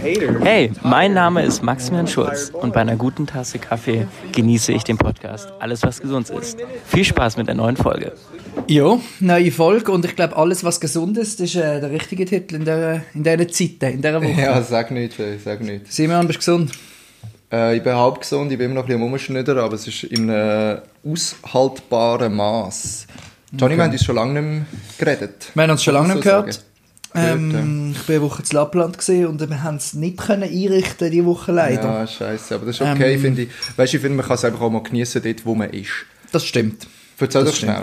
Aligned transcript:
Hey, 0.00 0.72
mein 0.82 1.14
Name 1.14 1.44
ist 1.44 1.62
Maximilian 1.62 2.08
Schulz 2.08 2.50
und 2.50 2.72
bei 2.72 2.80
einer 2.80 2.96
guten 2.96 3.28
Tasse 3.28 3.60
Kaffee 3.60 4.08
genieße 4.32 4.72
ich 4.72 4.82
den 4.82 4.98
Podcast 4.98 5.52
Alles, 5.60 5.82
was 5.84 6.00
gesund 6.00 6.30
ist. 6.30 6.58
Viel 6.86 7.04
Spaß 7.04 7.36
mit 7.36 7.46
der 7.46 7.54
neuen 7.54 7.76
Folge. 7.76 8.12
Ja, 8.66 8.98
neue 9.20 9.52
Folge 9.52 9.92
und 9.92 10.04
ich 10.04 10.16
glaube, 10.16 10.36
alles, 10.36 10.64
was 10.64 10.80
gesund 10.80 11.16
ist, 11.16 11.40
ist 11.40 11.54
äh, 11.54 11.80
der 11.80 11.90
richtige 11.90 12.24
Titel 12.24 12.56
in 12.56 12.62
dieser 12.62 13.02
in 13.14 13.22
der 13.22 13.46
Zeiten, 13.48 13.84
in 13.84 14.02
dieser 14.02 14.20
Woche. 14.20 14.32
Ja, 14.40 14.60
sag 14.62 14.90
nicht, 14.90 15.14
Faye, 15.14 15.38
sag 15.38 15.60
nicht. 15.60 15.92
Simon, 15.92 16.26
bist 16.26 16.38
du 16.38 16.40
gesund? 16.40 16.72
Äh, 17.52 17.76
ich 17.76 17.82
bin 17.84 17.94
halb 17.94 18.20
gesund, 18.20 18.50
ich 18.50 18.58
bin 18.58 18.66
immer 18.72 18.80
noch 18.80 18.82
ein 18.82 18.86
bisschen 18.86 19.02
am 19.02 19.08
Rumschnittern, 19.08 19.58
aber 19.58 19.74
es 19.74 19.86
ist 19.86 20.04
in 20.04 20.28
einem 20.28 20.80
aushaltbaren 21.06 22.34
Maß. 22.34 23.06
Johnny, 23.56 23.76
wir 23.76 23.84
haben 23.84 23.92
uns 23.92 24.04
schon 24.04 24.16
lange 24.16 24.40
nicht 24.40 24.50
mehr 24.50 24.66
geredet. 24.98 25.50
Wir 25.54 25.62
haben 25.62 25.70
uns 25.70 25.84
schon 25.84 25.94
lange 25.94 26.14
nicht 26.14 26.24
so 26.24 26.30
gehört. 26.30 26.52
sagen? 26.52 26.71
Ähm, 27.14 27.92
ich 27.94 28.06
bin 28.06 28.16
eine 28.16 28.24
Woche 28.24 28.42
zu 28.42 28.54
Lappland 28.54 28.96
und 28.96 29.50
wir 29.50 29.62
haben 29.62 29.76
es 29.76 29.94
nicht 29.94 30.18
können 30.18 30.44
einrichten 30.44 31.10
diese 31.10 31.24
Woche 31.24 31.52
leider. 31.52 31.82
Ja, 31.82 32.06
scheiße, 32.06 32.54
aber 32.54 32.66
das 32.66 32.76
ist 32.76 32.82
okay, 32.82 33.14
Ähm. 33.14 33.20
finde 33.20 33.42
ich. 33.42 33.48
Weißt 33.76 33.92
du, 33.92 33.96
ich 33.98 34.02
finde, 34.02 34.16
man 34.16 34.26
kann 34.26 34.36
es 34.36 34.44
einfach 34.44 34.60
auch 34.60 34.70
mal 34.70 34.82
genießen 34.82 35.22
dort, 35.22 35.44
wo 35.44 35.54
man 35.54 35.70
ist. 35.70 35.90
Das 36.32 36.44
stimmt. 36.46 36.86
Erzähl 37.18 37.44
Das 37.44 37.52
doch 37.52 37.58
schnell. 37.58 37.82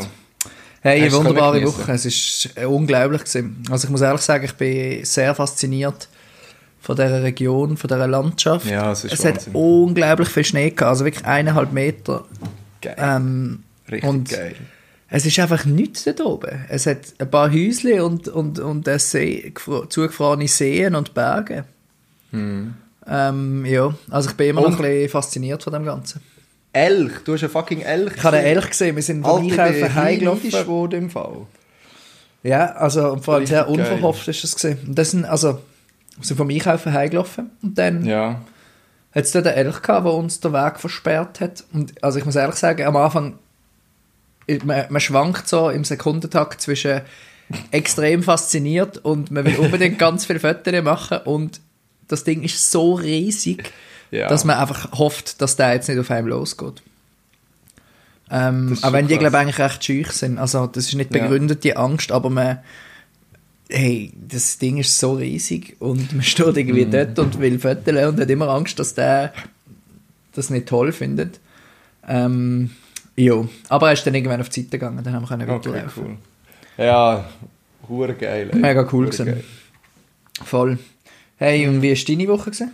Hey, 0.81 1.01
eine 1.01 1.11
wunderbare? 1.11 1.63
Woche. 1.65 1.91
Es 1.91 2.05
ist 2.05 2.49
äh, 2.55 2.65
unglaublich 2.65 3.23
gewesen. 3.23 3.63
Also 3.69 3.85
ich 3.85 3.91
muss 3.91 4.01
ehrlich 4.01 4.21
sagen, 4.21 4.45
ich 4.45 4.53
bin 4.53 5.03
sehr 5.03 5.35
fasziniert 5.35 6.07
von 6.81 6.95
dieser 6.95 7.21
Region, 7.21 7.75
von 7.77 7.87
dieser 7.87 8.07
Landschaft. 8.07 8.65
Ja, 8.65 8.91
es 8.93 9.03
ist 9.03 9.13
es 9.13 9.25
hat 9.25 9.47
unglaublich 9.53 10.29
viel 10.29 10.45
Schnee 10.45 10.69
gehabt, 10.69 10.89
also 10.89 11.05
wirklich 11.05 11.25
eineinhalb 11.25 11.73
Meter. 11.73 12.25
Geil. 12.81 12.95
Ähm, 12.97 13.63
Richtig 13.91 14.29
geil. 14.29 14.55
Es 15.09 15.25
ist 15.25 15.39
einfach 15.39 15.65
nichts 15.65 16.03
dort 16.03 16.21
oben. 16.21 16.65
Es 16.69 16.85
hat 16.85 16.99
ein 17.17 17.29
paar 17.31 17.51
Häusle 17.51 18.05
und, 18.05 18.27
und, 18.27 18.59
und 18.59 18.87
See, 18.99 19.51
gefro- 19.55 19.89
zugefrorene 19.89 20.47
Seen 20.47 20.95
und 20.95 21.13
Berge. 21.13 21.65
Ähm, 22.31 23.65
ja, 23.65 23.93
also 24.11 24.29
ich 24.29 24.35
bin 24.37 24.49
immer 24.49 24.61
noch 24.61 24.67
Hm. 24.69 24.75
Und- 24.79 24.85
ein 24.85 24.91
bisschen 24.91 25.09
fasziniert 25.09 25.63
von 25.63 25.73
dem 25.73 25.85
Ganzen. 25.85 26.21
Elch, 26.71 27.13
du 27.25 27.33
hast 27.33 27.41
einen 27.43 27.51
fucking 27.51 27.81
Elch 27.81 28.13
Ich 28.17 28.23
habe 28.23 28.37
einen 28.37 28.45
Elch 28.45 28.69
gesehen, 28.69 28.95
wir 28.95 29.01
sind 29.01 29.23
bin 29.23 29.31
Einkaufen 29.31 29.95
heimgelaufen. 29.95 30.91
im 30.91 31.09
Fall. 31.09 31.47
Ja, 32.43 32.67
also 32.75 33.11
und 33.11 33.25
vor 33.25 33.35
allem 33.35 33.47
sehr 33.47 33.67
unverhofft 33.67 34.27
ist 34.27 34.43
das 34.43 34.53
gesehen. 34.53 34.77
Und 34.85 34.95
das 34.97 35.11
sind, 35.11 35.25
also, 35.25 35.53
wir 36.17 36.23
sind 36.25 36.37
vom 36.37 36.49
Einkaufen 36.49 36.93
heimgelaufen 36.93 37.49
und 37.63 37.77
dann 37.79 38.05
Ja. 38.05 38.41
hat 39.15 39.23
es 39.23 39.31
dort 39.31 39.47
einen 39.47 39.57
Elch 39.67 39.81
gehabt, 39.81 40.05
der 40.05 40.13
uns 40.13 40.39
den 40.39 40.53
Weg 40.53 40.79
versperrt 40.79 41.39
hat. 41.41 41.63
Und 41.73 42.01
also 42.03 42.19
ich 42.19 42.25
muss 42.25 42.35
ehrlich 42.35 42.55
sagen, 42.55 42.83
am 42.85 42.95
Anfang, 42.95 43.39
man, 44.63 44.85
man 44.89 45.01
schwankt 45.01 45.47
so 45.47 45.69
im 45.69 45.83
Sekundentakt 45.83 46.61
zwischen 46.61 47.01
extrem 47.71 48.21
fasziniert 48.23 48.97
und 48.99 49.31
man 49.31 49.45
will 49.45 49.55
unbedingt 49.55 49.97
ganz 49.99 50.25
viele 50.25 50.39
Fotos 50.39 50.83
machen 50.83 51.19
und 51.25 51.59
das 52.07 52.23
Ding 52.23 52.43
ist 52.43 52.71
so 52.71 52.93
riesig, 52.93 53.71
Ja. 54.11 54.27
dass 54.29 54.43
man 54.45 54.57
einfach 54.57 54.91
hofft, 54.93 55.41
dass 55.41 55.55
der 55.55 55.73
jetzt 55.73 55.87
nicht 55.89 55.99
auf 55.99 56.09
einem 56.11 56.27
losgeht. 56.27 56.81
Ähm, 58.31 58.77
auch 58.83 58.93
wenn 58.93 59.07
die, 59.07 59.17
glaube 59.17 59.35
ich, 59.37 59.41
eigentlich 59.41 59.59
recht 59.59 59.83
schüch 59.83 60.11
sind. 60.11 60.37
Also, 60.37 60.67
das 60.67 60.85
ist 60.87 60.93
nicht 60.95 61.13
Ja. 61.15 61.21
begründet, 61.23 61.63
die 61.63 61.75
Angst, 61.75 62.11
aber 62.11 62.29
man, 62.29 62.59
hey, 63.69 64.11
das 64.27 64.59
Ding 64.59 64.77
ist 64.77 64.97
so 64.99 65.13
riesig 65.13 65.75
und 65.79 66.13
man 66.13 66.23
steht 66.23 66.55
irgendwie 66.57 66.85
Mhm. 66.85 66.91
dort 66.91 67.19
und 67.19 67.39
will 67.39 67.57
föteln 67.59 67.97
und 68.07 68.19
hat 68.19 68.29
immer 68.29 68.49
Angst, 68.49 68.77
dass 68.79 68.93
der 68.93 69.33
das 70.33 70.49
nicht 70.51 70.67
toll 70.67 70.91
findet. 70.91 71.39
Ähm, 72.07 72.69
ja, 73.23 73.43
aber 73.69 73.87
er 73.87 73.93
ist 73.93 74.05
dann 74.05 74.15
irgendwann 74.15 74.41
auf 74.41 74.49
die 74.49 74.61
Seite 74.61 74.71
gegangen, 74.71 75.03
dann 75.03 75.13
haben 75.13 75.23
wir 75.23 75.27
können 75.27 75.49
Okay, 75.49 75.69
weiterlaufen. 75.69 76.03
cool. 76.77 76.85
Ja, 76.85 77.25
hure 77.87 78.13
geil. 78.13 78.49
ey. 78.53 78.57
Mega 78.59 78.87
cool 78.91 79.05
gewesen. 79.07 79.43
Voll. 80.43 80.77
Hey, 81.37 81.67
und 81.67 81.81
wie 81.81 81.91
war 81.91 82.05
deine 82.15 82.27
Woche? 82.27 82.51
Gewesen? 82.51 82.71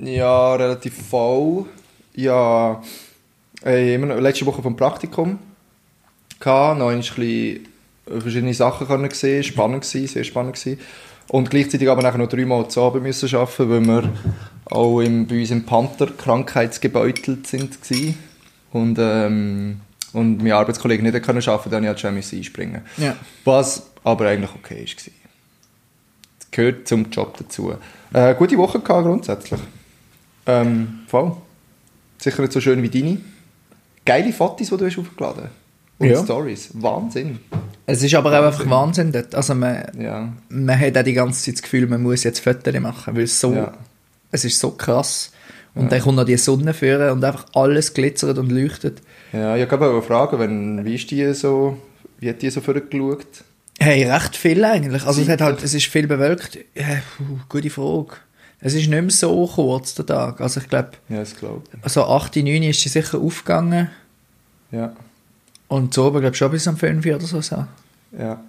Ja, 0.00 0.54
relativ 0.54 0.94
voll. 1.08 1.66
Ja, 2.14 2.82
äh, 3.64 3.94
immer 3.94 4.06
noch, 4.06 4.20
letzte 4.20 4.46
Woche 4.46 4.62
vom 4.62 4.76
Praktikum 4.76 5.38
gehabt, 6.40 6.78
noch 6.78 6.88
ein 6.90 6.98
bisschen 6.98 7.66
verschiedene 8.06 8.54
Sachen 8.54 8.86
können 8.86 9.10
sehen, 9.10 9.42
spannend 9.42 9.82
gewesen, 9.82 10.06
sehr 10.06 10.24
spannend 10.24 10.54
gewesen. 10.56 10.78
Und 11.28 11.50
gleichzeitig 11.50 11.88
aber 11.90 12.02
nachher 12.02 12.18
noch 12.18 12.28
dreimal 12.28 12.68
zu 12.68 12.80
Abend 12.82 13.02
müssen 13.02 13.34
arbeiten, 13.36 13.68
weil 13.70 13.86
wir 13.86 14.12
auch 14.66 15.00
im, 15.00 15.26
bei 15.26 15.40
uns 15.40 15.50
im 15.50 15.64
Panther 15.66 16.06
krankheitsgebeutelt 16.06 17.46
sind 17.46 17.82
gewesen. 17.82 18.16
Und 18.72 18.96
ähm, 19.00 19.80
und 20.12 20.42
mein 20.42 20.52
Arbeitskollege 20.52 21.02
nicht 21.02 21.22
können 21.22 21.42
arbeiten, 21.46 21.70
dann 21.70 21.84
musste 21.84 22.06
ich 22.06 22.12
halt 22.14 22.30
schon 22.30 22.38
einspringen. 22.38 22.82
Ja. 22.96 23.14
Was 23.44 23.90
aber 24.04 24.26
eigentlich 24.28 24.50
okay 24.54 24.80
war. 24.86 25.12
Das 26.38 26.50
gehört 26.50 26.88
zum 26.88 27.10
Job 27.10 27.36
dazu. 27.36 27.74
Äh, 28.12 28.34
gute 28.34 28.56
Woche 28.56 28.80
gehabt 28.80 29.04
grundsätzlich. 29.04 29.60
Ähm, 30.46 31.00
voll. 31.08 31.36
Sicher 32.18 32.40
nicht 32.40 32.52
so 32.52 32.60
schön 32.60 32.82
wie 32.82 32.88
deine. 32.88 33.18
Geile 34.06 34.32
Fotos, 34.32 34.68
die 34.70 34.76
du 34.76 34.86
hast 34.86 34.98
aufgeladen 34.98 35.44
hast. 35.44 35.52
Und 35.98 36.08
Ja. 36.08 36.24
Stories. 36.24 36.70
Wahnsinn. 36.74 37.38
Es 37.84 38.02
ist 38.02 38.14
aber 38.14 38.30
auch 38.40 38.46
einfach 38.46 38.68
Wahnsinn 38.70 39.12
dort. 39.12 39.34
Also 39.34 39.54
man, 39.54 39.82
Ja. 40.00 40.32
man 40.48 40.78
hat 40.78 40.96
auch 40.96 41.02
die 41.02 41.12
ganze 41.12 41.44
Zeit 41.44 41.54
das 41.56 41.62
Gefühl, 41.62 41.86
man 41.86 42.02
muss 42.02 42.24
jetzt 42.24 42.40
Fotos 42.40 42.80
machen, 42.80 43.14
weil 43.14 43.24
es 43.24 43.38
so, 43.38 43.52
Ja. 43.54 43.74
es 44.30 44.44
ist 44.44 44.58
so 44.58 44.70
krass. 44.70 45.32
Und 45.78 45.92
dann 45.92 46.00
kommt 46.00 46.16
noch 46.16 46.24
die 46.24 46.36
Sonne 46.36 46.74
führen 46.74 47.10
und 47.10 47.24
einfach 47.24 47.46
alles 47.54 47.94
glitzert 47.94 48.38
und 48.38 48.50
leuchtet. 48.50 49.00
Ja, 49.32 49.56
ich 49.56 49.70
wollte 49.70 49.84
aber 49.84 50.02
fragen, 50.02 50.38
wenn, 50.38 50.84
wie 50.84 50.94
ist 50.96 51.10
die 51.10 51.32
so, 51.34 51.76
wie 52.18 52.28
hat 52.30 52.42
die 52.42 52.50
so 52.50 52.60
vorgeschaut? 52.60 53.26
Hey, 53.80 54.04
recht 54.10 54.36
viel 54.36 54.64
eigentlich. 54.64 55.04
Also 55.06 55.22
es, 55.22 55.28
hat 55.28 55.40
halt, 55.40 55.62
es 55.62 55.72
ist 55.74 55.86
viel 55.86 56.06
bewölkt. 56.08 56.58
Ja, 56.74 56.86
puh, 57.16 57.38
gute 57.48 57.70
Frage. 57.70 58.16
Es 58.60 58.74
ist 58.74 58.88
nicht 58.88 58.90
mehr 58.90 59.10
so 59.10 59.46
kurz, 59.46 59.94
der 59.94 60.06
Tag. 60.06 60.40
Also 60.40 60.60
ich 60.60 60.68
glaube, 60.68 60.90
Ja, 61.08 61.18
das 61.18 61.36
glaube 61.36 61.62
ich. 61.84 61.92
so 61.92 62.04
8, 62.04 62.36
9 62.36 62.62
ist 62.64 62.80
sie 62.80 62.88
sicher 62.88 63.18
aufgegangen. 63.20 63.88
Ja. 64.72 64.92
Und 65.68 65.94
so 65.94 66.06
oben, 66.06 66.20
glaube 66.20 66.32
ich, 66.34 66.38
schon 66.38 66.50
bis 66.50 66.66
am 66.66 66.76
5 66.76 67.06
oder 67.06 67.20
so. 67.20 67.40
so. 67.40 67.64
ja. 68.18 68.40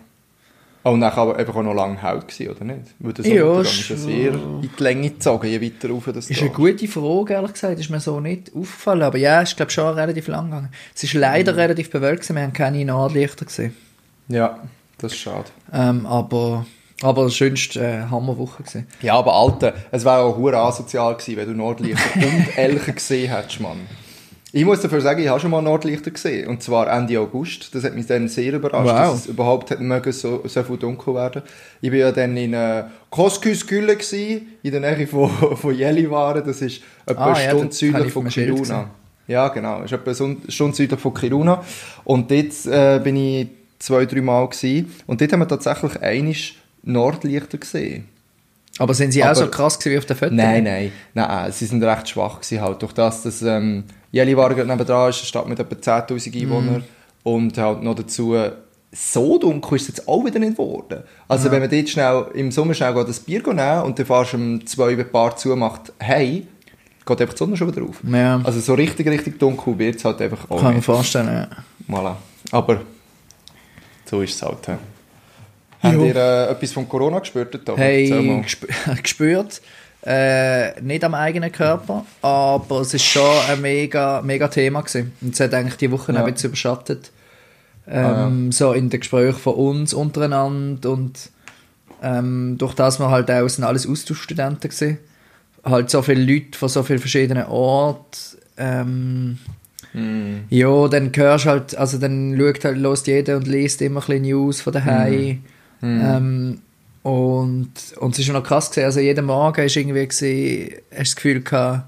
Und 0.89 1.01
dann 1.01 1.11
aber 1.11 1.35
einfach 1.37 1.55
auch 1.55 1.63
noch 1.63 1.73
lange 1.73 1.95
gewesen, 1.97 2.49
oder 2.49 2.63
nicht? 2.65 2.81
Weil 2.99 3.13
der 3.13 3.25
Ja, 3.25 3.61
ist 3.61 3.89
ja 3.89 3.95
schon. 3.95 3.97
sehr 3.97 4.33
in 4.33 4.69
die 4.77 4.83
Länge 4.83 5.09
gezogen, 5.09 5.47
je 5.47 5.61
weiter 5.61 5.89
rauf 5.89 6.09
das 6.13 6.29
Ist 6.29 6.41
eine 6.41 6.49
gute 6.51 6.87
Frage, 6.87 7.33
ehrlich 7.33 7.53
gesagt. 7.53 7.79
Ist 7.79 7.89
mir 7.89 7.99
so 7.99 8.19
nicht 8.19 8.49
aufgefallen. 8.55 9.01
Aber 9.03 9.17
ja, 9.17 9.41
ist, 9.41 9.55
glaube 9.57 9.71
schon 9.71 9.93
relativ 9.93 10.27
lang 10.27 10.45
gegangen. 10.45 10.69
Es 10.95 11.03
ist 11.03 11.13
leider 11.13 11.53
Mhm. 11.53 11.59
relativ 11.59 11.89
bewölkt. 11.89 12.21
gewesen. 12.23 12.35
Wir 12.35 12.43
haben 12.43 12.53
keine 12.53 12.83
Nordlichter 12.85 13.45
gesehen. 13.45 13.75
Ja, 14.27 14.59
das 14.97 15.13
ist 15.13 15.19
schade. 15.19 15.45
Ähm, 15.73 16.05
aber, 16.05 16.65
aber 17.01 17.23
das 17.23 17.35
schönste 17.35 17.79
äh, 17.81 18.01
Hammerwoche 18.09 18.63
gewesen. 18.63 18.87
Ja, 19.01 19.15
aber 19.15 19.33
Alter, 19.33 19.73
es 19.91 20.05
wäre 20.05 20.17
auch 20.19 20.37
hure 20.37 20.57
asozial 20.57 21.15
gewesen, 21.15 21.37
wenn 21.37 21.47
du 21.47 21.53
Nordlichter 21.55 22.15
und 22.15 22.47
Elche 22.57 22.93
gesehen 22.93 23.31
hättest, 23.31 23.59
Mann. 23.59 23.77
Ich 24.51 24.65
muss 24.65 24.81
dafür 24.81 24.99
sagen, 24.99 25.21
ich 25.21 25.27
habe 25.27 25.39
schon 25.39 25.51
mal 25.51 25.61
Nordlichter 25.61 26.09
gesehen. 26.09 26.47
Und 26.47 26.63
zwar 26.63 26.91
Ende 26.91 27.19
August. 27.19 27.73
Das 27.75 27.83
hat 27.83 27.93
mich 27.95 28.07
dann 28.07 28.27
sehr 28.27 28.53
überrascht, 28.53 28.89
Wow. 28.89 29.11
dass 29.11 29.19
es 29.19 29.25
überhaupt 29.27 29.69
hat 29.69 29.79
mögen 29.79 30.11
so, 30.11 30.41
so 30.47 30.63
viel 30.63 30.77
dunkel 30.77 31.13
werden. 31.13 31.43
Ich 31.81 31.91
war 31.91 31.97
ja 31.99 32.11
dann 32.11 32.35
in 32.35 32.53
äh, 32.55 32.85
Kosküskülle 33.11 33.97
in 34.63 34.71
der 34.71 34.79
Nähe 34.79 35.05
von, 35.05 35.29
von 35.57 35.75
Jellywaren. 35.75 36.43
Das 36.43 36.61
ist 36.63 36.81
etwa 37.05 37.25
Ah, 37.25 37.33
eine 37.33 37.43
ja, 37.43 37.49
Stunde 37.49 37.63
habe 37.65 37.73
südlich 37.73 38.07
ich 38.07 38.13
von 38.13 38.27
Kiruna. 38.27 38.89
Ja, 39.27 39.47
genau. 39.49 39.81
Das 39.81 39.91
ist 39.91 39.99
etwa 40.07 40.25
eine 40.25 40.37
Stunde 40.47 40.75
südlich 40.75 40.99
von 40.99 41.13
Kiruna. 41.13 41.63
Und 42.03 42.31
dort 42.31 42.65
äh, 42.65 42.99
bin 43.03 43.15
ich 43.17 43.47
zwei, 43.77 44.05
drei 44.05 44.21
Mal 44.21 44.47
gsi. 44.49 44.87
Und 45.05 45.21
dort 45.21 45.31
haben 45.31 45.41
wir 45.41 45.47
tatsächlich 45.47 46.01
einiges 46.01 46.53
Nordlichter 46.81 47.59
gesehen. 47.59 48.05
Aber 48.79 48.95
sind 48.95 49.11
sie 49.11 49.21
Aber- 49.21 49.33
auch 49.33 49.35
so 49.35 49.47
krass 49.47 49.77
gewesen 49.77 49.93
wie 49.93 49.97
auf 49.99 50.05
der 50.05 50.15
Fotos? 50.15 50.33
Nein, 50.35 50.63
nein, 50.63 50.91
nein, 51.13 51.51
sie 51.51 51.65
sind 51.65 51.83
recht 51.83 52.09
schwach 52.09 52.39
gewesen 52.41 52.61
halt. 52.61 52.81
Durch 52.81 52.93
das, 52.93 53.21
dass 53.23 53.41
ähm, 53.43 53.83
Gerade 54.11 54.65
nebenan 54.65 54.79
ist, 55.09 55.17
eine 55.19 55.25
Stadt 55.25 55.47
mit 55.47 55.59
etwa 55.59 55.75
10'000 55.75 56.29
Mhm. 56.35 56.41
Einwohnern 56.41 56.83
und 57.23 57.57
halt 57.57 57.83
noch 57.83 57.95
dazu 57.95 58.35
so 58.91 59.37
dunkel 59.37 59.75
ist 59.75 59.83
es 59.83 59.87
jetzt 59.97 60.07
auch 60.07 60.25
wieder 60.25 60.39
nicht 60.39 60.53
geworden. 60.57 61.03
Also 61.27 61.51
wenn 61.51 61.59
man 61.61 61.69
dort 61.69 61.89
schnell, 61.89 62.25
im 62.33 62.51
Sommer 62.51 62.73
schnell 62.73 62.93
das 63.05 63.19
Bier 63.19 63.41
nehmen 63.45 63.83
und 63.83 63.99
dann 63.99 64.05
fährst 64.05 64.33
du 64.33 64.37
um 64.37 64.65
zwei, 64.65 64.95
die 64.95 65.03
Bar 65.03 65.35
zumacht, 65.37 65.93
hey, 65.99 66.47
geht 67.05 67.21
einfach 67.21 67.33
die 67.35 67.37
Sonne 67.37 67.55
schon 67.55 67.71
wieder 67.71 67.83
auf. 67.87 68.01
Ja. 68.03 68.41
Also 68.43 68.59
so 68.59 68.73
richtig, 68.73 69.07
richtig 69.07 69.37
dunkel 69.37 69.77
wird 69.77 69.97
es 69.97 70.05
halt 70.05 70.19
einfach 70.23 70.49
auch 70.49 70.59
Kann 70.59 70.75
nicht. 70.75 70.85
vorstellen, 70.85 71.27
ja. 71.27 71.47
Voilà. 71.87 72.15
Aber 72.51 72.81
so 74.05 74.21
ist 74.23 74.33
es 74.35 74.41
halt. 74.41 74.67
Habt 75.81 75.95
ihr 75.95 76.15
äh, 76.15 76.51
etwas 76.51 76.71
von 76.71 76.89
Corona 76.89 77.19
gespürt? 77.19 77.59
Hey, 77.75 78.43
gespürt. 79.03 79.61
Äh, 80.05 80.79
nicht 80.81 81.03
am 81.03 81.13
eigenen 81.13 81.51
Körper, 81.51 82.05
aber 82.21 82.79
es 82.81 82.93
ist 82.93 83.03
schon 83.03 83.29
ein 83.49 83.61
mega, 83.61 84.21
mega 84.21 84.47
Thema 84.47 84.81
gewesen. 84.81 85.11
Und 85.21 85.33
es 85.33 85.39
hat 85.41 85.53
eigentlich 85.53 85.75
die 85.75 85.91
Woche 85.91 86.13
Ja. 86.13 86.23
ein 86.23 86.33
bisschen 86.33 86.49
überschattet. 86.49 87.11
Ähm, 87.87 88.51
So 88.51 88.71
in 88.73 88.89
den 88.89 88.99
Gesprächen 88.99 89.37
von 89.39 89.55
uns 89.55 89.93
untereinander 89.93 90.91
und 90.91 91.29
ähm, 92.01 92.55
durch 92.57 92.75
das 92.75 92.99
wir 92.99 93.09
halt 93.09 93.29
auch 93.29 93.47
sind 93.49 93.65
alles 93.65 93.87
Austauschstudenten 93.87 94.69
gewesen. 94.69 94.99
Halt 95.65 95.89
so 95.89 96.01
viele 96.01 96.23
Leute 96.23 96.57
von 96.57 96.69
so 96.69 96.83
vielen 96.83 96.99
verschiedenen 96.99 97.45
Orten. 97.47 98.17
Ähm, 98.57 99.37
Hm. 99.91 100.41
ja, 100.49 100.87
dann 100.87 101.11
hörst 101.15 101.47
halt, 101.47 101.75
also 101.75 101.97
dann 101.97 102.37
schaut 102.39 102.63
halt, 102.63 102.77
lost 102.77 103.07
jeder 103.07 103.37
und 103.37 103.47
liest 103.47 103.81
immer 103.81 104.01
ein 104.01 104.05
bisschen 104.05 104.21
News 104.21 104.61
von 104.61 104.71
daheim. 104.71 105.41
Mhm. 105.81 106.01
Ähm, 106.03 106.61
Und, 107.03 107.71
und 107.99 108.13
es 108.13 108.19
ist 108.19 108.29
noch 108.29 108.43
krass 108.43 108.69
gewesen, 108.69 108.85
also 108.85 108.99
jeden 108.99 109.25
Morgen 109.25 109.61
ist 109.65 109.75
irgendwie 109.75 110.05
gewesen, 110.07 110.75
hast 110.91 110.99
das 111.11 111.15
Gefühl 111.15 111.41
gehabt, 111.41 111.85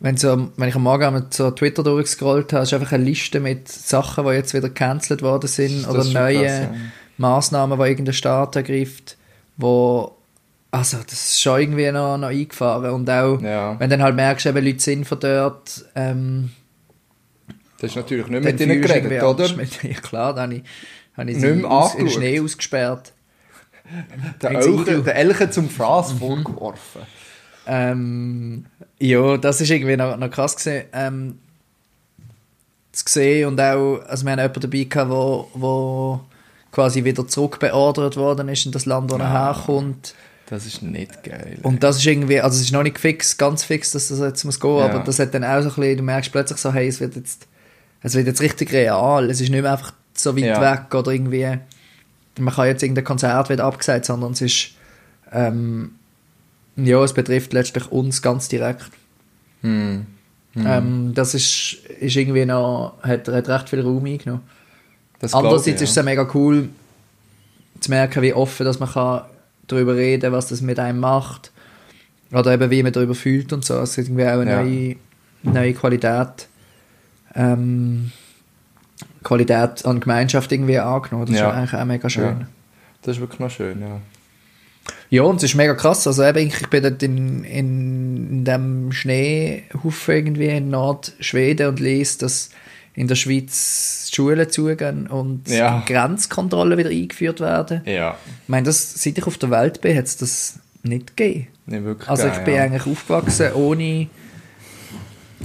wenn, 0.00 0.16
so, 0.16 0.50
wenn 0.56 0.68
ich 0.68 0.74
am 0.74 0.82
Morgen 0.82 1.26
so 1.30 1.50
Twitter 1.50 1.82
durchgescrollt 1.82 2.52
habe, 2.52 2.62
ist 2.64 2.74
einfach 2.74 2.92
eine 2.92 3.04
Liste 3.04 3.40
mit 3.40 3.68
Sachen, 3.68 4.24
die 4.26 4.32
jetzt 4.32 4.52
wieder 4.54 4.68
gecancelt 4.68 5.22
worden 5.22 5.46
sind 5.48 5.84
Das 5.86 5.88
oder 5.94 6.04
neue 6.04 6.42
krass, 6.44 6.58
ja. 6.60 6.74
Massnahmen, 7.16 7.78
die 7.80 7.86
irgendein 7.88 8.12
Staat 8.14 8.56
ergreift, 8.56 9.16
wo 9.56 10.12
also 10.70 10.98
das 10.98 11.12
ist 11.30 11.40
schon 11.40 11.60
irgendwie 11.60 11.90
noch, 11.92 12.18
noch 12.18 12.28
eingefahren 12.28 12.90
und 12.90 13.08
auch 13.08 13.40
Ja. 13.40 13.78
wenn 13.78 13.88
du 13.88 13.96
dann 13.96 14.04
halt 14.04 14.16
merkst, 14.16 14.46
eben 14.46 14.64
Leute 14.64 14.80
sind 14.80 15.06
von 15.06 15.20
dort, 15.20 15.84
ähm, 15.94 16.50
Das 17.80 17.90
ist 17.90 17.96
natürlich 17.96 18.26
nicht 18.26 18.44
mit 18.44 18.60
ihnen 18.60 18.82
geredet, 18.82 19.22
oder? 19.22 19.54
Mit, 19.54 19.82
ja 19.82 20.00
klar, 20.00 20.34
dann 20.34 20.50
habe 20.50 20.54
ich, 20.56 20.62
habe 21.16 21.30
ich 21.30 21.36
Nicht 21.38 21.90
sie 21.92 22.02
mehr. 22.02 22.10
Schnee 22.10 22.40
ausgesperrt. 22.40 23.12
Der 24.42 24.50
Elche, 24.50 24.68
eingeschaut? 24.70 25.06
der 25.06 25.16
Elche 25.16 25.50
zum 25.50 25.68
Fraß 25.68 26.14
Mhm. 26.14 26.18
vorgeworfen. 26.18 27.02
Ähm, 27.66 28.66
ja, 28.98 29.36
das 29.36 29.60
ist 29.60 29.70
irgendwie 29.70 29.96
noch, 29.96 30.16
noch 30.16 30.30
krass 30.30 30.56
gewesen, 30.56 30.84
ähm, 30.92 31.38
zu 32.92 33.04
sehen 33.08 33.48
und 33.48 33.60
auch, 33.60 34.00
also 34.06 34.24
wir 34.24 34.32
haben 34.32 34.38
jemanden 34.38 34.60
dabei 34.60 34.84
gehabt, 34.84 35.10
wo, 35.10 35.48
wo 35.54 36.20
quasi 36.70 37.04
wieder 37.04 37.26
zurückbeordert 37.26 38.16
worden 38.16 38.48
ist 38.48 38.66
in 38.66 38.72
das 38.72 38.86
Land, 38.86 39.10
wo 39.10 39.16
er 39.16 39.24
Ah. 39.24 39.54
herkommt. 39.56 40.14
Das 40.46 40.66
ist 40.66 40.82
nicht 40.82 41.22
geil. 41.24 41.58
Und 41.62 41.82
das 41.82 41.96
ist 41.96 42.06
irgendwie, 42.06 42.40
also 42.40 42.56
es 42.56 42.62
ist 42.64 42.72
noch 42.72 42.82
nicht 42.82 42.98
fix, 42.98 43.36
ganz 43.38 43.64
fix, 43.64 43.92
dass 43.92 44.08
das 44.08 44.18
jetzt 44.20 44.44
muss 44.44 44.60
gehen, 44.60 44.76
Ja. 44.78 44.84
aber 44.86 44.98
das 45.00 45.18
hat 45.18 45.32
dann 45.34 45.42
auch 45.42 45.62
so 45.62 45.68
ein 45.70 45.74
bisschen, 45.74 45.96
du 45.98 46.02
merkst 46.02 46.30
plötzlich 46.32 46.58
so, 46.58 46.72
hey, 46.72 46.86
es 46.86 47.00
wird 47.00 47.16
jetzt, 47.16 47.46
es 48.02 48.14
wird 48.14 48.26
jetzt 48.26 48.42
richtig 48.42 48.70
real, 48.72 49.30
es 49.30 49.40
ist 49.40 49.48
nicht 49.50 49.62
mehr 49.62 49.72
einfach 49.72 49.92
so 50.12 50.36
weit 50.36 50.44
Ja. 50.44 50.60
weg 50.60 50.94
oder 50.94 51.10
irgendwie, 51.12 51.58
man 52.38 52.54
kann 52.54 52.66
jetzt 52.66 52.82
irgendein 52.82 53.04
Konzert 53.04 53.48
wird 53.48 53.60
abgesagt, 53.60 54.04
sondern 54.04 54.32
es 54.32 54.40
ist, 54.40 54.70
ähm, 55.32 55.92
ja, 56.76 57.02
es 57.02 57.12
betrifft 57.12 57.52
letztlich 57.52 57.90
uns 57.92 58.22
ganz 58.22 58.48
direkt. 58.48 58.90
Hm. 59.62 60.06
Ähm, 60.56 61.12
das 61.14 61.34
ist, 61.34 61.78
ist 62.00 62.16
irgendwie 62.16 62.44
noch, 62.44 62.94
hat, 63.02 63.26
hat 63.28 63.48
recht 63.48 63.68
viel 63.68 63.80
Raum 63.80 64.04
eingenommen. 64.04 64.42
Das 65.18 65.34
Andererseits 65.34 65.80
ich, 65.80 65.82
ist 65.82 65.90
es 65.90 65.96
ja 65.96 66.02
mega 66.02 66.28
cool 66.34 66.68
zu 67.80 67.90
merken, 67.90 68.22
wie 68.22 68.32
offen 68.32 68.64
dass 68.64 68.78
man 68.78 68.88
kann 68.88 69.22
darüber 69.66 69.96
reden 69.96 70.32
was 70.32 70.48
das 70.48 70.60
mit 70.60 70.78
einem 70.78 71.00
macht. 71.00 71.50
Oder 72.32 72.52
eben 72.52 72.70
wie 72.70 72.82
man 72.82 72.92
darüber 72.92 73.14
fühlt 73.14 73.52
und 73.52 73.64
so. 73.64 73.78
Es 73.80 73.90
ist 73.96 74.08
irgendwie 74.08 74.24
auch 74.24 74.40
eine 74.40 74.50
Ja. 74.50 74.62
neue, 74.62 74.96
neue 75.42 75.74
Qualität. 75.74 76.48
Ähm, 77.34 78.12
Qualität 79.22 79.84
an 79.86 80.00
Gemeinschaft 80.00 80.52
irgendwie 80.52 80.78
angenommen. 80.78 81.26
Das 81.26 81.38
Ja. 81.38 81.50
ist 81.50 81.56
eigentlich 81.56 81.74
auch 81.80 81.84
mega 81.84 82.08
schön. 82.10 82.40
Ja. 82.40 82.46
Das 83.02 83.16
ist 83.16 83.20
wirklich 83.20 83.40
noch 83.40 83.50
schön, 83.50 83.80
ja. 83.80 84.00
Ja, 85.10 85.22
und 85.22 85.36
es 85.36 85.44
ist 85.44 85.54
mega 85.54 85.74
krass. 85.74 86.06
Also 86.06 86.24
eben, 86.24 86.46
ich 86.46 86.68
bin 86.68 86.82
dort 86.82 87.02
in, 87.02 87.44
in, 87.44 88.28
in 88.30 88.44
dem 88.44 88.92
Schneehaufen 88.92 90.14
irgendwie 90.14 90.48
in 90.48 90.70
Nordschweden 90.70 91.68
und 91.68 91.80
lese, 91.80 92.18
dass 92.20 92.50
in 92.94 93.08
der 93.08 93.14
Schweiz 93.14 94.08
die 94.10 94.14
Schulen 94.16 94.48
zugehen 94.50 95.06
und 95.06 95.48
Ja. 95.48 95.82
Grenzkontrollen 95.86 96.78
wieder 96.78 96.90
eingeführt 96.90 97.40
werden. 97.40 97.82
Ja. 97.86 98.16
Ich 98.42 98.48
meine, 98.48 98.66
das, 98.66 98.94
seit 99.02 99.18
ich 99.18 99.26
auf 99.26 99.38
der 99.38 99.50
Welt 99.50 99.80
bin, 99.80 99.96
hat 99.96 100.04
es 100.04 100.16
das 100.16 100.58
nicht 100.82 101.16
gegeben. 101.16 101.48
Nicht 101.66 101.84
wirklich 101.84 102.08
Also 102.08 102.28
ich 102.28 102.38
bin 102.38 102.54
ja. 102.54 102.62
eigentlich 102.64 102.86
aufgewachsen 102.86 103.52
ohne, 103.54 104.08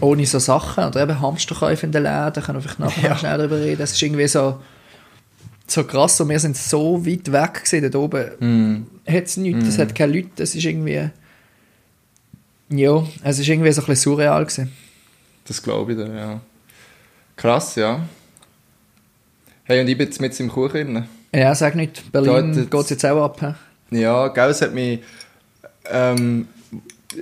ohne 0.01 0.25
so 0.25 0.40
Sachen. 0.40 0.84
Oder 0.86 1.04
eben 1.04 1.19
Hamsterkäufe 1.19 1.86
in 1.86 1.92
den 1.92 2.04
Läden, 2.04 2.44
können 2.44 2.57
wir 2.57 2.62
vielleicht 2.62 2.80
nachher 2.80 3.04
Ja. 3.04 3.10
noch 3.10 3.19
schnell 3.19 3.38
darüber 3.38 3.57
reden. 3.60 3.81
Es 3.81 3.92
ist 3.94 4.01
irgendwie 4.01 4.28
so, 4.28 4.60
so 5.68 5.84
krass 5.84 6.19
und 6.22 6.30
wir 6.30 6.40
sind 6.40 6.57
so 6.57 7.06
weit 7.06 7.31
weg 7.31 7.63
gewesen, 7.66 7.81
dort 7.92 7.96
oben 7.96 8.31
Hm. 8.40 8.88
hat 9.07 9.24
es 9.25 9.38
nichts, 9.38 9.68
es 9.68 9.78
hat 9.78 9.94
keine 9.96 10.13
Leute, 10.13 10.44
es 10.44 10.56
ist 10.56 10.63
irgendwie 10.66 11.10
ja, 12.72 13.04
es 13.24 13.40
ist 13.40 13.48
irgendwie 13.48 13.72
so 13.72 13.81
ein 13.81 13.88
bisschen 13.88 14.12
surreal 14.13 14.46
gewesen. 14.46 14.72
Das 15.46 15.62
glaube 15.62 15.92
ich 15.94 15.98
dir, 15.98 16.13
ja. 16.16 16.40
Krass, 17.36 17.75
ja. 17.75 18.02
Hey, 19.63 19.81
und 19.81 19.88
ich 19.88 19.98
bin 19.98 20.07
jetzt 20.07 20.22
mit 20.22 20.40
im 20.40 20.50
Kuchen. 20.50 20.69
drin. 20.94 21.06
Ja, 21.34 21.54
sag 21.56 21.75
nicht, 21.75 22.12
Berlin 22.12 22.54
geht 22.69 22.74
es 22.81 22.90
jetzt 22.92 23.06
auch 23.06 23.24
ab. 23.24 23.42
hä? 23.42 23.54
Ja, 24.00 24.28
gell, 24.28 24.50
es 24.50 24.62
hat 24.62 24.74
mich... 24.74 25.00
Ähm, 25.92 26.48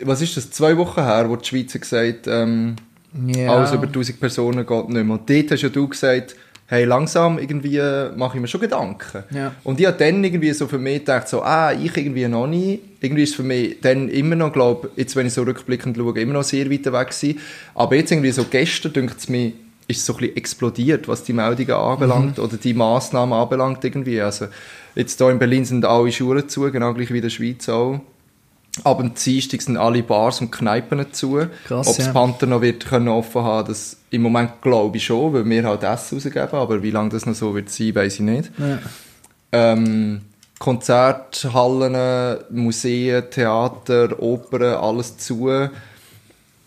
was 0.03 0.21
ist 0.21 0.35
das? 0.37 0.51
Zwei 0.51 0.77
Wochen 0.77 1.01
her, 1.03 1.29
wo 1.29 1.35
die 1.35 1.45
Schweiz 1.45 1.73
hat 1.73 1.81
gesagt 1.81 2.27
ähm, 2.27 2.75
Ja. 3.27 3.53
alles 3.55 3.71
über 3.71 3.83
1000 3.87 4.19
Personen 4.19 4.65
geht 4.65 4.89
nicht 4.89 5.03
mehr. 5.05 5.17
Und 5.17 5.29
dort 5.29 5.51
hast 5.51 5.61
ja 5.61 5.69
du 5.69 5.87
gesagt, 5.87 6.35
hey, 6.67 6.83
langsam 6.83 7.39
irgendwie 7.39 7.81
mache 8.17 8.35
ich 8.37 8.41
mir 8.41 8.47
schon 8.47 8.59
Gedanken. 8.61 9.23
Ja. 9.31 9.53
Und 9.63 9.79
ich 9.79 9.85
habe 9.85 9.97
dann 9.97 10.21
irgendwie 10.23 10.51
so 10.51 10.67
für 10.67 10.77
mich 10.77 10.99
gedacht, 10.99 11.29
so, 11.29 11.41
ah, 11.41 11.71
ich 11.71 11.95
irgendwie 11.95 12.27
noch 12.27 12.47
nie. 12.47 12.81
Irgendwie 12.99 13.23
ist 13.23 13.29
es 13.29 13.35
für 13.35 13.43
mich 13.43 13.79
dann 13.81 14.09
immer 14.09 14.35
noch, 14.35 14.51
glaube 14.51 14.91
jetzt 14.97 15.15
wenn 15.15 15.27
ich 15.27 15.33
so 15.33 15.43
rückblickend 15.43 15.95
schaue, 15.95 16.19
immer 16.19 16.33
noch 16.33 16.43
sehr 16.43 16.69
weit 16.69 16.85
weg 16.85 17.09
gewesen. 17.09 17.39
Aber 17.73 17.95
jetzt 17.95 18.11
irgendwie 18.11 18.31
so 18.31 18.43
gestern, 18.49 18.91
denkt 18.93 19.17
es 19.17 19.29
mir, 19.29 19.53
ist 19.87 20.05
so 20.05 20.13
ein 20.13 20.19
bisschen 20.19 20.35
explodiert, 20.35 21.07
was 21.07 21.23
die 21.23 21.31
Meldungen 21.31 21.71
anbelangt 21.71 22.39
oder 22.39 22.57
die 22.57 22.73
Massnahmen 22.73 23.31
anbelangt 23.31 23.81
irgendwie. 23.85 24.19
Also 24.19 24.47
jetzt 24.95 25.17
hier 25.17 25.29
in 25.29 25.39
Berlin 25.39 25.63
sind 25.63 25.85
alle 25.85 26.11
Schulen 26.11 26.49
zu, 26.49 26.69
genau 26.69 26.93
gleich 26.93 27.09
wie 27.13 27.17
in 27.17 27.23
der 27.23 27.29
Schweiz 27.29 27.69
auch. 27.69 28.01
Ab 28.83 28.99
dem 28.99 29.13
Dienstag 29.13 29.61
sind 29.61 29.77
alle 29.77 30.03
Bars 30.03 30.41
und 30.41 30.51
Kneipen 30.51 31.13
zu. 31.13 31.47
Krass, 31.65 31.87
Ob 31.87 31.97
das 31.97 32.07
ja. 32.07 32.13
Panther 32.13 32.45
noch 32.45 32.61
wird 32.61 32.85
können 32.85 33.07
offen 33.07 33.43
haben, 33.43 33.67
das 33.67 33.97
im 34.09 34.21
Moment 34.21 34.61
glaube 34.61 34.97
ich 34.97 35.05
schon, 35.05 35.33
weil 35.33 35.45
wir 35.45 35.63
halt 35.63 35.83
Essen 35.83 36.17
rausgeben, 36.17 36.49
aber 36.51 36.83
wie 36.83 36.91
lange 36.91 37.09
das 37.09 37.25
noch 37.25 37.35
so 37.35 37.55
wird 37.55 37.69
sein, 37.69 37.95
weiß 37.95 38.15
ich 38.15 38.19
nicht. 38.21 38.51
Ja. 38.57 38.79
Ähm, 39.51 40.21
Konzerthallen, 40.59 42.37
Museen, 42.49 43.23
Theater, 43.29 44.21
Opern, 44.21 44.73
alles 44.73 45.17
zu. 45.17 45.69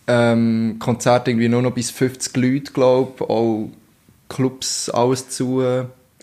Ähm, 0.07 0.77
Konzerte 0.79 1.31
irgendwie 1.31 1.49
nur 1.49 1.63
noch 1.63 1.73
bis 1.73 1.91
50 1.91 2.37
Leute, 2.37 2.73
glaube 2.73 3.13
ich. 3.17 3.23
Auch 3.23 3.69
Clubs, 4.29 4.91
alles 4.91 5.29
zu. 5.29 5.61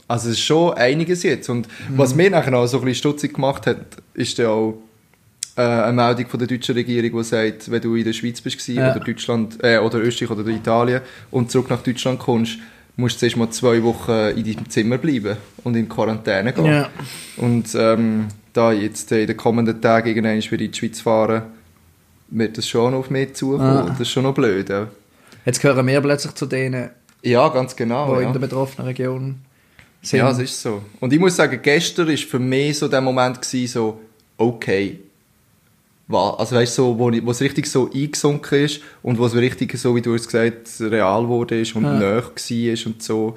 Also 0.08 0.30
es 0.30 0.38
ist 0.38 0.40
schon 0.40 0.74
einiges 0.74 1.24
jetzt. 1.24 1.50
Und 1.50 1.68
was 1.90 2.16
mir 2.16 2.30
nachher 2.30 2.52
noch 2.52 2.66
so 2.68 2.78
ein 2.78 2.86
bisschen 2.86 3.00
stutzig 3.00 3.34
gemacht 3.34 3.68
hat, 3.68 3.78
ist 4.14 4.38
ja 4.38 4.50
auch 4.50 4.76
äh, 5.58 5.62
eine 5.62 5.94
Meldung 5.94 6.28
von 6.28 6.40
der 6.40 6.48
deutschen 6.48 6.76
Regierung, 6.76 7.20
die 7.20 7.24
sagt, 7.24 7.72
wenn 7.72 7.82
du 7.82 7.96
in 7.96 8.06
der 8.06 8.14
Schweiz 8.14 8.40
bist 8.42 8.68
Ja. 8.68 8.92
oder 8.92 9.00
Deutschland, 9.04 9.58
äh, 9.64 9.80
oder 9.80 10.00
Österreich 10.00 10.32
oder 10.32 10.48
Italien 10.48 11.02
und 11.32 11.52
zurück 11.52 11.70
nach 11.70 11.82
Deutschland 11.82 12.20
kommst, 12.20 12.60
musst 12.96 13.16
du 13.16 13.20
zuerst 13.20 13.38
mal 13.38 13.50
zwei 13.50 13.82
Wochen 13.84 14.38
in 14.38 14.44
deinem 14.44 14.70
Zimmer 14.70 14.98
bleiben 14.98 15.38
und 15.64 15.76
in 15.76 15.90
Quarantäne 15.90 16.54
gehen. 16.54 16.66
Ja. 16.66 16.90
Und 17.38 17.76
ähm, 17.76 18.28
da 18.54 18.72
jetzt 18.72 19.12
äh, 19.12 19.22
in 19.22 19.28
den 19.28 19.38
kommenden 19.38 19.82
Tagen 19.82 20.08
irgendwann 20.10 20.38
wieder 20.42 20.64
in 20.64 20.72
die 20.72 20.78
Schweiz 20.78 21.02
fahren, 21.02 21.44
wird 22.30 22.58
das 22.58 22.68
schon 22.68 22.94
auf 22.94 23.10
mich 23.10 23.34
zukommen. 23.36 23.66
Ah. 23.78 23.86
Das 23.90 24.00
ist 24.02 24.10
schon 24.10 24.24
noch 24.24 24.34
blöd. 24.34 24.70
Ja, 24.70 24.88
Jetzt 25.46 25.62
gehören 25.62 25.88
wir 25.88 26.02
plötzlich 26.02 26.34
zu 26.34 26.46
denen, 26.46 26.90
ja 27.24 27.48
ganz 27.50 27.76
genau. 27.76 28.16
die 28.16 28.22
ja. 28.22 28.28
in 28.28 28.34
der 28.34 28.40
betroffenen 28.40 28.88
Region 28.88 29.36
sind. 30.02 30.20
Ja, 30.20 30.30
es 30.32 30.40
ist 30.40 30.62
so. 30.62 30.82
Und 31.00 31.14
ich 31.14 31.20
muss 31.20 31.36
sagen, 31.36 31.60
gestern 31.62 32.08
war 32.08 32.18
für 32.18 32.40
mich 32.40 32.78
so 32.78 32.88
der 32.88 33.02
Moment, 33.02 33.42
gewesen, 33.42 33.68
so, 33.68 34.02
okay. 34.38 35.00
Also 36.10 36.56
weißt 36.56 36.74
so, 36.76 36.98
wo, 36.98 37.10
es 37.32 37.42
richtig 37.42 37.68
so 37.68 37.90
eingesunken 37.94 38.64
ist 38.64 38.82
und 39.04 39.18
wo 39.20 39.26
es 39.26 39.36
richtig, 39.36 39.78
so 39.78 39.94
wie 39.96 40.02
du 40.02 40.16
es 40.16 40.26
gesagt 40.26 40.62
hast, 40.66 40.82
real 40.82 41.28
wurde 41.28 41.60
ist 41.60 41.76
und 41.76 41.84
Ja. 41.84 41.94
nahe 42.00 42.24
war 42.24 42.86
und 42.86 43.04
so. 43.04 43.36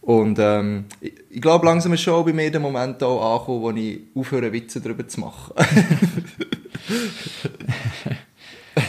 Und 0.00 0.38
ähm, 0.40 0.86
ich, 1.02 1.12
ich 1.28 1.42
glaube, 1.42 1.66
langsam 1.66 1.92
ist 1.92 2.00
schon 2.00 2.24
bei 2.24 2.32
mir 2.32 2.50
der 2.50 2.60
Moment 2.60 3.02
auch 3.02 3.34
angekommen, 3.34 3.62
wo 3.62 3.70
ich 3.72 4.00
aufhöre, 4.14 4.50
Witze 4.50 4.80
darüber 4.80 5.06
zu 5.06 5.20
machen. 5.20 5.52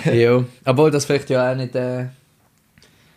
ja. 0.14 0.44
Obwohl 0.66 0.92
das 0.92 1.06
vielleicht 1.06 1.30
ja 1.30 1.52
auch 1.52 1.56
nicht, 1.56 1.76
äh, 1.76 2.06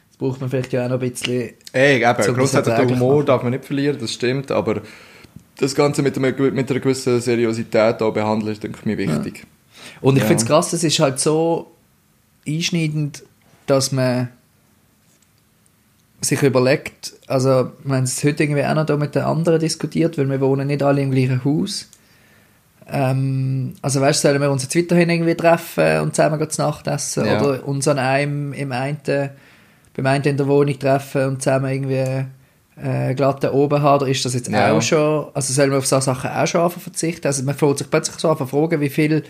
das 0.09 0.17
braucht 0.19 0.41
man 0.41 0.51
vielleicht 0.51 0.73
ja 0.73 0.85
auch 0.87 0.89
noch 0.91 1.01
ein 1.01 1.09
bisschen. 1.11 1.53
Ey, 1.73 1.97
eben, 1.97 2.35
grundsätzlich 2.37 2.73
erträglich 2.75 2.99
Humor 2.99 3.15
machen. 3.17 3.27
darf 3.27 3.43
man 3.43 3.53
nicht 3.53 3.65
verlieren, 3.65 3.97
das 4.01 4.13
stimmt, 4.13 4.51
aber 4.51 4.83
das 5.59 5.75
Ganze 5.75 6.03
mit, 6.03 6.17
einem, 6.17 6.35
gew- 6.35 6.51
mit 6.51 6.69
einer 6.71 6.81
gewissen 6.81 7.21
Seriosität 7.21 8.03
auch 8.03 8.13
behandeln, 8.13 8.53
ist, 8.53 8.63
denke 8.63 8.79
ich, 8.81 8.87
mir 8.87 8.99
wichtig. 8.99 9.47
Und 10.01 10.17
ich 10.17 10.23
Ja. 10.23 10.29
finde 10.29 10.43
es 10.43 10.49
krass, 10.49 10.73
es 10.73 10.85
ist 10.85 10.99
halt 10.99 11.19
so 11.21 11.71
einschneidend, 12.47 13.23
dass 13.67 13.93
man 13.93 14.29
sich 16.21 16.43
überlegt, 16.43 17.13
also 17.27 17.51
haben 17.89 18.05
es 18.05 18.23
heute 18.25 18.45
irgendwie 18.45 18.65
auch 18.65 18.75
noch 18.75 18.87
da 18.87 18.97
mit 18.97 19.15
den 19.15 19.23
anderen 19.23 19.61
diskutiert, 19.61 20.17
weil 20.17 20.29
wir 20.29 20.41
wohnen 20.41 20.67
nicht 20.69 20.83
alle 20.83 21.03
im 21.03 21.11
gleichen 21.11 21.45
Haus. 21.45 21.89
Ähm, 22.91 23.75
also 23.83 24.01
weißt 24.01 24.25
du, 24.25 24.29
sollen 24.29 24.41
wir 24.41 24.51
uns 24.51 24.63
jetzt 24.63 24.77
weiterhin 24.77 25.11
irgendwie 25.11 25.35
treffen 25.35 26.01
und 26.01 26.15
zusammen 26.15 26.51
zu 26.51 26.63
Nacht 26.63 26.87
essen 26.87 27.27
Ja. 27.27 27.41
oder 27.41 27.67
uns 27.67 27.89
an 27.89 27.99
einem 27.99 28.53
im 28.53 28.73
einen, 28.73 28.99
beim 29.97 30.07
einen 30.07 30.25
in 30.25 30.37
der 30.37 30.47
Wohnung 30.47 30.79
treffen 30.79 31.25
und 31.29 31.43
zusammen 31.43 31.71
irgendwie 31.73 32.25
äh, 32.83 33.15
glatt 33.15 33.45
da 33.45 33.53
oben 33.53 33.81
haben, 33.83 34.03
oder 34.03 34.11
ist 34.11 34.25
das 34.25 34.35
jetzt 34.35 34.49
Ja. 34.49 34.73
auch 34.73 34.83
schon, 34.83 35.29
also 35.33 35.53
sollen 35.53 35.71
wir 35.71 35.79
auf 35.79 35.87
so 35.87 36.01
Sachen 36.01 36.31
auch 36.31 36.47
schon 36.47 36.71
verzichten? 36.71 37.27
Also 37.27 37.43
man 37.45 37.55
fängt 37.55 37.79
sich 37.79 37.89
plötzlich 37.91 38.17
so 38.19 38.31
an 38.31 38.37
fragen, 38.49 38.81
wie 38.81 38.89
viel 38.91 39.23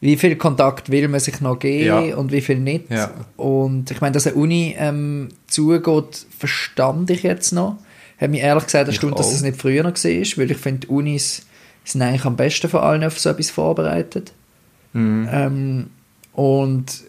wie 0.00 0.16
viel 0.16 0.36
Kontakt 0.36 0.90
will 0.90 1.08
man 1.08 1.20
sich 1.20 1.40
noch 1.40 1.58
geben 1.58 1.86
Ja. 1.86 2.16
und 2.16 2.30
wie 2.32 2.40
viel 2.40 2.58
nicht. 2.58 2.90
Ja. 2.90 3.10
Und 3.36 3.90
ich 3.90 4.00
meine, 4.00 4.12
dass 4.12 4.26
eine 4.26 4.36
Uni 4.36 4.74
ähm, 4.78 5.28
zugeht, 5.46 6.26
verstand 6.38 7.10
ich 7.10 7.22
jetzt 7.22 7.52
noch. 7.52 7.78
Hat 8.18 8.30
mich 8.30 8.40
ehrlich 8.40 8.64
gesagt 8.64 8.88
erstaunt, 8.88 9.18
dass 9.18 9.32
es 9.32 9.42
nicht 9.42 9.60
früher 9.60 9.82
noch 9.82 9.92
war, 9.94 10.38
weil 10.38 10.50
ich 10.50 10.56
finde, 10.58 10.86
Unis 10.88 11.46
sind 11.84 12.02
eigentlich 12.02 12.24
am 12.24 12.36
besten 12.36 12.68
von 12.68 12.80
allen 12.80 13.04
auf 13.04 13.18
so 13.18 13.30
etwas 13.30 13.50
vorbereitet. 13.50 14.32
Mhm. 14.92 15.28
Ähm, 15.32 15.86
und 16.32 17.04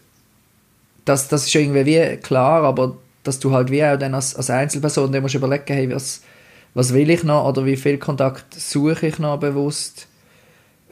das, 1.06 1.28
das 1.28 1.46
ist 1.46 1.56
irgendwie 1.56 1.86
wie 1.86 2.18
klar, 2.18 2.64
aber 2.64 2.98
dass 3.24 3.40
du 3.40 3.52
halt 3.52 3.72
wie 3.72 3.84
auch 3.84 3.98
dann 3.98 4.14
als, 4.14 4.36
als 4.36 4.50
Einzelperson 4.50 5.12
dann 5.12 5.22
musst 5.22 5.36
überlegen, 5.36 5.64
hey, 5.68 5.92
was, 5.94 6.22
was 6.74 6.94
will 6.94 7.10
ich 7.10 7.24
noch 7.24 7.48
oder 7.48 7.66
wie 7.66 7.78
viel 7.78 7.98
Kontakt 7.98 8.54
suche 8.54 9.08
ich 9.08 9.20
noch 9.20 9.40
bewusst, 9.40 10.08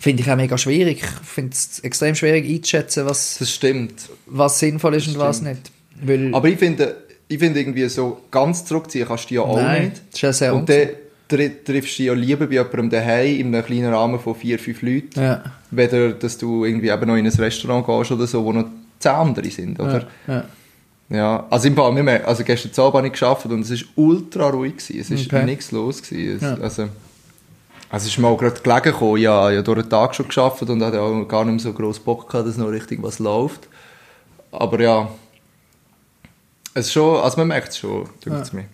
finde 0.03 0.22
ich 0.24 0.29
auch 0.31 0.36
mega 0.36 0.57
schwierig. 0.57 1.01
Ich 1.01 1.27
finde 1.27 1.53
es 1.53 1.79
extrem 1.79 2.13
schwierig 2.15 2.48
einzuschätzen, 2.50 3.05
was, 3.05 3.38
Das 3.39 3.50
stimmt. 3.51 3.93
was 4.25 4.60
sinnvoll 4.60 4.95
ist 4.95 5.07
Das 5.07 5.13
und 5.15 5.19
was 5.22 5.38
stimmt. 5.38 5.50
nicht. 5.51 5.72
Weil, 6.07 6.36
Aber 6.36 6.48
ich 6.50 6.57
finde, 6.60 6.95
ich 7.27 7.39
finde 7.39 7.60
irgendwie 7.62 7.88
so 7.88 8.22
ganz 8.29 8.65
zurückziehen 8.65 9.07
kannst 9.07 9.29
du 9.29 9.36
ja 9.36 9.41
auch 9.41 9.55
nein, 9.55 9.83
nicht. 9.89 10.01
das 10.10 10.15
ist 10.15 10.22
ja 10.22 10.33
sehr 10.33 10.55
Und 10.55 10.67
dann 10.69 10.89
tri- 11.29 11.51
triffst 11.63 11.93
du 11.98 11.98
dich 12.03 12.07
ja 12.07 12.13
lieber 12.13 12.48
bei 12.48 12.53
jemandem 12.55 12.89
daheim 12.89 13.39
in 13.39 13.55
einem 13.55 13.65
kleinen 13.65 13.93
Rahmen 13.93 14.19
von 14.19 14.36
vier, 14.36 14.60
fünf 14.60 14.81
Leuten, 14.81 15.19
ja, 15.22 15.43
weder 15.72 16.12
dass 16.12 16.38
du 16.38 16.65
irgendwie 16.65 16.89
eben 16.89 17.07
noch 17.07 17.15
in 17.15 17.25
ein 17.25 17.31
Restaurant 17.31 17.86
gehst 17.88 18.12
oder 18.12 18.27
so, 18.27 18.43
wo 18.43 18.51
noch 18.51 18.65
zehn 19.00 19.12
andere 19.12 19.50
sind, 19.50 19.79
oder? 19.79 20.05
ja, 20.27 20.33
ja. 20.33 20.45
Ja, 21.10 21.45
also 21.50 21.67
im 21.67 21.75
Fall, 21.75 22.24
also 22.25 22.43
gestern 22.43 22.72
Abend 22.83 22.98
habe 22.98 23.07
ich 23.07 23.13
gearbeitet 23.13 23.51
und 23.51 23.62
es 23.62 23.72
war 23.72 23.88
ultra 23.98 24.50
ruhig. 24.50 24.77
Gewesen. 24.77 25.13
Es 25.13 25.31
war 25.31 25.39
Okay. 25.41 25.45
nichts 25.51 25.72
los. 25.72 26.01
Gewesen. 26.01 26.36
Es, 26.38 26.41
Ja. 26.41 26.53
also, 26.55 26.88
also 27.94 28.08
es 28.08 28.14
ist 28.14 28.18
mir 28.18 28.28
auch 28.28 28.38
gerade 28.38 28.60
gelegen 28.60 28.82
gekommen, 28.82 29.18
ja, 29.18 29.52
ich 29.52 29.58
habe 29.58 29.64
durch 29.64 29.82
den 29.84 29.90
Tag 29.92 30.16
schon 30.16 30.28
gearbeitet 30.28 30.68
und 30.70 30.84
hatte 30.84 31.00
auch 31.00 31.28
gar 31.28 31.46
nicht 31.46 31.54
mehr 31.54 31.60
so 31.60 31.74
gross 31.74 32.00
Bock 32.00 32.28
gehabt, 32.28 32.48
dass 32.48 32.58
noch 32.58 32.70
richtig 32.70 33.04
was 33.04 33.20
läuft. 33.20 33.68
Aber 34.52 34.80
ja, 34.82 35.10
es 36.74 36.88
ist 36.88 36.94
schon, 36.94 37.18
also 37.22 37.38
man 37.38 37.50
merkt 37.50 37.70
es 37.70 37.78
schon, 37.78 38.10
denkt 38.26 38.42
es 38.42 38.52
mir. 38.52 38.66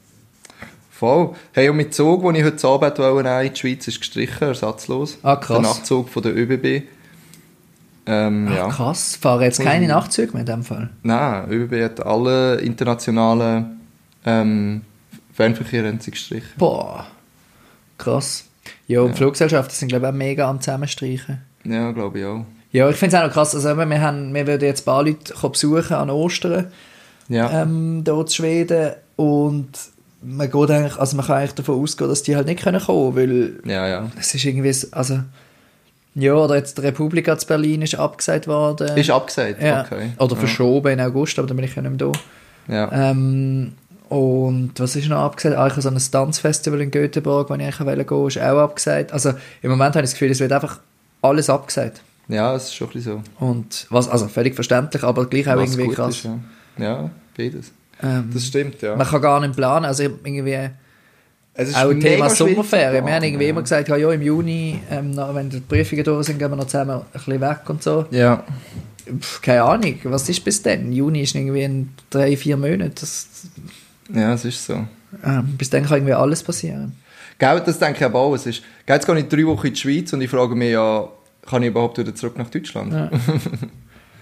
Voll. 0.90 1.32
Hey, 1.52 1.68
und 1.68 1.76
mit 1.76 1.94
Zug, 1.94 2.24
den 2.24 2.36
ich 2.36 2.46
heute 2.46 2.66
Abend 2.66 2.98
wollte, 2.98 3.30
in 3.30 3.54
die 3.54 3.60
Schweiz, 3.60 3.88
ist 3.90 4.00
gestrichen, 4.00 4.48
ersatzlos. 4.48 5.18
Ah, 5.22 5.36
krass. 5.36 5.58
Der 5.62 5.70
Nachtzug 5.70 6.08
von 6.08 6.24
der 6.24 6.36
ÖBB. 6.38 6.88
Ähm, 8.06 8.48
Ach, 8.50 8.56
ja. 8.56 8.68
krass, 8.70 9.18
fahren 9.18 9.42
jetzt 9.42 9.60
keine 9.62 9.82
Mhm. 9.86 9.92
Nachtzüge 9.92 10.32
mehr 10.32 10.42
in 10.42 10.46
dem 10.46 10.64
Fall. 10.64 10.90
Nein, 11.04 11.52
ÖBB 11.52 11.84
hat 11.84 12.06
alle 12.06 12.56
internationalen 12.62 13.82
ähm, 14.26 14.82
Fernverkehr 15.34 15.86
haben 15.86 16.00
sie 16.00 16.12
gestrichen. 16.12 16.52
Boah, 16.58 17.06
krass. 17.98 18.46
Ja, 18.88 19.02
und 19.02 19.08
Ja. 19.08 19.12
die 19.14 19.18
Fluggesellschaften 19.18 19.74
sind, 19.76 19.88
glaube 19.90 20.06
ich, 20.06 20.10
auch 20.12 20.16
mega 20.16 20.50
am 20.50 20.60
Zusammenstreichen. 20.62 21.42
Ja, 21.64 21.92
glaube 21.92 22.20
ich 22.20 22.26
auch. 22.26 22.46
Ja, 22.72 22.90
ich 22.90 22.96
finde 22.98 23.16
es 23.16 23.22
auch 23.22 23.26
noch 23.28 23.34
krass. 23.34 23.56
Also, 23.56 23.70
eben, 23.70 23.90
wir, 23.90 24.02
haben, 24.02 24.34
wir 24.34 24.46
würden 24.48 24.64
jetzt 24.66 24.82
ein 24.82 24.86
paar 24.86 25.04
Leute 25.04 25.34
besuchen 25.50 25.94
an 25.96 26.10
Ostern, 26.10 26.68
Ja, 27.28 27.64
ähm, 27.64 28.02
dort 28.04 28.30
in 28.30 28.34
Schweden. 28.36 28.92
Und 29.16 29.70
man, 30.22 30.50
geht 30.52 30.72
eigentlich, 30.72 30.98
also 30.98 31.16
man 31.18 31.26
kann 31.26 31.38
eigentlich 31.38 31.54
davon 31.56 31.82
ausgehen, 31.82 32.10
dass 32.10 32.24
die 32.24 32.36
halt 32.36 32.46
nicht 32.48 32.62
können 32.62 32.82
kommen 32.82 33.16
weil 33.16 33.54
ja, 33.66 33.88
ja. 33.88 34.12
es 34.20 34.34
ist 34.36 34.46
irgendwie, 34.46 34.72
so- 34.74 34.88
also, 34.92 35.20
ja, 36.16 36.34
oder 36.34 36.56
jetzt 36.56 36.78
die 36.78 36.82
Republika 36.82 37.38
zu 37.38 37.48
Berlin 37.48 37.82
ist 37.82 37.96
abgesagt 37.96 38.48
worden. 38.48 38.98
Ist 38.98 39.10
abgesagt? 39.10 39.62
ja. 39.62 39.82
Okay. 39.82 40.12
Oder 40.18 40.34
ja. 40.34 40.40
verschoben 40.40 40.92
in 40.94 41.02
August, 41.02 41.38
aber 41.40 41.48
dann 41.48 41.58
bin 41.58 41.66
ich 41.66 41.76
ja 41.76 41.82
nicht 41.82 42.00
mehr 42.02 42.12
da. 42.68 42.74
Ja. 42.74 43.12
Ähm, 43.12 43.74
und 44.10 44.72
was 44.78 44.96
ist 44.96 45.08
noch 45.08 45.20
abgesagt? 45.20 45.56
Ah, 45.56 45.68
ich 45.68 45.74
habe 45.74 45.82
so 45.82 45.90
ein 45.90 45.98
Tanzfestival 45.98 46.82
in 46.82 46.92
Göteborg, 46.92 47.50
wo 47.50 47.54
ich 47.56 47.62
eigentlich 47.62 47.80
wollte 47.80 48.06
gehen, 48.06 48.28
ist 48.28 48.38
auch 48.40 48.60
abgesagt. 48.60 49.14
Also 49.14 49.34
im 49.62 49.70
Moment 49.70 49.96
habe 49.96 50.04
ich 50.04 50.12
das 50.12 50.14
Gefühl, 50.14 50.32
es 50.32 50.40
wird 50.40 50.52
einfach 50.52 50.80
alles 51.22 51.50
abgesagt. 51.50 52.02
ja, 52.28 52.56
es 52.56 52.66
ist 52.66 52.76
schon 52.76 52.88
ein 52.88 52.94
bisschen 52.94 53.24
so. 53.40 53.46
Und 53.46 53.88
was, 53.90 54.10
also 54.10 54.28
völlig 54.28 54.56
verständlich, 54.56 55.04
aber 55.04 55.26
gleich 55.28 55.48
auch 55.48 55.58
Was 55.58 55.70
irgendwie 55.72 55.88
gut 55.88 55.96
krass. 55.96 56.16
Ist, 56.16 56.24
ja. 56.26 56.40
ja, 56.78 57.10
beides. 57.38 57.72
Ähm, 58.02 58.30
Das 58.34 58.46
stimmt, 58.46 58.82
ja. 58.82 58.96
Man 58.96 59.06
kann 59.06 59.22
gar 59.22 59.40
nicht 59.42 59.56
planen. 59.56 59.86
Also 59.86 60.04
irgendwie 60.04 60.70
Es 61.54 61.70
ist 61.70 61.78
auch 61.78 61.90
mega 61.90 62.00
Thema 62.10 62.30
Sommerferien. 62.30 63.06
Wir 63.06 63.14
haben 63.14 63.24
irgendwie 63.24 63.38
planen, 63.38 63.50
immer 63.50 63.62
gesagt, 63.62 63.90
ja, 63.90 63.96
ja 63.98 64.12
im 64.12 64.22
Juni, 64.22 64.82
ähm, 64.90 65.16
wenn 65.34 65.50
die 65.50 65.60
Prüfungen 65.60 66.04
durch 66.04 66.26
sind, 66.28 66.40
gehen 66.40 66.50
wir 66.50 66.56
noch 66.56 66.66
zusammen 66.68 67.02
ein 67.02 67.06
bisschen 67.14 67.42
weg 67.42 67.60
und 67.68 67.84
so. 67.84 68.06
Ja. 68.12 68.44
Pff, 69.20 69.42
keine 69.42 69.64
Ahnung, 69.64 69.96
was 70.04 70.30
ist 70.30 70.44
bis 70.44 70.62
dann? 70.62 70.92
Juni 70.94 71.24
ist 71.24 71.36
irgendwie 71.36 71.64
in 71.64 71.90
drei, 72.10 72.38
vier 72.38 72.58
Monaten. 72.58 72.94
Das, 73.00 73.28
ja, 74.14 74.34
es 74.34 74.46
ist 74.46 74.66
so. 74.66 74.86
ähm, 75.24 75.56
bis 75.58 75.70
dann 75.70 75.84
kann 75.86 75.98
irgendwie 75.98 76.14
alles 76.14 76.44
passieren. 76.44 76.94
Gell, 77.38 77.62
das 77.66 77.80
denke 77.80 78.00
ich 78.00 78.04
aber 78.06 78.20
auch. 78.20 78.34
Es 78.36 78.46
ist, 78.46 78.62
gell, 78.86 78.96
jetzt 78.96 79.06
gehe 79.06 79.18
ich 79.18 79.28
drei 79.28 79.46
Wochen 79.46 79.68
in 79.68 79.74
die 79.74 79.80
Schweiz 79.80 80.12
und 80.14 80.22
ich 80.22 80.30
frage 80.30 80.56
mich 80.56 80.72
ja, 80.72 81.08
kann 81.48 81.64
ich 81.64 81.70
überhaupt 81.70 81.98
wieder 81.98 82.14
zurück 82.14 82.38
nach 82.38 82.50
Deutschland? 82.50 82.94
Ja. 82.94 83.10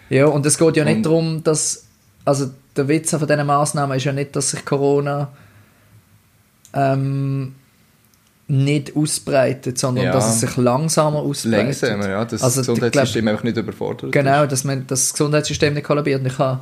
Ja, 0.09 0.25
und 0.27 0.45
es 0.45 0.57
geht 0.57 0.77
ja 0.77 0.85
nicht 0.85 0.97
Und- 0.97 1.03
darum, 1.05 1.43
dass. 1.43 1.83
Also, 2.23 2.51
der 2.75 2.87
Witz 2.87 3.09
von 3.11 3.25
diesen 3.27 3.45
Massnahmen 3.45 3.97
ist 3.97 4.03
ja 4.03 4.11
nicht, 4.13 4.35
dass 4.35 4.51
sich 4.51 4.63
Corona 4.65 5.29
ähm, 6.73 7.55
nicht 8.47 8.95
ausbreitet, 8.95 9.77
sondern 9.77 10.05
Ja. 10.05 10.11
dass 10.13 10.29
es 10.35 10.39
sich 10.41 10.55
langsamer 10.57 11.19
ausbreitet. 11.19 11.81
Langsamer, 11.81 12.09
ja. 12.09 12.25
Das 12.25 12.41
Also, 12.43 12.61
Gesundheitssystem 12.61 13.27
einfach 13.27 13.43
nicht 13.43 13.57
überfordert 13.57 14.11
Genau, 14.11 14.43
ist. 14.43 14.51
dass 14.51 14.63
man 14.63 14.85
das 14.87 15.11
Gesundheitssystem 15.11 15.73
nicht 15.73 15.85
kollabiert. 15.85 16.21
Und 16.21 16.27
ich 16.27 16.37
habe 16.37 16.61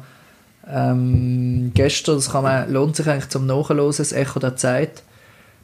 ähm, 0.71 1.71
gestern, 1.73 2.15
das 2.15 2.31
kann 2.31 2.43
man, 2.43 2.71
lohnt 2.71 2.95
sich 2.95 3.07
eigentlich 3.07 3.29
zum 3.29 3.45
Nachhören, 3.45 3.91
das 3.95 4.11
Echo 4.11 4.39
der 4.39 4.55
Zeit 4.55 5.03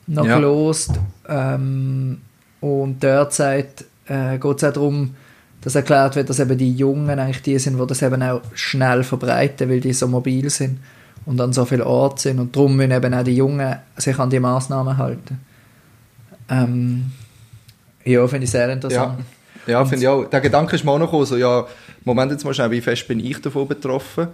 noch 0.08 0.26
Ja. 0.26 0.36
gelost. 0.36 0.92
Ähm, 1.28 2.22
und 2.60 3.02
derzeit 3.02 3.86
äh, 4.08 4.38
geht 4.38 4.58
es 4.58 4.64
auch 4.64 4.74
darum, 4.74 5.16
dass 5.62 5.76
erklärt 5.76 6.16
wird, 6.16 6.30
dass 6.30 6.40
eben 6.40 6.58
die 6.58 6.74
Jungen 6.74 7.20
eigentlich 7.20 7.42
die 7.42 7.58
sind, 7.60 7.80
die 7.80 7.88
das 7.88 8.02
eben 8.02 8.22
auch 8.24 8.42
schnell 8.54 9.04
verbreiten, 9.04 9.70
weil 9.70 9.80
die 9.80 9.94
so 9.94 10.08
mobil 10.08 10.50
sind 10.50 10.80
und 11.26 11.40
an 11.40 11.54
so 11.54 11.66
vielen 11.66 11.84
Orten 11.84 12.18
sind. 12.18 12.40
Und 12.40 12.56
darum 12.56 12.76
müssen 12.76 12.92
eben 12.92 13.14
auch 13.14 13.24
die 13.24 13.36
Jungen 13.36 13.76
sich 13.98 14.18
an 14.18 14.30
die 14.30 14.40
Massnahmen 14.40 14.98
halten. 14.98 15.40
Ähm, 16.50 17.12
ja, 18.04 18.28
finde 18.28 18.46
ich 18.46 18.52
sehr 18.52 18.70
interessant. 18.70 19.20
Ja, 19.68 19.86
finde 19.86 20.04
ich 20.04 20.08
auch. 20.08 20.26
Der 20.26 20.42
Gedanke 20.42 20.76
ist 20.76 20.84
mir 20.84 20.92
auch 20.92 20.98
noch 21.00 21.06
gekommen, 21.06 21.26
so, 21.26 21.38
ja, 21.38 21.66
Moment 22.04 22.32
jetzt 22.32 22.44
mal 22.44 22.54
schnell, 22.54 22.72
wie 22.72 22.82
fest 22.82 23.08
bin 23.08 23.20
ich 23.20 23.40
davon 23.40 23.68
betroffen? 23.68 24.28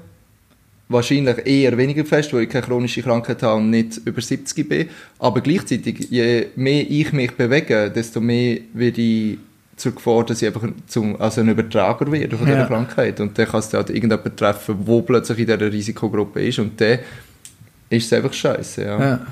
Wahrscheinlich 0.90 1.46
eher 1.46 1.78
weniger 1.78 2.06
fest, 2.06 2.34
weil 2.34 2.44
ich 2.44 2.50
keine 2.50 2.66
chronische 2.66 3.02
Krankheit 3.02 3.44
habe 3.44 3.58
und 3.58 3.70
nicht 3.70 3.98
über 4.06 4.22
70 4.22 4.70
bin. 4.70 4.88
Aber 5.20 5.42
gleichzeitig, 5.42 6.08
je 6.10 6.48
mehr 6.56 6.86
ich 6.90 7.12
mich 7.12 7.34
bewege, 7.34 7.92
desto 7.92 8.22
mehr 8.22 8.60
werde 8.74 9.02
ich 9.02 9.38
zur 9.76 9.94
Gefahr, 9.94 10.26
dass 10.26 10.42
ich 10.42 10.48
einfach 10.48 10.68
zum, 10.88 11.20
also 11.22 11.42
ein 11.42 11.50
Übertrager 11.50 12.10
werde 12.12 12.38
von 12.38 12.48
Ja. 12.48 12.54
dieser 12.56 12.68
Krankheit. 12.68 13.20
Und 13.20 13.38
dann 13.38 13.48
kann 13.48 13.60
es 13.60 13.70
dann 13.70 13.80
halt 13.80 13.90
irgendjemand 13.90 14.38
treffen, 14.38 14.76
wo 14.86 15.02
plötzlich 15.02 15.40
in 15.40 15.46
dieser 15.46 15.72
Risikogruppe 15.72 16.42
ist. 16.48 16.58
Und 16.60 16.80
dann 16.80 17.00
ist 17.90 18.06
es 18.06 18.14
einfach 18.14 18.34
scheiße. 18.34 18.84
Ja. 18.84 19.00
Ja. 19.00 19.28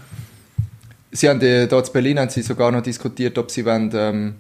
Sie 1.11 1.29
haben 1.29 1.39
äh, 1.41 1.67
dort 1.67 1.87
in 1.87 1.93
Berlin 1.93 2.19
haben 2.19 2.29
sie 2.29 2.41
sogar 2.41 2.71
noch 2.71 2.83
diskutiert, 2.83 3.37
ob 3.37 3.49
sie 3.49 3.63
wollen, 3.65 3.89
ähm, 3.95 4.35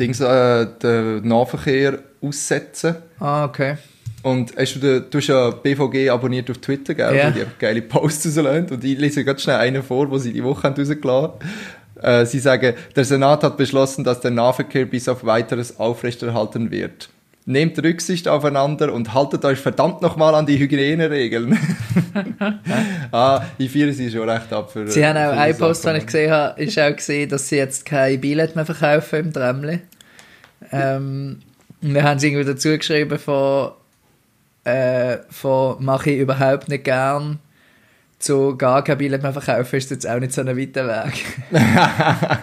Dings, 0.00 0.20
äh, 0.20 0.66
den 0.82 1.28
Nahverkehr 1.28 1.98
aussetzen. 2.22 2.96
Ah, 3.20 3.44
okay. 3.44 3.76
Und 4.26 4.54
hast 4.56 4.74
du, 4.74 4.80
den, 4.80 5.04
du 5.08 5.18
hast 5.18 5.28
ja 5.28 5.50
BVG 5.50 6.10
abonniert 6.10 6.50
auf 6.50 6.58
Twitter, 6.58 6.94
gell? 6.94 7.16
Ja. 7.16 7.28
Wo 7.28 7.30
die 7.32 7.40
einfach 7.42 7.58
geile 7.60 7.80
Posts 7.80 8.36
rauslassen. 8.38 8.72
Und 8.72 8.82
ich 8.82 8.98
lese 8.98 9.24
ganz 9.24 9.42
schnell 9.42 9.54
einen 9.54 9.84
vor, 9.84 10.10
wo 10.10 10.18
sie 10.18 10.32
die 10.32 10.42
Woche 10.42 10.64
haben 10.64 10.74
rausgelassen 10.74 11.30
haben. 12.02 12.22
Äh, 12.22 12.26
sie 12.26 12.40
sagen, 12.40 12.74
der 12.96 13.04
Senat 13.04 13.44
hat 13.44 13.56
beschlossen, 13.56 14.02
dass 14.02 14.18
der 14.18 14.32
Nahverkehr 14.32 14.86
bis 14.86 15.08
auf 15.08 15.24
weiteres 15.24 15.78
aufrechterhalten 15.78 16.72
wird. 16.72 17.08
Nehmt 17.44 17.78
Rücksicht 17.78 18.26
aufeinander 18.26 18.92
und 18.92 19.14
haltet 19.14 19.44
euch 19.44 19.60
verdammt 19.60 20.02
nochmal 20.02 20.34
an 20.34 20.44
die 20.44 20.58
Hygieneregeln. 20.58 21.56
ah, 23.12 23.42
ich 23.58 23.70
feiere 23.70 23.92
sie 23.92 24.10
schon 24.10 24.28
recht 24.28 24.52
ab 24.52 24.72
für 24.72 24.88
Sie 24.88 25.06
haben 25.06 25.16
auch 25.16 25.38
einen 25.38 25.56
Post, 25.56 25.84
den 25.84 25.94
ich 25.94 26.06
gesehen 26.06 26.32
habe, 26.32 26.60
ist 26.60 26.76
auch 26.80 26.96
gesehen, 26.96 27.28
dass 27.28 27.48
sie 27.48 27.58
jetzt 27.58 27.86
kein 27.86 28.20
Billett 28.20 28.56
mehr 28.56 28.66
verkaufen 28.66 29.26
im 29.26 29.32
Tramli. 29.32 29.78
Ähm, 30.72 31.42
und 31.80 31.94
dann 31.94 32.02
haben 32.02 32.18
sie 32.18 32.26
irgendwie 32.26 32.44
dazu 32.44 32.76
geschrieben 32.76 33.20
von, 33.20 33.70
äh, 34.66 35.18
von 35.30 35.82
mache 35.84 36.10
ich 36.10 36.18
überhaupt 36.20 36.68
nicht 36.68 36.84
gern 36.84 37.38
zu 38.18 38.56
gar 38.56 38.82
kein 38.82 38.98
Billett 38.98 39.22
mehr 39.22 39.32
verkaufen, 39.32 39.76
ist 39.76 39.90
jetzt 39.90 40.08
auch 40.08 40.18
nicht 40.18 40.32
so 40.32 40.40
ein 40.40 40.56
weiter 40.58 40.86
Weg. 40.86 41.24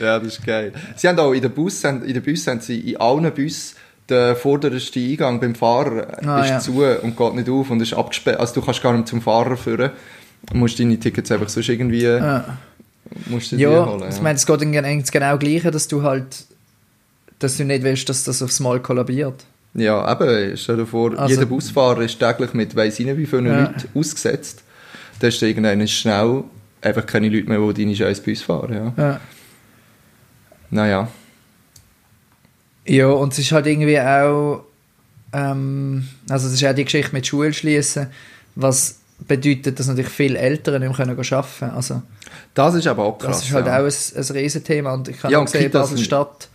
Ja, 0.00 0.18
das 0.20 0.38
ist 0.38 0.46
geil. 0.46 0.72
Sie 0.94 1.08
haben 1.08 1.18
auch 1.18 1.32
in 1.32 1.42
den 1.42 1.50
Bus, 1.50 1.82
in 1.82 2.00
den 2.06 2.22
Bus 2.22 2.46
haben 2.46 2.60
sie 2.60 2.92
in 2.92 2.96
allen 3.00 3.32
Bussen 3.34 3.76
der 4.08 4.36
vorderste 4.36 5.00
Eingang 5.00 5.40
beim 5.40 5.56
Fahrer 5.56 6.18
Ah, 6.24 6.40
ist 6.42 6.50
ja. 6.50 6.58
zu 6.60 6.84
und 6.84 7.16
geht 7.16 7.34
nicht 7.34 7.48
auf 7.48 7.68
und 7.70 7.80
ist 7.82 7.92
abgesperrt. 7.92 8.38
Also 8.38 8.54
du 8.54 8.62
kannst 8.62 8.80
gar 8.80 8.92
nicht 8.92 9.08
zum 9.08 9.20
Fahrer 9.20 9.56
führen. 9.56 9.90
Du 10.52 10.56
musst 10.56 10.78
deine 10.78 10.98
Tickets 11.00 11.32
einfach 11.32 11.48
sonst 11.48 11.68
irgendwie 11.68 12.02
Ja, 12.04 12.58
musst 13.26 13.50
du 13.50 13.56
ja 13.56 13.86
holen. 13.86 14.08
ich 14.08 14.20
meine, 14.22 14.36
es 14.36 14.46
geht 14.46 14.62
eigentlich 14.62 15.10
genau 15.10 15.36
gleiche, 15.36 15.72
dass 15.72 15.88
du 15.88 16.02
halt 16.04 16.44
dass 17.40 17.56
du 17.56 17.64
nicht 17.64 17.82
willst, 17.82 18.08
dass 18.08 18.22
das 18.22 18.42
aufs 18.42 18.60
Mal 18.60 18.78
kollabiert. 18.80 19.44
Ja, 19.74 20.12
eben, 20.20 20.56
stell 20.56 20.76
dir 20.78 20.86
vor, 20.86 21.16
Also- 21.18 21.34
jeder 21.34 21.46
Busfahrer 21.46 22.00
ist 22.02 22.18
täglich 22.18 22.52
mit 22.54 22.74
weiss 22.74 22.98
nicht 22.98 23.16
wie 23.16 23.26
vielen 23.26 23.46
Ja. 23.46 23.60
Leuten 23.64 23.88
ausgesetzt. 23.94 24.62
Da 25.20 25.28
ist 25.28 25.40
irgendwann 25.42 25.86
schnell 25.86 26.44
einfach 26.82 27.06
keine 27.06 27.28
Leute 27.28 27.48
mehr, 27.48 27.72
die 27.72 27.84
deine 27.84 27.94
scheiß 27.96 28.20
Bus 28.22 28.42
fahren. 28.42 28.72
Ja. 28.72 28.92
Ja. 29.04 29.20
Naja. 30.70 31.08
Ja, 32.86 33.06
und 33.08 33.32
es 33.32 33.38
ist 33.38 33.52
halt 33.52 33.66
irgendwie 33.66 34.00
auch, 34.00 34.64
ähm, 35.32 36.08
also 36.28 36.46
das 36.46 36.54
ist 36.54 36.64
auch 36.64 36.74
die 36.74 36.84
Geschichte 36.84 37.12
mit 37.12 37.26
Schulschließen, 37.26 38.06
was, 38.56 38.96
bedeutet 39.28 39.78
das 39.78 39.86
natürlich 39.86 40.10
viele 40.10 40.38
Eltern 40.38 40.80
nicht 40.82 40.98
mehr 40.98 41.06
arbeiten 41.06 41.24
können. 41.58 41.70
Also, 41.72 42.02
Das 42.54 42.74
ist 42.74 42.86
aber 42.86 43.04
auch 43.04 43.18
krass. 43.18 43.36
das 43.40 43.46
ist 43.48 43.52
halt 43.52 43.66
ja. 43.66 43.74
auch 43.78 43.84
ein, 43.84 43.92
ein 44.16 44.36
Riesenthema. 44.36 44.94
Und 44.94 45.08
ich 45.08 45.22
habe 45.22 45.32
Ja, 45.32 45.38
auch 45.40 45.46
sind- 45.46 45.72
Basel-Stadt 45.72 46.48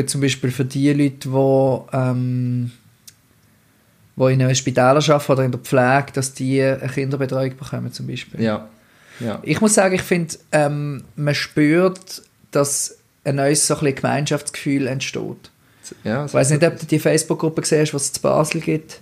tut 0.00 0.10
zum 0.10 0.20
Beispiel 0.20 0.50
für 0.50 0.64
die 0.64 0.92
Leute, 0.92 1.28
die, 1.28 1.96
ähm, 1.96 2.70
die 4.16 4.32
in 4.32 4.42
einem 4.42 4.54
Spital 4.54 4.96
arbeiten 4.96 5.32
oder 5.32 5.44
in 5.44 5.52
der 5.52 5.60
Pflege, 5.60 6.12
dass 6.12 6.34
die 6.34 6.62
eine 6.62 6.88
Kinderbetreuung 6.88 7.56
bekommen 7.56 7.92
zum 7.92 8.06
Beispiel. 8.06 8.42
Ja. 8.42 8.68
ja. 9.20 9.40
Ich 9.42 9.60
muss 9.60 9.74
sagen, 9.74 9.94
ich 9.94 10.02
finde, 10.02 10.34
ähm, 10.52 11.04
man 11.16 11.34
spürt, 11.34 12.22
dass 12.50 12.98
ein 13.24 13.36
neues 13.36 13.66
so 13.66 13.76
ein 13.76 13.94
Gemeinschaftsgefühl 13.94 14.86
entsteht. 14.86 15.50
ja 16.04 16.24
Ich 16.24 16.34
weiß 16.34 16.50
nicht, 16.50 16.64
ob 16.64 16.78
du 16.78 16.86
die 16.86 16.98
Facebook-Gruppe 16.98 17.62
gesehen 17.62 17.82
hast, 17.82 17.94
was 17.94 18.02
es 18.04 18.12
zu 18.12 18.22
Basel 18.22 18.60
gibt. 18.60 19.00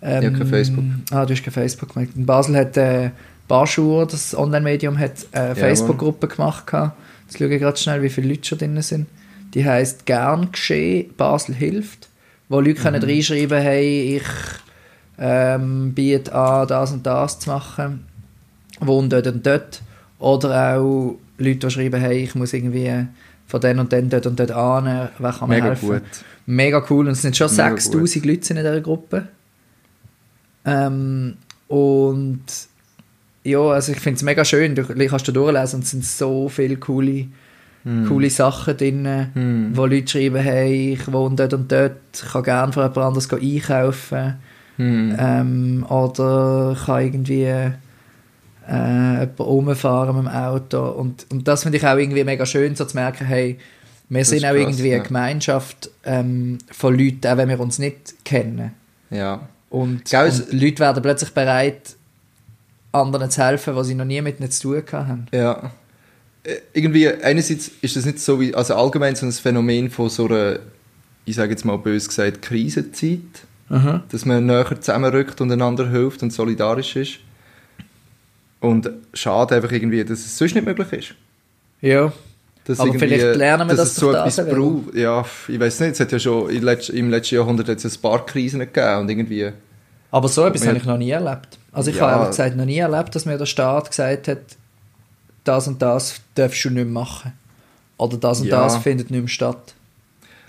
Ähm, 0.00 0.22
Ja, 0.22 0.30
kein 0.30 0.46
Facebook. 0.46 0.84
Ah, 1.10 1.26
du 1.26 1.34
hast 1.34 1.42
kein 1.42 1.52
Facebook 1.52 1.92
gemacht. 1.92 2.10
In 2.14 2.24
Basel 2.24 2.56
hat 2.56 2.76
äh, 2.76 3.10
Barschur, 3.46 4.06
das 4.06 4.36
Online-Medium, 4.36 4.98
hat 4.98 5.26
eine 5.32 5.56
Facebook-Gruppe 5.56 6.28
gemacht. 6.28 6.66
gehabt. 6.66 6.96
Jetzt 7.26 7.38
schaue 7.38 7.48
ich 7.48 7.60
gerade 7.60 7.76
schnell, 7.76 8.02
wie 8.02 8.08
viele 8.08 8.28
Leute 8.28 8.46
schon 8.46 8.58
drin 8.58 8.80
sind. 8.80 9.06
Die 9.54 9.64
heisst 9.64 10.06
«Gern 10.06 10.52
geschehen, 10.52 11.14
Basel 11.16 11.54
hilft», 11.54 12.08
wo 12.48 12.60
Leute 12.60 12.80
können 12.80 13.02
Mhm. 13.02 13.08
reinschreiben 13.08 13.60
hey, 13.60 14.16
ich 14.16 14.22
ähm, 15.18 15.92
biete 15.94 16.34
an, 16.34 16.68
das 16.68 16.92
und 16.92 17.04
das 17.06 17.38
zu 17.40 17.50
machen, 17.50 18.04
wohne 18.80 19.08
dort 19.08 19.26
und 19.26 19.46
dort. 19.46 19.82
Oder 20.18 20.76
auch 20.76 21.16
Leute, 21.38 21.58
die 21.66 21.70
schreiben, 21.70 22.00
hey, 22.00 22.22
ich 22.24 22.34
muss 22.34 22.52
irgendwie 22.52 23.06
von 23.46 23.60
dann 23.60 23.78
und 23.78 23.92
dann 23.92 24.08
dort 24.10 24.26
und 24.26 24.38
dort 24.38 24.50
an, 24.50 25.08
wer 25.18 25.32
kann 25.32 25.48
mir 25.48 25.56
Mega 25.56 25.66
helfen? 25.68 25.88
gut. 25.88 26.02
Mega 26.46 26.84
cool. 26.90 27.06
Und 27.06 27.12
es 27.12 27.22
sind 27.22 27.36
schon 27.36 27.50
Mega 27.50 27.76
6000 27.78 28.24
Leute 28.26 28.50
in 28.50 28.56
dieser 28.56 28.80
Gruppe. 28.80 29.28
Ähm, 30.64 31.36
und 31.68 32.44
ja, 33.44 33.60
also 33.60 33.92
ich 33.92 34.00
finde 34.00 34.16
es 34.16 34.22
mega 34.22 34.44
schön. 34.44 34.74
Du 34.74 34.84
kannst 34.84 35.28
da 35.28 35.32
durchlesen 35.32 35.76
und 35.76 35.84
es 35.84 35.90
sind 35.90 36.04
so 36.04 36.48
viele 36.48 36.76
coole, 36.76 37.26
coole 38.06 38.30
Sachen 38.30 38.76
drin, 38.76 39.28
Hm. 39.34 39.70
wo 39.74 39.86
Leute 39.86 40.08
schreiben, 40.08 40.36
hey, 40.42 40.92
ich 40.92 41.12
wohne 41.12 41.36
dort 41.36 41.54
und 41.54 41.72
dort, 41.72 41.96
ich 42.12 42.32
kann 42.32 42.42
gerne 42.42 42.72
für 42.72 42.80
jemand 42.80 42.98
anderes 42.98 43.28
gehen 43.28 43.40
einkaufen. 43.40 44.34
Hm. 44.76 45.16
Ähm, 45.18 45.86
oder 45.88 46.76
kann 46.84 47.02
irgendwie 47.02 47.44
äh, 47.44 47.70
jemanden 48.68 49.42
rumfahren 49.42 50.16
mit 50.16 50.26
dem 50.26 50.28
Auto. 50.28 50.88
Und, 50.90 51.26
und 51.30 51.48
das 51.48 51.62
finde 51.62 51.78
ich 51.78 51.86
auch 51.86 51.96
irgendwie 51.96 52.24
mega 52.24 52.46
schön, 52.46 52.76
so 52.76 52.84
zu 52.84 52.96
merken, 52.96 53.26
hey, 53.26 53.58
wir 54.08 54.20
Das 54.20 54.28
sind 54.30 54.44
auch 54.44 54.50
krass, 54.50 54.58
irgendwie 54.60 54.92
eine 54.92 54.96
ja. 54.98 55.02
Gemeinschaft 55.02 55.90
ähm, 56.04 56.58
von 56.70 56.96
Leuten, 56.98 57.26
auch 57.26 57.36
wenn 57.36 57.48
wir 57.48 57.60
uns 57.60 57.78
nicht 57.78 58.24
kennen. 58.24 58.72
Ja. 59.10 59.40
Und, 59.70 60.04
Gell, 60.06 60.30
und 60.30 60.52
Leute 60.52 60.78
werden 60.78 61.02
plötzlich 61.02 61.30
bereit, 61.32 61.96
anderen 62.92 63.30
zu 63.30 63.42
helfen, 63.44 63.76
was 63.76 63.86
sie 63.86 63.94
noch 63.94 64.04
nie 64.06 64.20
mit 64.22 64.40
ihnen 64.40 64.50
zu 64.50 64.74
tun 64.80 64.82
haben. 64.92 65.26
Ja. 65.32 65.70
Äh, 66.44 66.56
Irgendwie, 66.72 67.08
einerseits 67.08 67.70
ist 67.80 67.96
das 67.96 68.04
nicht 68.06 68.20
so 68.20 68.40
wie, 68.40 68.54
also 68.54 68.74
allgemein 68.74 69.14
so 69.16 69.26
ein 69.26 69.32
Phänomen 69.32 69.90
von 69.90 70.08
so 70.08 70.26
einer, 70.26 70.58
ich 71.24 71.36
sage 71.36 71.50
jetzt 71.50 71.64
mal 71.64 71.76
bös 71.78 72.08
gesagt, 72.08 72.42
Krisenzeit, 72.42 73.20
dass 74.10 74.24
man 74.24 74.46
näher 74.46 74.80
zusammenrückt 74.80 75.42
und 75.42 75.52
einander 75.52 75.90
hilft 75.90 76.22
und 76.22 76.32
solidarisch 76.32 76.96
ist. 76.96 77.18
Und 78.60 78.88
schade 79.12 79.56
einfach 79.56 79.70
irgendwie, 79.70 80.02
dass 80.04 80.20
es 80.20 80.38
sonst 80.38 80.54
nicht 80.54 80.66
möglich 80.66 80.90
ist. 80.92 81.14
Ja. 81.82 82.10
Dass 82.64 82.80
Aber 82.80 82.94
vielleicht 82.94 83.36
lernen 83.36 83.68
wir 83.68 83.76
dass 83.76 83.88
das 83.88 83.92
es 83.92 83.96
so 83.96 84.10
etwas 84.10 84.40
auch 84.40 84.48
braucht. 84.48 84.94
Ja, 84.94 85.24
ich 85.48 85.60
weiß 85.60 85.80
nicht, 85.80 85.92
es 85.92 86.00
hat 86.00 86.12
ja 86.12 86.18
schon 86.18 86.48
im 86.50 86.64
letzten, 86.64 87.34
Jahrhundert 87.34 87.68
ein 87.68 87.92
paar 88.00 88.24
Krisen 88.24 88.60
gegeben 88.60 89.00
und 89.00 89.10
irgendwie... 89.10 89.52
Aber 90.10 90.28
so 90.28 90.46
etwas 90.46 90.66
habe 90.66 90.78
ich 90.78 90.84
noch 90.86 90.96
nie 90.96 91.10
erlebt. 91.10 91.58
Also 91.70 91.90
ich 91.90 91.96
Ja. 91.96 92.02
habe 92.04 92.12
ehrlich 92.14 92.28
gesagt 92.30 92.56
noch 92.56 92.64
nie 92.64 92.78
erlebt, 92.78 93.14
dass 93.14 93.26
mir 93.26 93.36
der 93.36 93.46
Staat 93.46 93.90
gesagt 93.90 94.28
hat, 94.28 94.38
das 95.48 95.66
und 95.68 95.80
das 95.82 96.20
darfst 96.34 96.64
du 96.64 96.68
nicht 96.70 96.84
mehr 96.84 96.92
machen. 97.02 97.32
Oder 97.96 98.16
das 98.16 98.40
und 98.40 98.46
Ja. 98.48 98.62
das 98.62 98.76
findet 98.76 99.10
nicht 99.10 99.20
mehr 99.20 99.28
statt. 99.28 99.74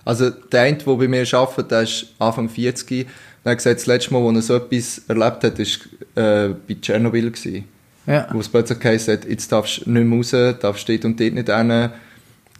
Also 0.06 0.30
der 0.30 0.62
eine, 0.62 0.78
der 0.78 0.94
bei 0.96 1.08
mir 1.08 1.26
arbeitet, 1.34 1.72
der 1.72 1.82
ist 1.82 2.08
Anfang 2.20 2.50
40. 2.50 3.08
Der 3.46 3.52
hat 3.52 3.58
gesagt, 3.58 3.80
das 3.80 3.86
letzte 3.86 4.14
Mal, 4.14 4.22
wo 4.22 4.32
er 4.32 4.42
so 4.42 4.56
etwas 4.56 5.02
erlebt 5.08 5.44
hat, 5.44 5.60
war 5.60 6.24
äh, 6.24 6.54
bei 6.68 6.76
Tschernobyl. 6.82 7.32
Gewesen, 7.32 7.66
Ja. 8.06 8.28
wo 8.32 8.40
es 8.40 8.50
plötzlich 8.50 8.80
hat, 9.08 9.26
jetzt 9.26 9.52
darfst 9.52 9.86
du 9.86 9.92
nicht 9.92 10.06
mehr 10.06 10.18
raus, 10.18 10.60
darfst 10.62 10.90
dort 10.90 11.06
und 11.06 11.20
dort 11.20 11.34
nicht 11.34 11.48
hin, 11.50 11.90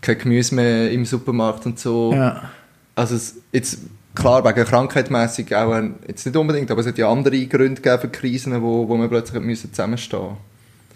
kein 0.02 0.18
Gemüse 0.18 0.56
mehr 0.56 0.92
im 0.92 1.06
Supermarkt 1.06 1.66
und 1.66 1.80
so. 1.80 2.14
ja. 2.14 2.50
Also 2.96 3.16
es, 3.16 3.36
jetzt, 3.54 3.80
klar, 4.14 4.44
wegen 4.44 4.66
krankheitmässig 4.66 5.56
auch, 5.56 5.72
ein- 5.72 5.96
jetzt 6.08 6.26
nicht 6.26 6.36
unbedingt, 6.36 6.70
aber 6.70 6.82
es 6.82 6.88
hat 6.88 6.98
ja 6.98 7.10
andere 7.10 7.46
Gründe 7.46 7.82
gegeben 7.82 8.02
für 8.02 8.10
Krisen, 8.10 8.62
wo, 8.62 8.88
wo 8.90 8.98
wir 8.98 9.08
plötzlich 9.08 9.42
müssen 9.42 9.72
zusammenstehen 9.72 10.36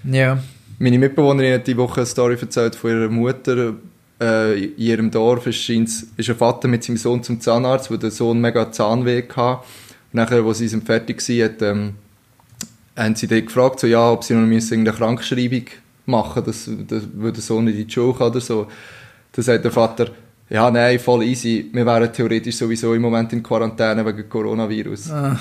Ja. 0.04 0.38
Meine 0.80 1.00
Mitbewohnerin 1.00 1.54
hat 1.54 1.68
die 1.68 1.78
Woche 1.78 2.02
eine 2.02 2.06
Story 2.06 2.38
erzählt 2.40 2.76
von 2.76 2.92
ihrer 2.92 3.10
Mutter. 3.10 3.74
Äh, 4.20 4.64
in 4.66 4.78
ihrem 4.78 5.12
Dorf 5.12 5.48
ist, 5.48 5.70
ist 5.70 6.08
ein 6.18 6.36
Vater 6.36 6.68
mit 6.68 6.84
seinem 6.84 6.98
Sohn 6.98 7.24
zum 7.24 7.40
Zahnarzt, 7.40 7.92
wo 7.92 7.98
der 7.98 8.12
Sohn 8.12 8.40
mega 8.40 8.72
Zahnweh 8.72 9.24
hatte. 9.36 9.60
Und 10.12 10.14
nachher, 10.14 10.44
als 10.44 10.60
sie 10.60 10.70
fertig 10.70 11.28
waren, 11.28 11.56
ähm, 11.62 11.94
haben 12.96 13.16
sie 13.16 13.28
dort 13.28 13.48
gefragt, 13.48 13.80
so, 13.80 13.88
ja, 13.88 14.12
ob 14.12 14.24
sie 14.24 14.34
noch 14.34 14.48
irgendeine 14.48 14.96
Krankschreibung 14.96 15.66
machen 16.06 16.44
müssen, 16.46 16.88
dass, 16.88 17.02
dass, 17.02 17.10
weil 17.16 17.32
der 17.32 17.42
Sohn 17.42 17.66
nicht 17.66 17.80
in 17.80 17.88
die 17.88 17.94
Schule 17.94 18.14
kann 18.14 18.28
oder 18.28 18.42
so. 18.42 18.68
Dann 19.32 19.44
sagt 19.44 19.64
der 19.64 19.72
Vater, 19.72 20.12
ja, 20.50 20.70
nein, 20.70 21.00
voll 21.00 21.24
easy, 21.24 21.70
wir 21.74 21.86
wären 21.86 22.12
theoretisch 22.14 22.58
sowieso 22.58 22.94
im 22.94 23.02
Moment 23.02 23.34
in 23.34 23.42
Quarantäne 23.42 24.06
wegen 24.06 24.30
Coronavirus. 24.30 25.10
Ah, 25.12 25.40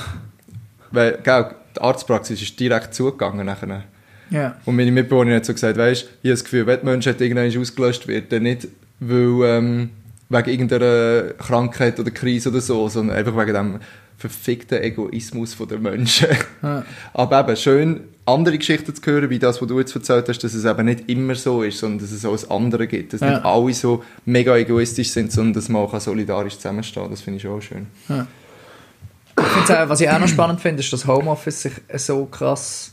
Weil, 0.90 1.18
gell, 1.22 1.50
die 1.76 1.80
Arztpraxis 1.80 2.40
ist 2.40 2.58
direkt 2.58 2.94
zugegangen 2.94 3.44
nachher. 3.44 3.84
Ja. 4.32 4.56
Und 4.64 4.76
meine 4.76 4.90
Mitbewohnerin 4.90 5.36
hat 5.36 5.44
so 5.44 5.52
gesagt, 5.52 5.76
weißt, 5.76 6.02
ich 6.02 6.08
habe 6.28 6.30
das 6.30 6.44
Gefühl, 6.44 6.66
wenn 6.66 6.80
die 6.80 6.86
Menschheit 6.86 7.20
irgendwann 7.20 7.60
ausgelöscht 7.60 8.08
wird, 8.08 8.32
dann 8.32 8.42
nicht, 8.44 8.66
weil, 9.00 9.40
ähm, 9.44 9.90
wegen 10.28 10.50
irgendeiner 10.50 11.34
Krankheit 11.38 12.00
oder 12.00 12.10
Krise 12.10 12.48
oder 12.48 12.60
so, 12.60 12.88
sondern 12.88 13.16
einfach 13.16 13.36
wegen 13.36 13.52
dem 13.54 13.80
verfickten 14.16 14.80
Egoismus 14.82 15.56
der 15.68 15.78
Menschen. 15.78 16.28
Ja. 16.62 16.84
Aber 17.12 17.40
eben, 17.40 17.56
schön, 17.56 18.00
andere 18.24 18.56
Geschichten 18.56 18.94
zu 18.94 19.02
hören, 19.04 19.28
wie 19.30 19.38
das, 19.38 19.60
was 19.60 19.68
du 19.68 19.78
jetzt 19.80 19.94
erzählt 19.94 20.28
hast, 20.28 20.38
dass 20.38 20.54
es 20.54 20.64
eben 20.64 20.84
nicht 20.86 21.08
immer 21.10 21.34
so 21.34 21.62
ist, 21.62 21.78
sondern 21.78 21.98
dass 21.98 22.12
es 22.12 22.24
auch 22.24 22.50
ein 22.50 22.64
andere 22.64 22.86
gibt. 22.86 23.12
Dass 23.12 23.20
Ja. 23.20 23.30
nicht 23.30 23.44
alle 23.44 23.74
so 23.74 24.04
mega 24.24 24.56
egoistisch 24.56 25.10
sind, 25.10 25.32
sondern 25.32 25.54
dass 25.54 25.68
man 25.68 25.82
auch 25.82 26.00
solidarisch 26.00 26.56
zusammenstehen. 26.56 27.10
Das 27.10 27.20
finde 27.20 27.38
ich 27.38 27.42
schon 27.42 27.60
schön. 27.60 27.86
Ich 28.08 29.44
find's 29.44 29.70
auch, 29.70 29.88
was 29.88 30.00
ich 30.00 30.08
auch 30.08 30.18
noch 30.20 30.28
spannend 30.28 30.60
finde, 30.60 30.80
ist, 30.80 30.92
dass 30.92 31.06
Homeoffice 31.06 31.62
sich 31.62 31.72
so 31.96 32.26
krass 32.26 32.91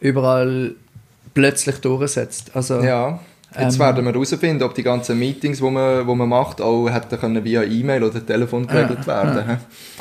überall 0.00 0.74
plötzlich 1.34 1.76
durchsetzt. 1.78 2.50
Also, 2.54 2.80
Ja. 2.80 3.20
Jetzt 3.58 3.74
Ähm, 3.74 3.80
werden 3.80 4.04
wir 4.04 4.12
herausfinden, 4.12 4.62
ob 4.62 4.76
die 4.76 4.84
ganzen 4.84 5.18
Meetings, 5.18 5.58
die 5.58 5.68
man, 5.68 6.06
wo 6.06 6.14
man 6.14 6.28
macht, 6.28 6.60
auch 6.60 6.88
hätten 6.88 7.18
können 7.18 7.42
via 7.44 7.64
E-Mail 7.64 8.04
oder 8.04 8.24
Telefon 8.24 8.64
geregelt 8.64 9.04
werden. 9.08 9.44
hä? 9.44 9.56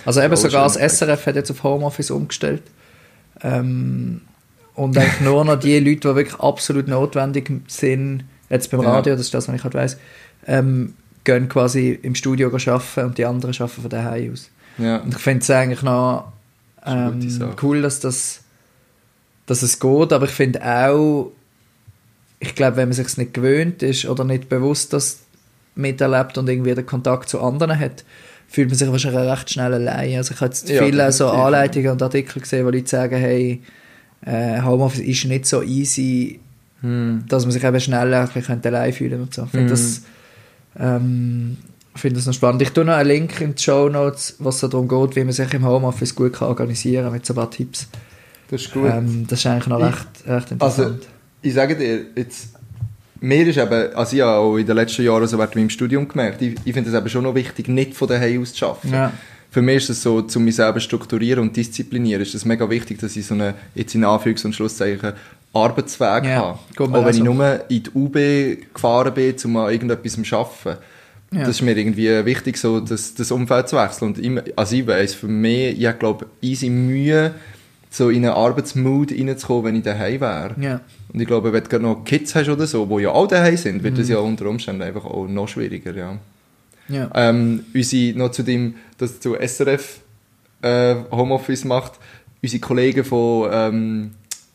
Also 0.06 0.22
eben 0.22 0.36
sogar 0.36 0.64
das. 0.66 0.76
SRF 0.76 1.26
hat 1.26 1.36
jetzt 1.36 1.50
auf 1.50 1.64
Homeoffice 1.64 2.12
umgestellt. 2.12 2.62
Ähm, 3.42 4.22
und 4.76 4.96
eigentlich 4.96 5.22
nur 5.22 5.44
noch 5.46 5.56
die 5.60 5.80
Leute, 5.80 6.10
die 6.10 6.16
wirklich 6.16 6.40
absolut 6.40 6.88
notwendig 6.88 7.50
sind, 7.68 8.24
jetzt 8.52 8.70
beim 8.70 8.84
Ja. 8.84 8.92
Radio, 8.94 9.14
das 9.14 9.22
ist 9.22 9.34
das, 9.34 9.48
was 9.48 9.56
ich 9.56 9.64
halt 9.64 9.74
weiss, 9.74 9.98
ähm, 10.46 10.94
gehen 11.24 11.50
quasi 11.50 11.98
im 12.04 12.14
Studio 12.14 12.50
arbeiten 12.54 13.06
und 13.06 13.18
die 13.18 13.26
anderen 13.26 13.56
arbeiten 13.56 13.82
von 13.82 13.90
daheim 13.90 14.32
aus. 14.34 14.50
Ja. 14.78 14.98
Und 14.98 15.16
ich 15.16 15.20
finde 15.20 15.42
es 15.42 15.50
eigentlich 15.50 15.82
noch 15.82 16.32
ähm, 16.86 17.20
cool, 17.64 17.82
dass, 17.82 18.00
das, 18.00 18.42
dass 19.50 19.62
es 19.64 19.80
geht, 19.80 20.14
aber 20.14 20.26
ich 20.26 20.32
finde 20.32 20.64
auch, 20.64 21.32
ich 22.40 22.56
glaube, 22.56 22.78
wenn 22.78 22.90
man 22.90 22.94
sich 22.94 23.18
nicht 23.18 23.34
gewöhnt 23.34 23.82
ist 23.84 24.06
oder 24.06 24.24
nicht 24.24 24.48
bewusst 24.50 24.94
das 24.94 25.20
miterlebt 25.76 26.38
und 26.38 26.48
irgendwie 26.50 26.74
den 26.76 26.86
Kontakt 26.86 27.30
zu 27.30 27.42
anderen 27.42 27.78
hat, 27.80 28.04
fühlt 28.48 28.70
man 28.70 28.78
sich 28.78 28.90
wahrscheinlich 28.92 29.22
recht 29.30 29.50
schnell 29.52 29.74
allein. 29.74 30.18
Also 30.18 30.34
ich 30.34 30.42
habe 30.42 30.52
jetzt 30.52 30.70
Ja, 30.70 30.84
viele 30.84 31.12
so. 31.12 31.30
Anleitungen 31.30 31.92
und 31.92 32.02
Artikel 32.02 32.42
gesehen, 32.42 32.66
wo 32.66 32.70
Leute 32.70 32.88
sagen, 32.90 33.18
hey, 33.18 33.62
äh, 34.26 34.62
Homeoffice 34.62 35.00
ist 35.02 35.26
nicht 35.26 35.46
so 35.46 35.62
easy, 35.64 36.40
Hm. 36.82 37.26
dass 37.28 37.44
man 37.44 37.52
sich 37.52 37.64
eben 37.64 37.80
schnell 37.80 38.14
ein 38.14 38.28
bisschen 38.30 38.64
allein 38.66 38.94
fühlen 38.94 39.22
und 39.22 39.34
so. 39.34 39.44
Ich 39.44 39.50
finde 39.52 39.66
Mhm. 39.66 39.70
das, 39.70 40.02
ähm, 40.80 41.58
das 42.02 42.26
noch 42.26 42.34
spannend. 42.34 42.62
Ich 42.62 42.70
tue 42.72 42.86
noch 42.86 42.94
einen 42.94 43.10
Link 43.10 43.42
in 43.42 43.56
die 43.56 43.62
Show 43.62 43.90
Notes, 43.90 44.36
was 44.40 44.60
so 44.60 44.68
darum 44.70 44.88
geht, 44.88 45.16
wie 45.18 45.24
man 45.26 45.34
sich 45.34 45.54
im 45.54 45.66
Homeoffice 45.66 46.16
gut 46.16 46.34
kann 46.34 46.48
organisieren 46.48 47.04
kann, 47.06 47.14
mit 47.14 47.26
so 47.26 47.34
ein 47.34 47.36
paar 47.36 47.52
Tipps. 47.52 47.88
Das 48.50 48.62
ist 48.62 48.72
gut. 48.74 48.90
Ähm, 48.92 49.26
das 49.28 49.40
ist 49.40 49.46
eigentlich 49.46 49.68
noch 49.68 49.80
Ich- 49.80 49.86
recht, 49.86 50.08
recht 50.28 50.62
Also, 50.62 50.84
interessant. 50.84 51.08
ich 51.42 51.54
sage 51.54 51.76
dir, 51.76 52.02
jetzt, 52.16 52.50
mir 53.22 53.48
ist 53.48 53.58
eben, 53.58 53.94
also 53.96 54.16
ich 54.16 54.22
habe 54.22 54.32
auch 54.38 54.58
in 54.58 54.66
den 54.66 54.76
letzten 54.76 55.04
Jahren 55.04 55.28
so 55.28 55.38
während 55.38 55.56
meinem 55.56 55.70
Studium 55.70 56.08
gemerkt, 56.08 56.42
ich, 56.42 56.56
ich 56.66 56.74
finde 56.74 56.90
es 56.90 56.96
eben 56.96 57.10
schon 57.10 57.24
noch 57.24 57.36
wichtig, 57.36 57.68
nicht 57.68 57.94
von 57.94 58.08
daheim 58.08 58.42
aus 58.42 58.54
zu 58.54 58.66
arbeiten. 58.68 58.92
ja. 58.94 59.12
Für 59.52 59.64
mich 59.64 59.78
ist 59.78 59.90
es 59.90 60.04
so, 60.04 60.24
um 60.36 60.44
mich 60.44 60.56
selber 60.58 60.80
strukturieren 60.80 61.42
und 61.42 61.58
disziplinieren, 61.58 62.22
ist 62.22 62.36
es 62.36 62.46
mega 62.46 62.70
wichtig, 62.70 63.00
dass 63.00 63.16
ich 63.16 63.26
so 63.26 63.34
einen, 63.34 63.56
jetzt 63.74 63.96
in 63.96 64.06
Anführungs- 64.06 64.46
und 64.46 64.54
Schlusszeichen, 64.54 65.14
Arbeitsweg 65.54 66.26
Ja, 66.26 66.36
habe. 66.36 66.60
Auch 66.78 66.94
wenn 66.94 67.16
ich 67.16 67.22
auch 67.22 67.26
so. 67.26 67.34
nur 67.34 67.60
in 67.68 67.82
die 67.84 67.90
UB 67.96 68.14
gefahren 68.72 69.12
bin, 69.16 69.34
um 69.46 69.58
an 69.58 69.72
irgendetwas 69.72 70.14
zu 70.22 70.36
arbeiten. 70.38 70.80
Ja. 71.34 71.40
Das 71.40 71.50
ist 71.50 71.62
mir 71.64 71.76
irgendwie 71.76 72.24
wichtig, 72.26 72.58
so 72.58 72.80
das, 72.80 73.16
das 73.16 73.32
Umfeld 73.32 73.68
zu 73.70 73.78
wechseln. 73.78 74.10
Und 74.10 74.20
ich, 74.20 74.54
also 74.56 74.76
ich 74.76 74.86
weiss, 74.86 75.16
für 75.16 75.28
mich, 75.28 75.82
ich 75.82 76.00
glaube 76.00 76.28
easy 76.42 76.70
Mühe, 76.70 77.34
so 77.89 78.10
in 78.10 78.25
einen 78.25 78.34
Arbeitsmood 78.36 79.12
reinzukommen, 79.12 79.65
wenn 79.65 79.75
ich 79.78 79.84
daheim 79.84 80.21
wäre. 80.21 80.56
Ja. 80.60 80.82
Und 81.12 81.19
ich 81.19 81.28
glaube, 81.28 81.52
wenn 81.52 81.63
du 81.63 81.69
gerade 81.69 81.84
noch 81.84 82.04
Kids 82.06 82.36
hast 82.36 82.49
oder 82.49 82.67
so, 82.67 82.86
die 82.86 83.04
ja 83.04 83.10
auch 83.12 83.28
daheim 83.28 83.58
sind, 83.58 83.82
wird 83.84 83.97
das 83.97 84.08
Mhm. 84.08 84.13
ja 84.13 84.19
unter 84.19 84.45
Umständen 84.47 84.82
einfach 84.84 85.06
auch 85.06 85.28
noch 85.28 85.47
schwieriger, 85.47 85.95
ja. 85.95 86.17
Ja. 86.88 87.10
Ähm, 87.13 87.65
unsere, 87.73 88.13
noch 88.15 88.32
zu 88.32 88.43
dem, 88.43 88.75
dass 88.97 89.19
zu 89.19 89.36
SRF 89.36 89.99
äh, 90.62 90.95
Homeoffice 91.12 91.65
macht, 91.65 91.93
unsere 92.41 92.62
Kollegen 92.62 93.04
von 93.04 93.49
ähm, 93.52 94.12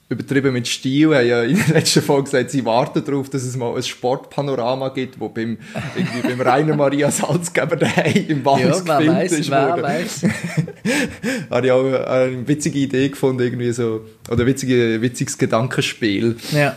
Übertrieben 0.09 0.53
mit 0.53 0.69
Stil 0.69 1.15
haben 1.15 1.27
ja 1.27 1.43
in 1.43 1.57
der 1.57 1.77
letzten 1.77 2.03
Folge 2.03 2.25
gesagt, 2.25 2.51
sie 2.51 2.65
warten 2.65 3.03
darauf, 3.05 3.31
dass 3.31 3.43
es 3.43 3.57
mal 3.57 3.75
ein 3.75 3.83
Sportpanorama 3.83 4.91
gibt, 4.91 5.19
wo 5.19 5.31
beim, 5.31 5.57
irgendwie 5.97 6.29
beim 6.29 6.41
Rainer 6.43 6.77
Maria 6.77 7.11
Salzgeber 7.11 7.77
daheim 7.77 8.27
im 8.29 8.45
Wald 8.45 8.65
Ja, 8.65 8.79
gefilmt 8.81 9.17
weiß, 9.17 9.33
ist 9.33 9.51
wer 9.51 9.83
weiß. 9.83 10.23
Habe 11.51 11.67
ich 11.67 11.73
auch 11.73 12.07
eine 12.07 12.47
witzige 12.47 12.81
Idee 12.81 13.09
gefunden, 13.09 13.43
irgendwie 13.43 13.73
so, 13.73 14.03
oder 14.31 14.45
witzige, 14.45 15.01
witziges 15.01 15.39
Gedankenspiel. 15.39 16.37
Ja. 16.53 16.77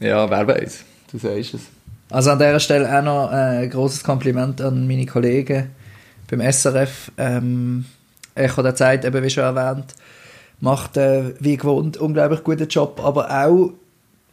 Ja, 0.00 0.28
wer 0.28 0.46
weiß, 0.46 0.84
du 1.12 1.18
sagst 1.18 1.54
es. 1.54 1.60
Also 2.10 2.30
an 2.30 2.38
dieser 2.38 2.60
Stelle 2.60 2.98
auch 2.98 3.02
noch 3.02 3.32
äh, 3.32 3.64
ein 3.64 3.70
großes 3.70 4.04
Kompliment 4.04 4.60
an 4.60 4.86
meine 4.86 5.06
Kollegen 5.06 5.70
beim 6.30 6.40
SRF. 6.40 7.10
Ähm, 7.16 7.86
Echo 8.34 8.62
der 8.62 8.74
Zeit, 8.74 9.04
eben 9.04 9.22
wie 9.24 9.30
schon 9.30 9.44
erwähnt, 9.44 9.94
macht 10.60 10.96
äh, 10.96 11.34
wie 11.40 11.56
gewohnt 11.56 11.96
unglaublich 11.96 12.42
guten 12.42 12.68
Job, 12.68 13.00
aber 13.02 13.30
auch 13.30 13.72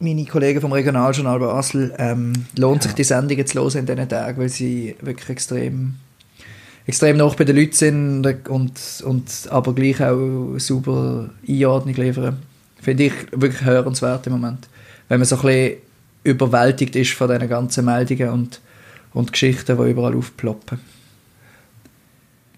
meine 0.00 0.24
Kollegen 0.24 0.60
vom 0.60 0.72
Regionaljournal 0.72 1.38
Basel 1.38 1.94
ähm, 1.98 2.32
lohnt 2.56 2.82
sich 2.82 2.92
die 2.92 3.04
Sendungen 3.04 3.46
zu 3.46 3.60
hören 3.60 3.78
in 3.78 3.86
diesen 3.86 4.08
Tagen, 4.08 4.40
weil 4.40 4.48
sie 4.48 4.96
wirklich 5.00 5.30
extrem 5.30 5.94
extrem 6.86 7.16
nah 7.16 7.28
bei 7.28 7.44
den 7.44 7.56
Leuten 7.56 7.72
sind 7.72 8.48
und, 8.48 9.02
und 9.04 9.48
aber 9.50 9.74
gleich 9.74 10.02
auch 10.02 10.58
super 10.58 11.30
Einordnung 11.48 11.94
liefern. 11.94 12.42
Finde 12.80 13.04
ich 13.04 13.12
wirklich 13.32 13.64
hörenswert 13.64 14.26
im 14.26 14.34
Moment. 14.34 14.68
Wenn 15.08 15.20
man 15.20 15.26
so 15.26 15.36
ein 15.36 15.42
bisschen 15.42 15.76
überwältigt 16.24 16.96
ist 16.96 17.12
von 17.12 17.30
diesen 17.30 17.48
ganzen 17.48 17.84
Meldungen 17.86 18.28
und, 18.30 18.60
und 19.14 19.32
Geschichten, 19.32 19.78
die 19.78 19.90
überall 19.90 20.14
aufploppen. 20.14 20.78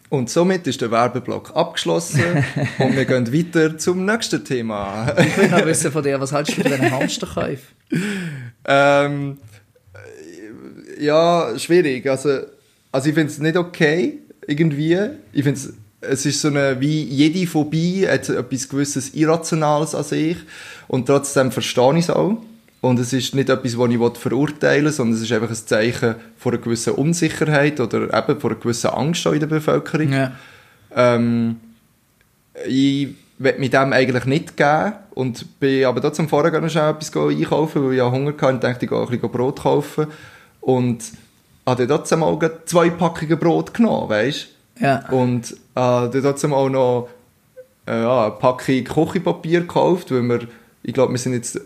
Und 0.09 0.31
somit 0.31 0.67
ist 0.67 0.81
der 0.81 0.91
Werbeblock 0.91 1.57
abgeschlossen 1.57 2.23
und 2.79 2.97
wir 2.97 3.05
gehen 3.05 3.33
weiter 3.33 3.77
zum 3.77 4.05
nächsten 4.05 4.45
Thema. 4.45 5.13
Ich 5.19 5.37
will 5.37 5.49
noch 5.49 5.65
wissen 5.67 5.91
von 5.91 6.03
dir, 6.03 6.21
was 6.21 6.33
hältst 6.33 6.57
du 6.57 6.63
von 6.63 6.71
diesen 6.71 6.91
Hamsterkäufen? 6.93 7.77
ähm, 8.65 9.39
äh, 9.95 11.05
ja, 11.05 11.59
schwierig. 11.59 12.09
Also, 12.09 12.41
also 12.93 13.09
ich 13.09 13.15
finde 13.15 13.33
es 13.33 13.39
nicht 13.39 13.57
okay, 13.57 14.21
irgendwie. 14.47 14.97
Ich 15.33 15.43
finde 15.43 15.59
es, 15.59 15.73
es 16.01 16.27
ist 16.27 16.41
so 16.41 16.49
eine, 16.49 16.81
wie 16.81 17.03
jede 17.03 17.47
Phobie 17.47 18.07
hat 18.07 18.29
etwas 18.29 18.69
gewisses 18.69 19.15
Irrationales 19.15 19.95
an 19.95 20.05
sich 20.05 20.37
und 20.87 21.07
trotzdem 21.07 21.51
verstehe 21.51 21.99
ich 21.99 22.05
es 22.05 22.11
auch. 22.11 22.39
Und 22.87 23.01
es 23.01 23.13
ist 23.13 23.35
nicht 23.35 23.49
etwas, 23.49 23.77
das 23.77 23.91
ich 23.91 24.19
verurteilen 24.19 24.85
will, 24.85 24.93
sondern 24.93 25.17
es 25.17 25.23
ist 25.23 25.33
einfach 25.33 25.51
ein 25.51 25.57
Zeichen 25.57 26.15
von 26.39 26.53
einer 26.53 26.63
gewissen 26.63 26.95
Unsicherheit 26.95 27.81
oder 27.81 28.03
eben 28.03 28.41
von 28.41 28.53
einer 28.53 28.61
gewissen 28.61 28.91
Angst 28.91 29.27
in 29.27 29.41
der 29.41 29.49
Bevölkerung. 29.49 30.13
Ja. 30.13 30.33
Ähm, 30.95 31.57
ich 32.69 33.09
will 33.39 33.55
mit 33.59 33.73
dem 33.73 33.93
eigentlich 33.93 34.25
nicht 34.27 34.57
geben 34.57 34.93
und 35.11 35.59
bin 35.59 35.85
aber 35.85 36.01
trotzdem 36.01 36.29
vorher 36.29 36.53
gerne 36.53 36.71
schnell 36.71 36.91
etwas 36.91 37.15
einkaufen, 37.17 37.85
weil 37.85 37.95
ich 37.95 38.03
Hunger 38.03 38.33
hatte 38.33 38.47
und 38.47 38.63
dachte, 38.63 38.85
ich 38.85 38.91
gehe 38.91 39.01
ein 39.01 39.09
bisschen 39.09 39.33
Brot 39.33 39.63
kaufen. 39.63 40.07
Und 40.61 41.05
habe 41.67 41.87
auch 42.23 42.39
gleich 42.39 42.53
zwei 42.67 42.91
Packungen 42.91 43.37
Brot 43.37 43.75
genommen, 43.75 44.09
weißt 44.09 44.47
Ja. 44.81 45.09
Und 45.11 45.57
dann 45.75 46.23
trotzdem 46.23 46.55
auch 46.55 46.69
noch 46.69 47.09
äh, 47.89 48.01
ja, 48.01 48.27
eine 48.27 48.35
Packung 48.37 48.85
Küchenpapier 48.85 49.63
gekauft, 49.63 50.13
weil 50.13 50.23
wir, 50.23 50.41
ich 50.85 50.95
glaube, 50.95 51.13
wir 51.13 51.19
sind 51.19 51.33
jetzt 51.33 51.61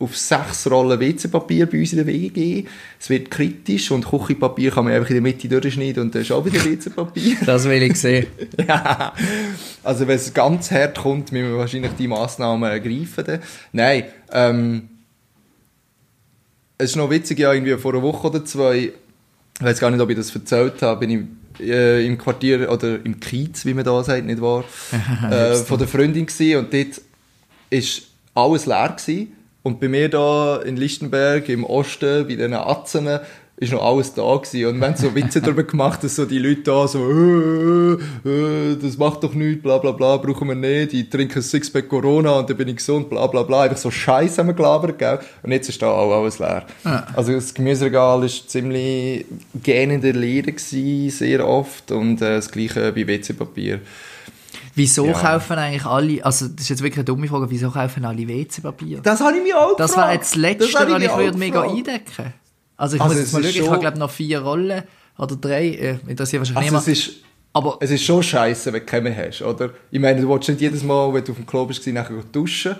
auf 0.00 0.16
sechs 0.16 0.70
Rollen 0.70 1.00
WC-Papier 1.00 1.66
bei 1.66 1.80
uns 1.80 1.92
in 1.92 1.98
der 1.98 2.06
WG. 2.06 2.64
Es 3.00 3.10
wird 3.10 3.30
kritisch 3.30 3.90
und 3.90 4.08
Küchenpapier 4.08 4.70
kann 4.70 4.84
man 4.84 4.92
einfach 4.92 5.10
in 5.10 5.16
der 5.16 5.22
Mitte 5.22 5.48
durchschneiden 5.48 6.04
und 6.04 6.14
dann 6.14 6.22
ist 6.22 6.30
auch 6.30 6.44
wieder 6.44 6.64
WC-Papier. 6.64 7.36
Das 7.46 7.64
will 7.64 7.82
ich 7.82 7.96
sehen. 7.96 8.26
ja. 8.68 9.12
Also 9.82 10.06
wenn 10.06 10.16
es 10.16 10.32
ganz 10.32 10.70
hart 10.70 10.98
kommt, 10.98 11.32
müssen 11.32 11.50
wir 11.50 11.58
wahrscheinlich 11.58 11.92
die 11.98 12.06
Massnahmen 12.06 12.70
ergreifen. 12.70 13.24
Dann. 13.24 13.40
Nein, 13.72 14.04
ähm, 14.32 14.88
es 16.76 16.90
ist 16.90 16.96
noch 16.96 17.10
witzig, 17.10 17.40
ja, 17.40 17.52
irgendwie 17.52 17.76
vor 17.76 17.92
einer 17.92 18.02
Woche 18.02 18.28
oder 18.28 18.44
zwei, 18.44 18.76
ich 18.78 18.92
weiß 19.64 19.80
gar 19.80 19.90
nicht, 19.90 20.00
ob 20.00 20.10
ich 20.10 20.16
das 20.16 20.32
erzählt 20.32 20.80
habe, 20.80 21.00
bin 21.00 21.10
ich 21.58 21.66
äh, 21.66 22.06
im 22.06 22.16
Quartier 22.16 22.70
oder 22.70 23.04
im 23.04 23.18
Kiez, 23.18 23.64
wie 23.64 23.74
man 23.74 23.84
da 23.84 24.04
sagt, 24.04 24.24
nicht 24.24 24.40
wahr, 24.40 24.64
äh, 25.30 25.56
von 25.56 25.76
der 25.76 25.88
Freundin 25.88 26.26
gewesen 26.26 26.58
und 26.58 26.72
dort 26.72 27.00
ist 27.70 28.02
alles 28.32 28.66
leer 28.66 28.94
gewesen. 28.96 29.32
Und 29.68 29.80
bei 29.80 29.88
mir 29.88 30.08
da 30.08 30.62
in 30.62 30.78
Lichtenberg 30.78 31.46
im 31.50 31.62
Osten, 31.62 32.26
bei 32.26 32.36
diesen 32.36 32.54
Atzen, 32.54 33.20
ist 33.58 33.70
noch 33.70 33.84
alles 33.84 34.14
da 34.14 34.34
gewesen. 34.34 34.66
Und 34.66 34.82
haben 34.82 34.96
so 34.96 35.14
Witze 35.14 35.42
darüber 35.42 35.62
gemacht, 35.62 36.02
dass 36.02 36.16
so 36.16 36.24
die 36.24 36.38
Leute 36.38 36.62
da 36.62 36.88
so, 36.88 37.00
äh, 37.00 37.92
äh, 38.26 38.76
das 38.80 38.96
macht 38.96 39.22
doch 39.24 39.34
nichts, 39.34 39.62
bla 39.62 39.76
bla 39.76 39.92
bla, 39.92 40.16
brauchen 40.16 40.48
wir 40.48 40.54
nicht, 40.54 40.94
ich 40.94 41.10
trinke 41.10 41.40
ein 41.40 41.42
Sixpack 41.42 41.86
Corona 41.86 42.38
und 42.38 42.48
dann 42.48 42.56
bin 42.56 42.68
ich 42.68 42.76
gesund, 42.76 43.10
bla 43.10 43.26
bla 43.26 43.42
bla. 43.42 43.64
Einfach 43.64 43.76
so 43.76 43.90
Scheiß 43.90 44.38
haben 44.38 44.46
wir 44.46 44.54
gelabert, 44.54 44.98
gell? 44.98 45.18
Und 45.42 45.52
jetzt 45.52 45.68
ist 45.68 45.82
da 45.82 45.90
auch 45.90 46.18
alles 46.18 46.38
leer. 46.38 46.64
Also 47.14 47.32
das 47.32 47.52
Gemüseregal 47.52 48.24
ist 48.24 48.48
ziemlich 48.48 49.26
gähnende 49.62 50.12
Leere 50.12 50.52
gewesen, 50.52 51.10
sehr 51.10 51.46
oft. 51.46 51.90
Und 51.90 52.22
äh, 52.22 52.36
das 52.36 52.50
gleiche 52.50 52.90
bei 52.92 53.06
WC-Papier. 53.06 53.80
Wieso 54.78 55.06
Ja. 55.06 55.12
kaufen 55.12 55.58
eigentlich 55.58 55.84
alle, 55.84 56.24
also 56.24 56.46
das 56.48 56.62
ist 56.62 56.68
jetzt 56.70 56.82
wirklich 56.82 56.98
eine 56.98 57.04
dumme 57.04 57.26
Frage, 57.28 57.50
wieso 57.50 57.70
kaufen 57.70 58.04
alle 58.04 58.26
WC-Papier? 58.26 59.00
Das 59.02 59.20
habe 59.20 59.36
ich 59.36 59.42
mir 59.42 59.58
auch 59.60 59.76
Das 59.76 59.96
war 59.96 60.12
jetzt 60.12 60.30
das 60.32 60.36
Letzte, 60.36 60.72
was 60.72 60.82
ich 60.88 60.98
mir 60.98 61.16
würde 61.16 61.36
mega 61.38 61.62
eindecken. 61.62 62.32
Also 62.76 62.96
ich 62.96 63.02
Also 63.02 63.14
muss 63.14 63.22
es 63.24 63.32
jetzt 63.32 63.32
mal 63.32 63.42
schauen, 63.42 63.62
ich 63.64 63.70
habe 63.70 63.80
glaube 63.80 63.98
noch 63.98 64.10
vier 64.10 64.40
Rollen 64.40 64.82
oder 65.18 65.36
drei, 65.36 65.68
äh, 65.70 65.98
interessiert 66.06 66.40
wahrscheinlich 66.42 66.72
Also 66.72 66.76
es 66.76 66.86
niemand. 66.86 66.88
ist, 66.88 67.10
Aber 67.52 67.76
es 67.80 67.90
ist 67.90 68.04
schon 68.04 68.22
scheiße, 68.22 68.72
wenn 68.72 68.80
du 68.80 68.86
keinen 68.86 69.04
mehr 69.04 69.26
hast, 69.28 69.42
oder? 69.42 69.70
Ich 69.90 69.98
meine, 69.98 70.20
du 70.20 70.28
willst 70.28 70.48
nicht 70.48 70.60
jedes 70.60 70.84
Mal, 70.84 71.12
wenn 71.12 71.24
du 71.24 71.32
auf 71.32 71.38
dem 71.38 71.46
Klo 71.46 71.64
bist, 71.66 71.84
nachher 71.88 72.22
duschen. 72.30 72.76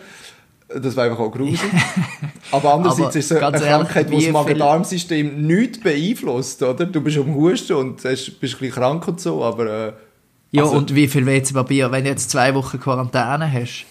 Das 0.68 0.94
wäre 0.94 1.08
einfach 1.10 1.18
auch 1.24 1.32
gruselig. 1.32 1.60
Aber 2.52 2.74
andererseits 2.74 3.08
Aber 3.08 3.16
ist 3.18 3.24
es 3.24 3.32
eine 3.32 3.40
ganz 3.40 3.60
ehrlich, 3.62 3.88
Krankheit, 3.88 4.10
die 4.12 4.24
das 4.24 4.32
Magen-Darm-System 4.32 5.46
nicht 5.46 5.82
beeinflusst, 5.82 6.62
oder? 6.62 6.84
Du 6.86 7.00
bist 7.00 7.16
am 7.18 7.34
Husten 7.34 7.72
und 7.72 8.02
bist 8.02 8.28
ein 8.28 8.34
bisschen 8.38 8.70
krank 8.70 9.08
und 9.08 9.20
so, 9.20 9.42
aber... 9.42 9.88
Äh, 9.88 9.92
ja, 10.50 10.62
also- 10.64 10.76
und 10.76 10.94
wie 10.94 11.08
viel 11.08 11.26
WC-Papier, 11.26 11.90
wenn 11.92 12.04
du 12.04 12.10
jetzt 12.10 12.30
zwei 12.30 12.54
Wochen 12.54 12.78
Quarantäne 12.80 13.50
hast, 13.52 13.86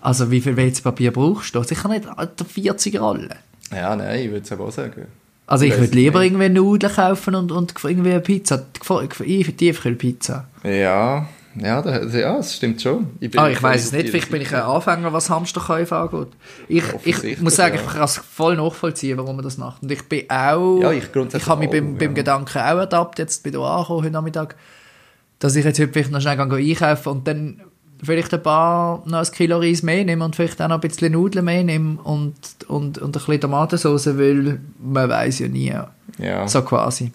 also 0.00 0.30
wie 0.30 0.40
viel 0.40 0.56
WC-Papier 0.56 1.12
brauchst 1.12 1.54
du? 1.54 1.62
Sicher 1.62 1.88
nicht 1.88 2.06
Alter, 2.06 2.44
40 2.44 3.00
Rollen. 3.00 3.34
ja, 3.72 3.96
nein, 3.96 4.20
ich 4.20 4.30
würde 4.30 4.42
es 4.44 4.52
aber 4.52 4.64
auch 4.64 4.72
sagen. 4.72 5.06
Also 5.46 5.66
ich 5.66 5.78
würde 5.78 5.94
lieber 5.94 6.20
nicht. 6.20 6.32
irgendwie 6.32 6.48
Nudeln 6.48 6.92
kaufen 6.92 7.34
und, 7.34 7.52
und 7.52 7.74
irgendwie 7.84 8.12
eine 8.12 8.20
Pizza, 8.20 8.62
Tiefkühlpizza. 9.58 10.46
Ja, 10.62 11.26
ja, 11.56 11.82
das, 11.82 12.12
ja, 12.14 12.36
das 12.36 12.56
stimmt 12.56 12.82
schon. 12.82 13.06
bin 13.20 13.38
Ah, 13.38 13.48
ich 13.48 13.62
weiß 13.62 13.84
es 13.84 13.92
nicht, 13.92 14.08
vielleicht 14.08 14.30
bin 14.30 14.42
ich 14.42 14.54
ein 14.54 14.62
Anfänger, 14.62 15.12
was 15.12 15.30
Hamsterkäufe 15.30 15.96
angeht. 15.96 16.28
Ich, 16.68 16.82
ich 17.04 17.40
muss 17.40 17.56
sagen, 17.56 17.76
ich 17.76 17.86
kann 17.92 18.02
es 18.02 18.16
voll 18.16 18.56
nachvollziehen, 18.56 19.16
warum 19.18 19.36
man 19.36 19.44
das 19.44 19.56
macht. 19.56 19.82
Und 19.82 19.92
ich 19.92 20.02
bin 20.08 20.28
auch, 20.30 20.80
Ja, 20.80 20.90
ich 20.92 21.12
grundsätzlich 21.12 21.44
ich 21.44 21.48
habe 21.48 21.60
mich 21.60 21.68
auch, 21.68 21.72
beim, 21.72 21.92
ja. 21.92 21.98
beim 21.98 22.14
Gedanken 22.14 22.58
auch 22.58 22.78
ertappt, 22.78 23.18
jetzt 23.18 23.42
bin 23.42 23.52
ich 23.52 23.58
angekommen 23.60 24.02
heute 24.02 24.10
Nachmittag, 24.12 24.56
dass 25.38 25.56
ich 25.56 25.64
jetzt 25.64 25.78
heute 25.78 25.92
vielleicht 25.92 26.10
noch 26.10 26.20
schnell 26.20 26.40
einkaufen 26.40 27.08
und 27.10 27.26
dann 27.28 27.60
vielleicht 28.02 28.34
ein 28.34 28.42
paar, 28.42 29.02
noch 29.06 29.18
ein 29.18 29.32
Kilo 29.32 29.58
Reis 29.58 29.82
mehr 29.82 30.04
und 30.22 30.36
vielleicht 30.36 30.60
auch 30.60 30.68
noch 30.68 30.76
ein 30.76 30.80
bisschen 30.80 31.12
Nudeln 31.12 31.44
mehr 31.44 31.64
nehme 31.64 31.98
und, 32.02 32.34
und, 32.68 32.98
und 32.98 33.04
ein 33.04 33.12
bisschen 33.12 33.40
Tomatensauce, 33.40 34.06
weil 34.18 34.60
man 34.82 35.08
weiß 35.08 35.38
ja 35.40 35.48
nie, 35.48 35.72
Ja. 36.18 36.46
so 36.48 36.62
quasi. 36.62 37.12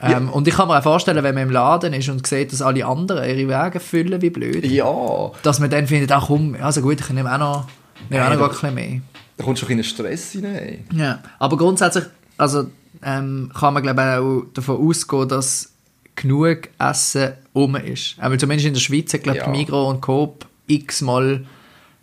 Ähm, 0.00 0.28
Und 0.28 0.46
ich 0.48 0.54
kann 0.54 0.68
mir 0.68 0.78
auch 0.78 0.82
vorstellen, 0.82 1.22
wenn 1.22 1.34
man 1.34 1.44
im 1.44 1.50
Laden 1.50 1.94
ist 1.94 2.08
und 2.08 2.26
sieht, 2.26 2.52
dass 2.52 2.60
alle 2.62 2.84
anderen 2.84 3.24
ihre 3.28 3.48
Wege 3.48 3.80
füllen 3.80 4.20
wie 4.20 4.30
blöd, 4.30 4.64
ja, 4.66 5.30
dass 5.42 5.60
man 5.60 5.70
dann 5.70 5.86
findet, 5.86 6.10
ach 6.12 6.26
komm, 6.26 6.56
also 6.60 6.82
gut, 6.82 7.00
ich 7.00 7.10
nehme 7.10 7.32
auch 7.32 7.38
noch, 7.38 7.66
nehme 8.10 8.24
auch 8.24 8.30
noch 8.30 8.36
Nein, 8.36 8.42
ein 8.44 8.48
bisschen 8.50 8.74
mehr. 8.74 9.00
da 9.36 9.44
kommst 9.44 9.62
du 9.62 9.66
schon 9.66 9.72
in 9.72 9.78
einen 9.78 9.84
Stress 9.84 10.36
rein. 10.42 10.84
Ja, 10.94 11.20
aber 11.38 11.56
grundsätzlich, 11.56 12.04
also 12.36 12.66
ähm, 13.02 13.50
kann 13.58 13.72
man 13.74 13.82
glaube 13.82 14.00
ich 14.02 14.18
auch 14.18 14.52
davon 14.52 14.76
ausgehen, 14.88 15.28
dass 15.28 15.70
genug 16.16 16.68
Essen 16.78 17.32
um 17.52 17.76
ist. 17.76 18.16
Einmal 18.18 18.38
zumindest 18.38 18.66
in 18.68 18.74
der 18.74 18.80
Schweiz, 18.80 19.12
ich 19.14 19.22
glaube 19.22 19.38
Ja. 19.38 19.48
Migros 19.48 19.92
und 19.94 20.00
Coop 20.00 20.46
x-mal 20.66 21.44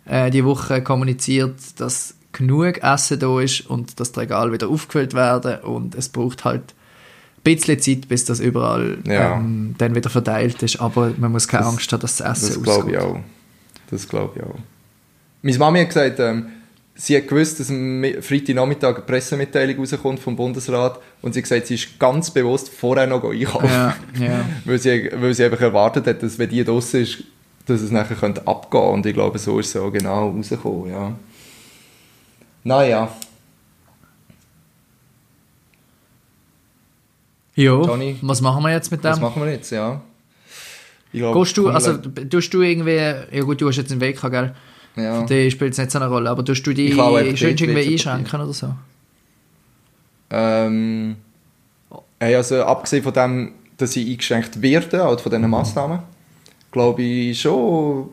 äh, 0.06 0.30
die 0.30 0.44
Woche 0.44 0.82
kommuniziert, 0.82 1.54
dass 1.78 2.14
genug 2.32 2.82
Essen 2.82 3.18
da 3.18 3.40
ist 3.40 3.66
und 3.68 3.98
dass 4.00 4.12
die 4.12 4.20
Regale 4.20 4.52
wieder 4.52 4.68
aufgefüllt 4.68 5.14
werden 5.14 5.60
und 5.62 5.94
es 5.94 6.08
braucht 6.08 6.44
halt 6.44 6.62
ein 6.64 7.42
bisschen 7.42 7.78
Zeit, 7.80 8.08
bis 8.08 8.24
das 8.24 8.40
überall 8.40 8.98
Ja. 9.06 9.34
ähm, 9.36 9.74
dann 9.78 9.94
wieder 9.94 10.10
verteilt 10.10 10.62
ist, 10.62 10.80
aber 10.80 11.12
man 11.18 11.32
muss 11.32 11.48
keine 11.48 11.64
Das- 11.64 11.72
Angst 11.74 11.92
haben, 11.92 12.00
dass 12.00 12.16
das 12.16 12.38
Essen 12.38 12.54
Das 12.54 12.62
glaube 12.62 12.90
ich 12.90 12.98
ausgeht. 12.98 13.16
auch. 13.16 13.20
Das 13.90 14.08
glaube 14.08 14.32
ich 14.36 14.42
auch. 14.44 14.58
Meine 15.42 15.58
Mami 15.58 15.80
hat 15.80 15.88
gesagt, 15.88 16.20
ähm, 16.20 16.46
sie 16.94 17.16
hat 17.16 17.28
gewusst, 17.28 17.58
dass 17.60 17.70
am 17.70 18.00
Mi- 18.00 18.20
Freitagnachmittag 18.20 18.96
eine 18.96 19.04
Pressemitteilung 19.04 19.78
rauskommt 19.78 20.20
vom 20.20 20.36
Bundesrat 20.36 20.98
und 21.22 21.32
sie 21.34 21.40
hat 21.40 21.44
gesagt, 21.48 21.66
sie 21.66 21.74
ist 21.74 21.98
ganz 21.98 22.30
bewusst 22.30 22.68
vorher 22.68 23.06
noch 23.06 23.24
einkaufen. 23.24 23.66
Ja, 23.68 23.96
ja. 24.18 24.44
weil, 24.64 24.78
sie, 24.78 25.10
weil 25.14 25.32
sie 25.34 25.44
einfach 25.44 25.60
erwartet 25.60 26.06
hat, 26.06 26.22
dass 26.22 26.38
wenn 26.38 26.48
die 26.50 26.62
draussen 26.64 27.02
ist, 27.02 27.24
dass 27.66 27.80
es 27.80 27.90
nachher 27.90 28.16
könnte 28.16 28.46
abgehen 28.46 28.82
und 28.90 29.06
ich 29.06 29.14
glaube, 29.14 29.38
so 29.38 29.58
ist 29.58 29.68
es 29.74 29.76
auch 29.80 29.90
genau 29.90 30.30
rausgekommen, 30.30 30.90
ja. 30.90 31.12
Naja, 32.64 33.12
Ja, 37.54 37.72
Johnny, 37.82 38.16
was 38.22 38.40
machen 38.40 38.62
wir 38.62 38.70
jetzt 38.72 38.90
mit 38.90 39.04
was 39.04 39.16
dem? 39.18 39.22
machen 39.22 39.42
wir 39.42 39.50
jetzt, 39.52 39.70
ja? 39.70 40.00
Ich 41.12 41.20
glaube, 41.20 41.38
Gehst 41.40 41.56
du, 41.58 41.68
also, 41.68 41.98
tust 41.98 42.54
du 42.54 42.62
irgendwie, 42.62 42.96
ja 42.96 43.42
gut, 43.42 43.60
du 43.60 43.68
hast 43.68 43.76
jetzt 43.76 43.92
einen 43.92 44.00
Weg 44.00 44.16
gehabt, 44.16 44.32
gell? 44.32 44.54
Ja. 44.96 45.24
Die 45.24 45.50
spielt 45.50 45.70
jetzt 45.70 45.78
nicht 45.78 45.90
so 45.90 45.98
eine 45.98 46.08
Rolle, 46.08 46.30
aber 46.30 46.44
tust 46.44 46.66
du 46.66 46.72
die 46.72 46.92
schön 46.92 47.56
irgendwie 47.56 47.92
einschränken 47.92 48.40
oder 48.40 48.52
so? 48.52 48.74
Ähm, 50.30 51.16
also 52.18 52.62
abgesehen 52.64 53.02
von 53.02 53.12
dem, 53.12 53.52
dass 53.76 53.96
ich 53.96 54.08
eingeschränkt 54.08 54.62
werde, 54.62 55.04
halt 55.04 55.20
von 55.20 55.30
diesen 55.30 55.50
Massnahmen, 55.50 56.00
glaube 56.70 57.02
ich 57.02 57.40
schon, 57.40 58.10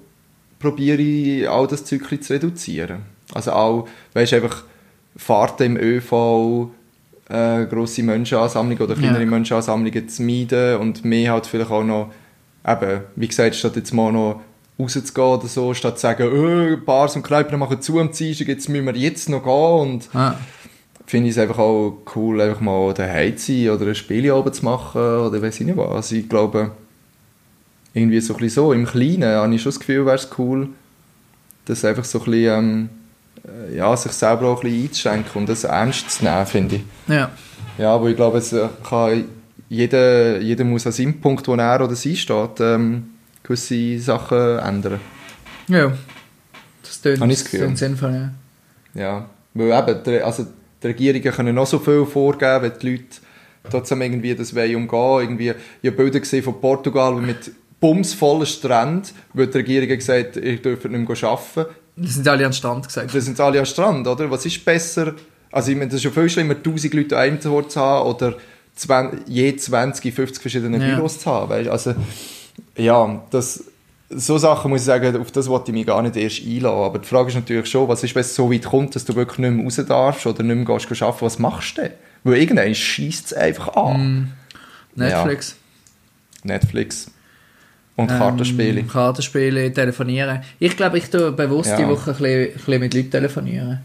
probiere 0.60 1.02
ich 1.02 1.50
all 1.50 1.68
das 1.68 1.86
Zeug 1.86 2.02
zu 2.22 2.34
reduzieren. 2.34 3.04
Also 3.34 3.52
auch, 3.52 3.88
weißt 4.14 4.32
du, 4.34 4.36
einfach 4.38 4.64
Fahrten 5.16 5.64
im 5.64 5.78
ÖV, 5.78 6.70
äh, 7.30 7.66
grosse 7.66 8.04
Menschenansammlungen 8.04 8.84
oder 8.84 8.96
kleinere 8.96 9.24
Ja. 9.24 9.30
Menschenansammlungen 9.30 10.10
zu 10.10 10.24
meiden 10.24 10.78
und 10.78 11.06
mehr 11.06 11.34
halt 11.34 11.46
vielleicht 11.46 11.72
auch 11.72 11.84
noch, 11.84 12.12
eben, 12.68 13.02
wie 13.16 13.28
gesagt, 13.28 13.56
statt 13.56 13.76
jetzt 13.76 13.94
mal 13.94 14.12
noch 14.12 14.42
rauszugehen 14.80 15.28
oder 15.28 15.48
so, 15.48 15.74
statt 15.74 15.98
zu 15.98 16.02
sagen, 16.04 16.74
äh, 16.74 16.76
Bars 16.78 17.16
und 17.16 17.24
Kneipen 17.24 17.60
machen 17.60 17.82
zu 17.82 18.00
am 18.00 18.12
Dienstag, 18.12 18.48
jetzt 18.48 18.70
müssen 18.70 18.86
wir 18.86 18.96
jetzt 18.96 19.30
noch 19.30 19.44
gehen 19.44 19.52
und 19.92 20.10
Ah. 20.14 20.36
finde 21.06 21.30
ich 21.30 21.36
es 21.36 21.42
einfach 21.42 21.58
auch 21.60 21.98
cool, 22.16 22.40
einfach 22.42 22.62
mal 22.62 22.94
daheim 22.94 23.36
zu 23.38 23.52
sein 23.52 23.70
oder 23.72 23.88
ein 23.88 23.96
Spiel 23.96 24.32
oben 24.32 24.54
zu 24.54 24.64
machen 24.64 25.02
oder 25.02 25.42
weiß 25.42 25.60
ich 25.60 25.66
nicht 25.66 25.78
was. 25.78 25.90
Also 25.92 26.16
ich 26.16 26.30
glaube, 26.30 26.72
irgendwie 27.94 28.22
so 28.22 28.34
ein 28.36 28.40
bisschen 28.40 28.64
so, 28.64 28.74
im 28.74 28.86
Kleinen 28.86 29.24
habe 29.36 29.54
ich 29.54 29.62
schon 29.62 29.72
das 29.72 29.80
Gefühl, 29.80 30.06
wäre 30.06 30.16
es 30.16 30.30
cool, 30.38 30.70
das 31.66 31.84
einfach 31.84 32.06
so 32.06 32.20
ein 32.20 32.26
bisschen, 32.26 32.46
ähm, 32.58 32.90
äh, 33.72 33.78
ja, 33.78 33.96
sich 33.98 34.12
selber 34.14 34.48
auch 34.50 34.64
ein 34.64 34.70
bisschen 34.70 34.84
einzuschränken 34.86 35.42
und 35.42 35.50
das 35.50 35.64
ernst 35.64 36.10
zu 36.12 36.24
nehmen, 36.24 36.46
finde 36.46 36.76
ich. 36.78 36.82
Ja. 37.08 37.32
Ja, 37.78 37.96
aber 37.96 38.10
ich 38.10 38.16
glaube, 38.16 38.38
es 38.38 38.54
äh, 38.54 38.68
kann 38.88 39.26
jeder, 39.70 40.40
jeder 40.42 40.64
muss 40.64 40.86
an 40.88 40.92
seinem 40.94 41.20
Punkt, 41.22 41.48
wo 41.48 41.54
er 41.56 41.82
oder 41.84 41.96
sie 41.96 42.16
steht, 42.16 42.60
ähm, 42.60 43.10
gewisse 43.50 44.00
Sachen 44.00 44.60
ändern. 44.60 45.00
Ja. 45.68 45.92
Das 46.84 47.02
tönt, 47.02 47.20
Habe 47.22 47.32
ich 47.32 47.40
das 47.40 47.46
Gefühl. 47.46 47.60
tönt 47.68 47.78
sinnvoll, 47.78 48.14
ja. 48.14 48.32
Ja, 49.02 49.30
weil 49.54 49.72
eben, 49.90 50.04
die, 50.04 50.22
also 50.22 50.48
die 50.82 50.88
Regierungen 50.88 51.32
können 51.32 51.56
noch 51.56 51.68
so 51.68 51.80
viel 51.80 52.06
vorgeben, 52.06 52.64
wenn 52.64 52.80
die 52.80 52.92
Leute 52.92 53.06
trotzdem 53.70 54.02
irgendwie 54.02 54.34
das 54.36 54.56
wollen 54.56 54.76
umgehen. 54.76 55.20
Irgendwie, 55.22 55.54
ich 55.82 55.88
habe 55.90 55.98
Bilder 55.98 56.20
gesehen 56.20 56.44
von 56.44 56.60
Portugal 56.60 57.16
mit 57.16 57.52
bumsvollen 57.80 58.46
Stränden, 58.46 59.04
wo 59.34 59.46
die 59.46 59.58
Regierung 59.58 59.88
gesagt 59.90 60.36
hat, 60.36 60.44
ihr 60.44 60.62
dürft 60.62 60.86
nicht 60.86 61.08
mehr 61.10 61.30
arbeiten. 61.30 61.66
Das 61.96 62.14
sind 62.16 62.28
alle 62.28 62.46
an 62.46 62.52
den 62.52 62.54
Stand 62.54 62.88
gesagt. 62.88 63.14
Wir 63.14 63.22
sind 63.22 63.40
alle 63.40 63.60
am 63.60 63.66
Strand, 63.66 64.08
oder? 64.08 64.32
Was 64.32 64.46
ist 64.46 64.64
besser? 64.64 65.14
Also 65.52 65.72
ich 65.72 65.78
meine, 65.78 65.88
das 65.90 65.96
ist 65.96 66.04
schon 66.04 66.14
viel 66.14 66.30
schlimmer, 66.30 66.56
1000 66.56 66.94
Leute 66.94 67.18
an 67.18 67.24
einem 67.24 67.52
Ort 67.54 67.72
zu 67.72 67.80
haben 67.80 68.08
oder 68.10 68.36
20, 68.76 69.28
je 69.28 69.56
20, 69.56 70.14
50 70.14 70.42
verschiedene 70.42 70.78
Ja. 70.78 70.96
Büros 70.96 71.20
zu 71.20 71.30
haben. 71.30 71.50
Weißt? 71.50 71.70
Also, 71.70 71.96
ja, 72.80 73.22
das, 73.32 73.64
so 74.10 74.38
Sachen 74.38 74.72
muss 74.72 74.82
ich 74.82 74.86
sagen, 74.86 75.16
auf 75.18 75.32
das 75.32 75.48
wollte 75.48 75.72
ich 75.72 75.78
mich 75.78 75.86
gar 75.86 76.02
nicht 76.02 76.16
erst 76.16 76.42
einlassen. 76.46 76.66
Aber 76.84 77.00
die 77.00 77.08
Frage 77.08 77.30
ist 77.30 77.36
natürlich 77.36 77.70
schon, 77.70 77.88
was 77.88 78.04
ist, 78.04 78.16
wenn 78.16 78.22
es 78.22 78.34
so 78.36 78.52
weit 78.52 78.66
kommt, 78.66 78.96
dass 78.96 79.06
du 79.06 79.16
wirklich 79.16 79.40
nicht 79.40 79.52
mehr 79.52 79.64
raus 79.66 79.80
darfst 79.88 80.26
oder 80.26 80.44
nicht 80.44 80.68
mehr 80.68 80.78
gehst 80.78 81.02
arbeiten, 81.02 81.26
was 81.26 81.38
machst 81.40 81.78
du 81.78 81.82
denn? 81.84 81.92
Weil 82.24 82.38
irgendwann 82.38 82.74
schießt 82.74 83.28
es 83.28 83.34
einfach 83.34 83.76
an. 83.76 84.32
Netflix. 84.96 85.56
Netflix 86.44 87.12
und 87.96 88.08
Kartenspiele. 88.08 88.80
Ähm, 88.82 88.88
Kartenspiele, 88.88 89.74
telefonieren. 89.74 90.42
Ich 90.58 90.76
glaube, 90.76 90.98
ich 90.98 91.10
tue 91.10 91.32
bewusst 91.32 91.70
Ja. 91.70 91.78
die 91.78 91.88
Woche 91.88 92.12
ein 92.12 92.18
bisschen, 92.18 92.42
ein 92.48 92.54
bisschen 92.54 92.80
mit 92.80 92.94
Leuten 92.94 93.12
telefonieren. 93.12 93.80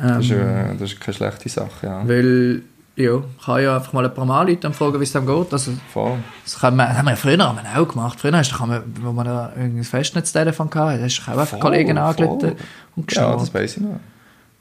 Ähm, 0.00 0.08
Das 0.08 0.24
ist, 0.24 0.30
äh, 0.32 0.76
das 0.78 0.92
ist 0.92 1.00
keine 1.00 1.14
schlechte 1.16 1.48
Sache, 1.48 1.86
ja. 1.86 2.06
Weil, 2.08 2.62
ja, 2.98 3.16
ich 3.38 3.44
kann 3.44 3.62
ja 3.62 3.76
einfach 3.76 3.92
mal 3.92 4.04
ein 4.04 4.12
paar 4.12 4.24
Mal 4.24 4.48
Leute 4.48 4.72
fragen, 4.72 4.98
wie 4.98 5.04
es 5.04 5.12
dann 5.12 5.24
geht. 5.24 5.52
Also, 5.52 5.72
Voll. 5.92 6.18
das 6.44 6.60
haben 6.60 6.76
wir, 6.76 6.96
haben 6.96 7.04
wir 7.04 7.10
ja 7.12 7.16
früher 7.16 7.38
haben 7.38 7.58
wir 7.62 7.80
auch 7.80 7.86
gemacht. 7.88 8.20
Früher 8.20 8.36
hast 8.36 8.50
du, 8.50 8.56
kann 8.56 8.68
man, 8.68 8.82
wo 9.00 9.12
man 9.12 9.26
ein 9.28 9.84
Festnetztelefon 9.84 10.68
hatte, 10.74 11.02
hast 11.04 11.18
du 11.18 11.22
auch 11.22 11.28
einfach 11.28 11.46
Voll, 11.46 11.60
Kollegen 11.60 11.96
angerufen 11.96 12.56
und 12.96 13.12
Ja, 13.12 13.22
geschnurrt. 13.22 13.40
das 13.42 13.54
weiß 13.54 13.76
ich 13.76 13.82
noch. 13.84 14.00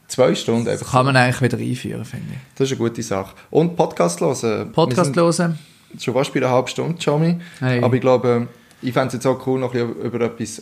Zwei 0.08 0.36
Stunden 0.36 0.66
das 0.66 0.80
einfach. 0.80 0.92
kann 0.92 1.06
man 1.08 1.18
eigentlich 1.18 1.42
wieder 1.42 1.58
einführen, 1.58 2.06
finde 2.06 2.28
ich. 2.34 2.40
Das 2.56 2.72
ist 2.72 2.80
eine 2.80 2.90
gute 2.90 3.02
Sache. 3.02 3.36
Und 3.50 3.76
Podcast 3.76 4.22
hören. 4.22 4.72
Podcast 4.72 5.16
hören. 5.16 5.60
schon 6.00 6.14
fast 6.14 6.34
bei 6.34 6.40
einer 6.40 6.52
halben 6.52 6.68
Stunde, 6.68 6.98
Johnny. 7.00 7.40
Hey. 7.60 7.84
Aber 7.84 7.96
ich 7.96 8.02
glaube, 8.02 8.48
ich 8.82 8.94
fände 8.94 9.08
es 9.08 9.14
jetzt 9.16 9.26
auch 9.26 9.46
cool, 9.48 9.60
noch 9.60 9.74
ein 9.74 9.88
bisschen 9.94 10.02
über 10.06 10.22
etwas 10.26 10.62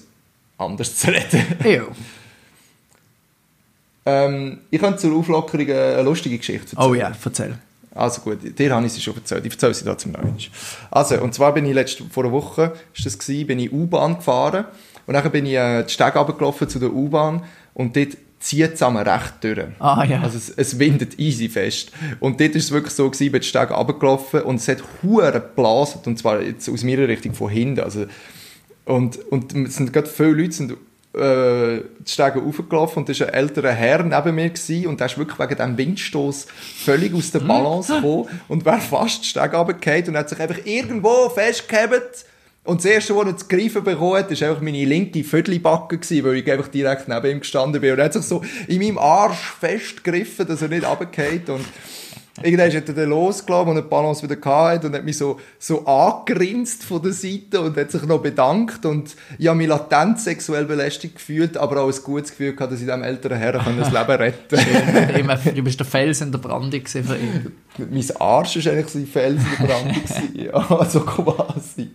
anderes 0.57 0.95
zu 0.95 1.07
reden. 1.07 1.43
Ja. 1.65 1.83
ähm, 4.05 4.59
ich 4.71 4.79
könnte 4.79 4.97
zur 4.99 5.15
Auflockerung 5.15 5.67
eine 5.69 6.01
lustige 6.03 6.37
Geschichte 6.37 6.75
erzählen. 6.75 6.89
Oh 6.89 6.93
ja, 6.93 7.11
erzähl. 7.23 7.57
Also 7.95 8.21
gut, 8.21 8.39
dir 8.59 8.75
habe 8.75 8.85
ich 8.85 8.91
sie 8.91 9.01
schon 9.01 9.15
erzählt. 9.15 9.45
Ich 9.45 9.53
erzähle 9.53 9.73
sie 9.73 9.85
da 9.85 9.97
zum 9.97 10.11
Neuen. 10.11 10.35
Also, 10.91 11.19
und 11.21 11.33
zwar 11.33 11.53
bin 11.53 11.65
ich 11.65 11.73
letzte, 11.73 12.03
vor 12.03 12.25
einer 12.25 12.33
Woche, 12.33 12.73
ist 12.93 13.05
das 13.05 13.17
gewesen, 13.17 13.47
bin 13.47 13.59
ich 13.59 13.71
U-Bahn 13.71 14.17
gefahren 14.17 14.65
und 15.07 15.13
dann 15.13 15.31
bin 15.31 15.45
ich 15.45 15.53
äh, 15.53 15.83
die 15.83 15.93
Stege 15.93 16.19
runtergelaufen 16.19 16.67
zu 16.67 16.79
der 16.79 16.93
U-Bahn 16.93 17.43
und 17.73 17.95
dort 17.95 18.17
zieht 18.39 18.73
es 18.73 18.83
einmal 18.83 19.07
recht 19.07 19.35
durch. 19.41 19.59
Ah 19.79 20.03
ja. 20.03 20.21
Also 20.21 20.37
es, 20.37 20.49
es 20.49 20.77
windet 20.77 21.17
easy 21.17 21.47
fest. 21.47 21.91
Und 22.19 22.39
dort 22.41 22.53
ist 22.53 22.65
es 22.65 22.71
wirklich 22.71 22.93
so 22.93 23.09
gewesen, 23.09 23.23
ich 23.23 23.31
bin 23.31 23.41
die 23.41 23.47
Stege 23.47 23.73
runtergelaufen 23.73 24.41
und 24.41 24.57
es 24.57 24.67
hat 24.67 24.83
hure 25.01 25.31
geblasen 25.31 26.01
und 26.05 26.19
zwar 26.19 26.41
jetzt 26.41 26.69
aus 26.69 26.83
meiner 26.83 27.07
Richtung 27.07 27.33
von 27.33 27.49
hinten. 27.49 27.79
Also, 27.79 28.07
und, 28.83 29.17
und 29.31 29.55
es 29.55 29.77
sind 29.77 29.93
gerade 29.93 30.07
viele 30.07 30.33
Leute 30.33 30.51
sind, 30.51 30.73
äh, 31.15 31.81
die 31.99 32.11
Stege 32.11 32.39
raufgelaufen 32.39 32.99
und 32.99 33.09
da 33.09 33.19
war 33.19 33.27
ein 33.27 33.33
älterer 33.33 33.71
Herr 33.71 34.03
neben 34.03 34.35
mir 34.35 34.49
gewesen, 34.49 34.87
und 34.87 34.99
der 34.99 35.07
ist 35.07 35.17
wirklich 35.17 35.39
wegen 35.39 35.55
diesem 35.55 35.77
Windstoß 35.77 36.47
völlig 36.83 37.13
aus 37.13 37.31
der 37.31 37.39
Balance 37.39 37.95
gekommen 37.95 38.27
und 38.47 38.65
wäre 38.65 38.81
fast 38.81 39.23
die 39.23 39.27
Stege 39.27 39.55
runtergefallen 39.55 40.09
und 40.09 40.17
hat 40.17 40.29
sich 40.29 40.39
einfach 40.39 40.65
irgendwo 40.65 41.29
festgehabt. 41.29 42.25
Und 42.65 42.79
das 42.79 42.85
erste, 42.85 43.15
was 43.15 43.27
er 43.27 43.37
zu 43.37 43.47
greifen 43.47 43.83
bekommen 43.83 44.17
hat, 44.17 44.41
war 44.41 44.49
einfach 44.49 44.61
meine 44.61 44.85
linke 44.85 45.23
Viertelbacke, 45.23 45.99
gewesen, 45.99 46.25
weil 46.25 46.35
ich 46.37 46.51
einfach 46.51 46.67
direkt 46.67 47.07
neben 47.07 47.27
ihm 47.27 47.39
gestanden 47.39 47.79
bin. 47.79 47.91
Und 47.91 47.99
er 47.99 48.05
hat 48.05 48.13
sich 48.13 48.23
so 48.23 48.41
in 48.67 48.79
meinem 48.79 48.97
Arsch 48.97 49.53
festgegriffen, 49.59 50.47
dass 50.47 50.63
er 50.63 50.69
nicht 50.69 50.83
runterfällt. 50.83 51.47
Und 51.49 51.65
irgendwann 52.43 52.73
hat 52.73 52.89
er 52.89 52.95
dann 52.95 53.09
losgelassen, 53.09 53.69
und 53.69 53.75
die 53.77 53.81
Balance 53.89 54.21
wieder 54.23 54.41
hatte 54.43 54.87
und 54.87 54.95
hat 54.95 55.05
mich 55.05 55.17
so, 55.17 55.39
so 55.57 55.85
angegrinst 55.85 56.83
von 56.83 57.01
der 57.01 57.13
Seite 57.13 57.61
und 57.61 57.77
hat 57.77 57.91
sich 57.91 58.03
noch 58.03 58.21
bedankt. 58.21 58.85
Und 58.85 59.15
ich 59.37 59.47
habe 59.47 59.57
mich 59.57 59.67
latent 59.67 60.19
sexuell 60.19 60.65
belästigt 60.65 61.15
gefühlt, 61.15 61.55
aber 61.55 61.81
auch 61.81 61.91
ein 61.91 62.03
gutes 62.03 62.31
Gefühl 62.31 62.53
gehabt, 62.53 62.73
dass 62.73 62.79
ich 62.79 62.85
diesem 62.85 63.03
älteren 63.03 63.37
Herrn 63.37 63.77
das 63.77 63.91
Leben 63.91 64.11
retten 64.11 64.57
konnte. 64.57 65.19
Immer- 65.19 65.37
du 65.37 65.63
bist 65.63 65.79
der 65.79 65.85
Fels 65.85 66.21
in 66.21 66.31
der 66.31 66.39
Brandung 66.39 66.85
für 66.85 66.99
ihn. 66.99 67.51
mein 67.77 68.17
Arsch 68.19 68.65
war 68.65 68.73
eigentlich 68.73 68.87
so 68.87 68.99
ein 68.99 69.07
Felsen 69.07 69.47
in 69.57 69.67
der 69.67 69.73
Brandung. 69.73 70.03
ja, 70.33 70.85
so 70.89 70.99
quasi. 71.01 71.89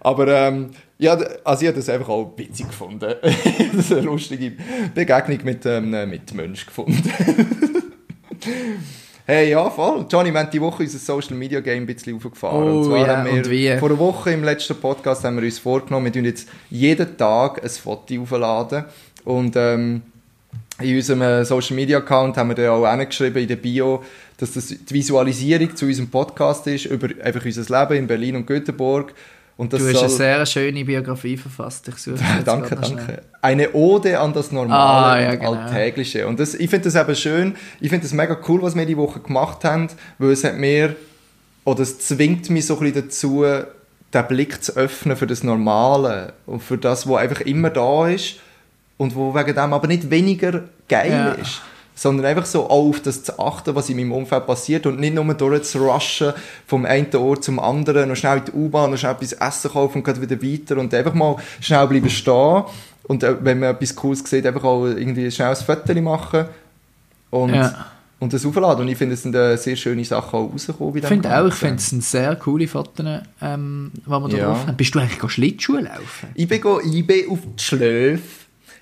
Aber 0.00 0.28
ähm, 0.28 0.70
ja, 0.98 1.18
also 1.44 1.62
ich 1.62 1.68
habe 1.68 1.76
das 1.76 1.88
einfach 1.90 2.08
auch 2.08 2.32
witzig 2.36 2.66
gefunden. 2.66 3.14
das 3.22 3.74
ist 3.74 3.92
eine 3.92 4.02
lustige 4.02 4.52
Begegnung 4.94 5.38
mit 5.44 5.66
einem 5.66 5.92
ähm, 5.92 6.10
Mitmensch 6.10 6.64
gefunden. 6.64 7.02
Hey, 9.30 9.50
ja, 9.50 9.70
voll. 9.70 10.04
Johnny, 10.10 10.32
wir 10.32 10.40
haben 10.40 10.50
die 10.50 10.60
Woche 10.60 10.82
unser 10.82 10.98
Social 10.98 11.36
Media 11.36 11.60
Game 11.60 11.84
ein 11.84 11.86
bisschen 11.86 12.16
aufgefahren. 12.16 12.64
Oh, 12.64 12.78
und 12.78 12.84
zwar 12.86 12.98
ja, 12.98 13.16
haben 13.18 13.48
wir, 13.48 13.78
vor 13.78 13.88
einer 13.88 13.98
Woche 14.00 14.32
im 14.32 14.42
letzten 14.42 14.74
Podcast 14.74 15.22
haben 15.22 15.36
wir 15.36 15.44
uns 15.44 15.60
vorgenommen, 15.60 16.06
wir 16.06 16.12
tun 16.12 16.24
jetzt 16.24 16.48
jeden 16.68 17.16
Tag 17.16 17.62
ein 17.62 17.70
Foto 17.70 18.22
aufladen. 18.22 18.86
Und 19.24 19.54
ähm, 19.54 20.02
in 20.80 20.96
unserem 20.96 21.22
äh, 21.22 21.44
Social 21.44 21.76
Media 21.76 21.98
Account 21.98 22.38
haben 22.38 22.48
wir 22.48 22.56
dann 22.56 22.70
auch 22.70 22.90
hingeschrieben 22.90 23.40
in 23.40 23.46
der 23.46 23.54
Bio, 23.54 24.02
dass 24.36 24.54
das 24.54 24.66
die 24.66 24.94
Visualisierung 24.94 25.76
zu 25.76 25.86
unserem 25.86 26.10
Podcast 26.10 26.66
ist, 26.66 26.86
über 26.86 27.06
einfach 27.22 27.44
unser 27.44 27.82
Leben 27.82 27.98
in 28.00 28.06
Berlin 28.08 28.34
und 28.34 28.48
Göteborg. 28.48 29.14
Und 29.60 29.74
das 29.74 29.80
Du 29.80 29.88
hast 29.88 29.92
soll, 29.94 30.04
eine 30.04 30.10
sehr 30.16 30.46
schöne 30.46 30.84
Biografie 30.86 31.36
verfasst. 31.36 31.86
Ich 31.88 31.96
suche 31.96 32.16
Danke, 32.46 32.76
danke. 32.76 33.20
Eine 33.42 33.70
Ode 33.74 34.18
an 34.18 34.32
das 34.32 34.50
Normale 34.52 34.74
Ah, 34.74 35.20
ja, 35.20 35.34
genau. 35.34 35.52
Alltägliche. 35.52 36.26
Und 36.26 36.40
das, 36.40 36.54
ich 36.54 36.70
finde 36.70 36.90
das 36.90 36.94
eben 36.94 37.14
schön. 37.14 37.54
Ich 37.78 37.90
finde 37.90 38.04
das 38.04 38.14
mega 38.14 38.38
cool, 38.48 38.62
was 38.62 38.74
wir 38.74 38.86
die 38.86 38.96
Woche 38.96 39.20
gemacht 39.20 39.62
haben, 39.64 39.88
weil 40.16 40.30
es 40.30 40.44
hat 40.44 40.56
mir, 40.56 40.96
oder 41.64 41.82
es 41.82 41.98
zwingt 41.98 42.48
mich 42.48 42.64
so 42.64 42.78
ein 42.78 42.80
bisschen 42.90 43.02
dazu, 43.04 43.44
den 44.14 44.26
Blick 44.28 44.64
zu 44.64 44.76
öffnen 44.76 45.14
für 45.14 45.26
das 45.26 45.42
Normale 45.44 46.32
und 46.46 46.62
für 46.62 46.78
das, 46.78 47.06
was 47.06 47.18
einfach 47.18 47.42
immer 47.42 47.68
da 47.68 48.08
ist 48.08 48.36
und 48.96 49.14
wo 49.14 49.34
wegen 49.34 49.54
dem 49.54 49.72
aber 49.74 49.88
nicht 49.88 50.08
weniger 50.08 50.62
geil 50.88 51.10
Ja. 51.10 51.32
ist. 51.32 51.60
Sondern 52.02 52.24
einfach 52.24 52.46
so 52.46 52.64
auch 52.70 52.88
auf 52.88 53.00
das 53.00 53.22
zu 53.24 53.38
achten, 53.38 53.74
was 53.74 53.90
in 53.90 53.98
meinem 53.98 54.12
Umfeld 54.12 54.46
passiert 54.46 54.86
und 54.86 54.98
nicht 54.98 55.14
nur 55.14 55.34
durchzurushen 55.34 56.32
vom 56.66 56.86
einen 56.86 57.14
Ort 57.14 57.44
zum 57.44 57.58
anderen, 57.60 58.08
noch 58.08 58.16
schnell 58.16 58.38
in 58.38 58.44
die 58.46 58.52
U-Bahn, 58.52 58.90
noch 58.90 58.96
schnell 58.96 59.12
etwas 59.12 59.34
essen 59.34 59.70
kaufen 59.70 59.98
und 59.98 60.04
geht 60.04 60.18
wieder 60.18 60.42
weiter 60.42 60.80
und 60.80 60.94
einfach 60.94 61.12
mal 61.12 61.36
schnell 61.60 61.86
bleiben 61.88 62.08
stehen 62.08 62.62
und 63.02 63.22
äh, 63.22 63.36
wenn 63.44 63.58
man 63.60 63.74
etwas 63.74 63.94
Cooles 63.94 64.20
sieht, 64.24 64.46
einfach 64.46 64.64
auch 64.64 64.86
irgendwie 64.86 65.30
schnell 65.30 65.48
ein 65.50 65.56
Foto 65.56 66.00
machen 66.00 66.46
und 67.30 67.52
Ja. 67.54 67.86
und 68.18 68.32
das 68.32 68.46
aufladen. 68.46 68.82
Und 68.82 68.88
ich 68.88 68.96
finde, 68.96 69.14
es 69.14 69.22
sind 69.22 69.34
äh, 69.34 69.56
sehr 69.56 69.76
schöne 69.76 70.02
Sachen 70.04 70.38
auch 70.38 70.52
rausgekommen. 70.52 70.96
Ich 70.96 71.04
finde 71.06 71.38
auch, 71.38 71.48
ich 71.48 71.54
finde 71.54 71.74
es 71.76 71.90
sind 71.90 72.02
sehr 72.02 72.34
coole 72.36 72.66
Fotos, 72.66 73.04
ähm, 73.42 73.92
die 73.94 74.08
wir 74.10 74.20
da 74.28 74.36
Ja. 74.38 74.44
drauf 74.46 74.66
haben. 74.66 74.76
Bist 74.78 74.94
du 74.94 75.00
eigentlich 75.00 75.30
Schlittschuhe 75.32 75.80
laufen? 75.82 76.28
Ich 76.34 76.48
bin, 76.48 76.60
go, 76.62 76.80
ich 76.80 77.06
bin 77.06 77.28
auf 77.30 77.40
die 77.58 77.62
Schläfe. 77.62 78.22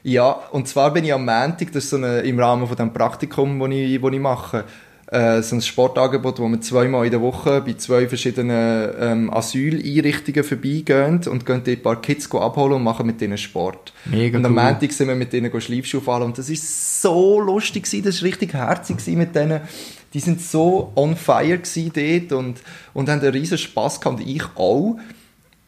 Ja, 0.02 0.30
und 0.52 0.68
zwar 0.68 0.92
bin 0.92 1.04
ich 1.04 1.12
am 1.12 1.24
Montag, 1.24 1.72
das 1.72 1.84
ist 1.84 1.90
so 1.90 1.96
eine, 1.96 2.20
im 2.20 2.38
Rahmen 2.38 2.66
von 2.66 2.76
dem 2.76 2.92
Praktikum, 2.92 3.58
das 3.58 3.70
ich, 3.70 4.00
wo 4.00 4.08
ich 4.08 4.20
mache, 4.20 4.64
äh, 5.11 5.42
so 5.42 5.56
ein 5.56 5.62
Sportangebot, 5.62 6.38
wo 6.38 6.48
wir 6.48 6.61
zweimal 6.61 7.06
in 7.06 7.11
der 7.11 7.22
Woche 7.22 7.62
bei 7.62 7.72
zwei 7.74 8.06
verschiedenen 8.08 8.90
ähm, 9.00 9.30
Asyleinrichtungen 9.32 10.44
vorbeigehen 10.44 11.26
und 11.26 11.46
gehen 11.46 11.62
dort 11.64 11.68
ein 11.68 11.82
paar 11.82 12.00
Kids 12.00 12.28
go 12.28 12.40
abholen 12.40 12.74
und 12.74 12.82
machen 12.82 13.06
mit 13.06 13.20
denen 13.20 13.38
Sport. 13.38 13.92
Mega 14.04 14.38
und 14.38 14.44
am 14.44 14.56
cool. 14.56 14.64
Montag 14.64 14.92
sind 14.92 15.08
wir 15.08 15.14
mit 15.14 15.32
denen 15.32 15.50
go 15.50 15.61
Schleifschuhe 15.61 16.02
fahren 16.02 16.24
und 16.24 16.37
das 16.37 16.50
ist 16.50 17.00
so 17.00 17.40
lustig 17.40 17.84
gewesen, 17.84 18.04
das 18.04 18.16
ist 18.16 18.22
richtig 18.22 18.52
herzig 18.52 18.98
gewesen 18.98 19.18
mit 19.18 19.34
denen. 19.34 19.62
Die 20.14 20.20
sind 20.20 20.40
so 20.40 20.92
on 20.94 21.16
fire 21.16 21.58
gewesen 21.58 21.92
dort 21.94 22.38
und, 22.38 22.62
und 22.94 23.08
haben 23.08 23.20
einen 23.20 23.32
riesen 23.32 23.58
Spass 23.58 24.00
gehabt, 24.00 24.20
und 24.20 24.26
ich 24.26 24.44
auch. 24.56 24.98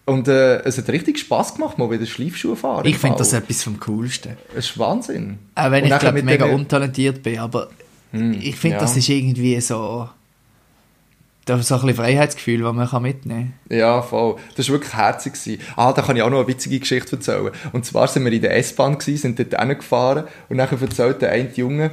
Und 0.06 0.26
äh, 0.28 0.60
es 0.62 0.76
hat 0.78 0.88
richtig 0.88 1.18
Spass 1.18 1.54
gemacht, 1.54 1.78
mal 1.78 1.90
wieder 1.90 2.06
Schleifschuhe 2.06 2.56
fahren. 2.56 2.86
Ich 2.86 2.98
finde 2.98 3.18
das 3.18 3.32
etwas 3.32 3.62
vom 3.62 3.78
Coolsten. 3.78 4.36
Es 4.56 4.70
ist 4.70 4.78
Wahnsinn. 4.78 5.38
Auch 5.54 5.70
wenn 5.70 5.84
Und 5.84 5.92
ich 5.92 5.98
glaube 5.98 6.22
mega 6.22 6.46
denen- 6.46 6.58
untalentiert 6.60 7.22
bin, 7.22 7.38
aber 7.38 7.68
ich 8.12 8.56
finde, 8.56 8.76
ja. 8.76 8.80
das 8.80 8.96
ist 8.96 9.08
irgendwie 9.08 9.60
so... 9.60 10.08
Da 11.46 11.56
ist 11.56 11.68
so 11.68 11.74
ein 11.76 11.80
bisschen 11.80 11.96
Freiheitsgefühl, 11.96 12.60
das 12.60 12.74
man 12.74 12.88
kann 12.88 13.02
mitnehmen 13.02 13.54
Ja, 13.70 14.02
voll. 14.02 14.36
Das 14.56 14.68
war 14.68 14.74
wirklich 14.74 14.94
herzig. 14.94 15.32
gewesen. 15.32 15.60
Ah, 15.74 15.92
da 15.92 16.02
kann 16.02 16.16
ich 16.16 16.22
auch 16.22 16.30
noch 16.30 16.38
eine 16.38 16.46
witzige 16.46 16.78
Geschichte 16.78 17.16
erzählen. 17.16 17.50
Und 17.72 17.84
zwar 17.84 18.06
sind 18.08 18.24
wir 18.24 18.32
in 18.32 18.42
der 18.42 18.56
S-Bahn, 18.56 18.98
sind 19.00 19.38
dort 19.38 19.58
hingefahren 19.60 20.24
und 20.48 20.56
nachher 20.58 20.80
erzählt 20.80 21.22
der 21.22 21.30
eine 21.32 21.50
Junge, 21.54 21.92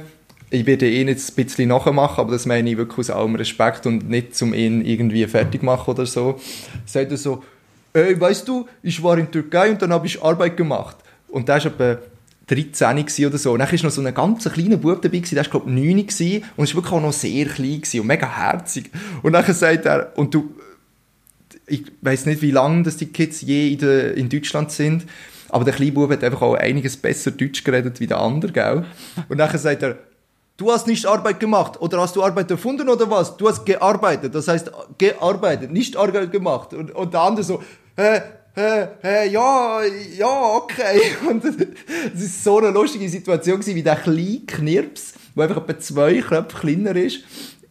ich 0.50 0.64
werde 0.66 0.88
ihn 0.88 1.08
jetzt 1.08 1.36
ein 1.36 1.44
bisschen 1.44 1.68
nachmachen, 1.68 2.20
aber 2.20 2.32
das 2.32 2.46
meine 2.46 2.70
ich 2.70 2.76
wirklich 2.76 2.98
aus 2.98 3.10
allem 3.10 3.34
Respekt 3.34 3.86
und 3.86 4.08
nicht 4.08 4.34
zum 4.36 4.54
ihn 4.54 4.84
irgendwie 4.84 5.26
fertig 5.26 5.62
machen 5.62 5.90
oder 5.90 6.06
so. 6.06 6.38
Sagt 6.86 7.10
er 7.10 7.16
so, 7.16 7.42
ey, 7.92 8.20
weißt 8.20 8.46
du, 8.46 8.66
ich 8.82 9.02
war 9.02 9.18
in 9.18 9.30
Türkei 9.30 9.70
und 9.70 9.82
dann 9.82 9.92
habe 9.92 10.06
ich 10.06 10.22
Arbeit 10.22 10.56
gemacht. 10.56 10.96
Und 11.28 11.48
der 11.48 11.56
war 11.56 11.66
etwa 11.66 11.98
13 12.48 12.96
gewesen 12.96 13.26
oder 13.26 13.38
so. 13.38 13.52
Und 13.52 13.58
dann 13.58 13.70
war 13.70 13.84
noch 13.84 13.90
so 13.90 14.02
ein 14.02 14.14
ganz 14.14 14.44
kleiner 14.50 14.76
Bub 14.76 15.02
dabei, 15.02 15.18
der 15.20 15.36
war 15.36 15.44
glaube 15.44 15.70
ich 15.70 15.74
9 15.74 16.06
gewesen, 16.06 16.44
und 16.56 16.64
ist 16.64 16.74
wirklich 16.74 16.92
auch 16.92 17.02
noch 17.02 17.12
sehr 17.12 17.46
klein 17.46 17.82
und 17.94 18.06
mega 18.06 18.36
herzig. 18.36 18.90
Und 19.22 19.32
dann 19.32 19.52
sagt 19.52 19.86
er, 19.86 20.12
und 20.16 20.34
du, 20.34 20.54
ich 21.66 21.84
weiß 22.00 22.26
nicht, 22.26 22.42
wie 22.42 22.50
lange 22.50 22.84
das 22.84 22.96
die 22.96 23.06
Kids 23.06 23.42
je 23.42 23.72
in, 23.72 23.78
der, 23.78 24.16
in 24.16 24.28
Deutschland 24.28 24.70
sind, 24.70 25.04
aber 25.50 25.64
der 25.64 25.74
kleine 25.74 25.92
Bub 25.92 26.10
hat 26.10 26.24
einfach 26.24 26.42
auch 26.42 26.54
einiges 26.54 26.96
besser 26.96 27.30
Deutsch 27.30 27.64
geredet 27.64 28.00
wie 28.00 28.06
der 28.06 28.20
andere, 28.20 28.52
gell? 28.52 28.84
Und 29.28 29.38
dann 29.38 29.56
sagt 29.56 29.82
er, 29.82 29.98
du 30.58 30.70
hast 30.70 30.86
nicht 30.86 31.06
Arbeit 31.06 31.40
gemacht 31.40 31.80
oder 31.80 32.00
hast 32.00 32.14
du 32.14 32.22
Arbeit 32.22 32.50
erfunden 32.50 32.88
oder 32.90 33.10
was? 33.10 33.36
Du 33.38 33.48
hast 33.48 33.64
gearbeitet, 33.64 34.34
das 34.34 34.48
heißt 34.48 34.70
gearbeitet, 34.98 35.72
nicht 35.72 35.96
Arbeit 35.96 36.30
gemacht. 36.30 36.74
Und, 36.74 36.94
und 36.94 37.14
der 37.14 37.20
andere 37.20 37.44
so, 37.44 37.62
hä, 37.96 38.20
hä, 38.54 38.88
hä, 39.00 39.28
ja, 39.30 39.80
ja, 40.16 40.54
okay. 40.56 41.00
Und 41.28 41.44
es 41.44 42.20
ist 42.20 42.44
so 42.44 42.58
eine 42.58 42.70
lustige 42.70 43.08
Situation 43.08 43.60
gewesen, 43.60 43.76
wie 43.76 43.82
der 43.82 43.96
kleine 43.96 44.40
Knirps, 44.46 45.14
der 45.34 45.44
einfach 45.44 45.62
etwa 45.68 45.78
zwei 45.78 46.20
Köpfe 46.20 46.58
kleiner 46.58 46.96
ist, 46.96 47.20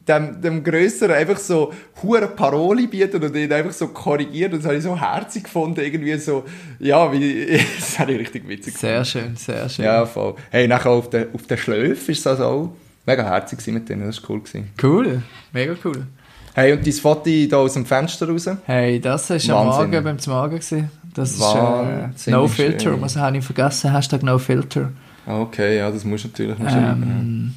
dem, 0.07 0.41
dem 0.41 0.63
Grösseren 0.63 1.15
einfach 1.15 1.37
so 1.37 1.73
hure 2.01 2.27
Paroli 2.27 2.87
bieten 2.87 3.21
und 3.23 3.35
ihn 3.35 3.51
einfach 3.51 3.71
so 3.71 3.87
korrigieren. 3.89 4.53
Das 4.53 4.65
habe 4.65 4.75
ich 4.75 4.83
so 4.83 4.99
herzig 4.99 5.43
gefunden, 5.43 5.79
irgendwie 5.81 6.17
so, 6.17 6.45
ja, 6.79 7.11
wie, 7.11 7.59
das 7.79 7.99
habe 7.99 8.13
ich 8.13 8.19
richtig 8.19 8.47
witzig 8.47 8.77
Sehr 8.77 9.03
schön, 9.03 9.35
sehr 9.35 9.67
schön. 9.69 9.85
Ja, 9.85 10.05
voll. 10.05 10.35
Hey, 10.49 10.67
nachher 10.67 10.91
auf 10.91 11.09
den, 11.09 11.27
auf 11.33 11.45
den 11.47 11.57
Schläfen 11.57 12.11
ist 12.11 12.25
das 12.25 12.39
auch 12.39 12.71
mega 13.05 13.23
herzig 13.23 13.65
mit 13.67 13.89
denen, 13.89 14.05
das 14.05 14.21
war 14.21 14.29
cool. 14.31 14.39
Gewesen. 14.41 14.69
Cool, 14.81 15.23
mega 15.51 15.75
cool. 15.83 16.07
Hey, 16.53 16.73
und 16.73 16.85
dein 16.85 16.93
Foto 16.93 17.29
da 17.49 17.57
aus 17.57 17.73
dem 17.73 17.85
Fenster 17.85 18.27
raus? 18.27 18.49
Hey, 18.65 18.99
das 18.99 19.29
war 19.29 19.35
am 19.35 19.67
Wahnsinn. 19.67 19.91
Morgen 19.91 20.03
beim 20.03 20.19
Zmagen. 20.19 20.55
gewesen. 20.55 20.89
Das 21.13 21.31
ist 21.31 21.41
äh, 22.27 22.31
No 22.31 22.47
Filter, 22.47 22.91
schön. 22.91 23.01
was 23.01 23.15
habe 23.15 23.37
ich 23.37 23.43
vergessen? 23.43 23.91
Hashtag 23.91 24.23
No 24.23 24.37
Filter. 24.39 24.91
Okay, 25.27 25.77
ja, 25.77 25.91
das 25.91 26.03
musst 26.03 26.23
du 26.23 26.29
natürlich 26.29 26.57
noch 26.57 26.69
schreiben. 26.69 27.03
Ähm, 27.03 27.53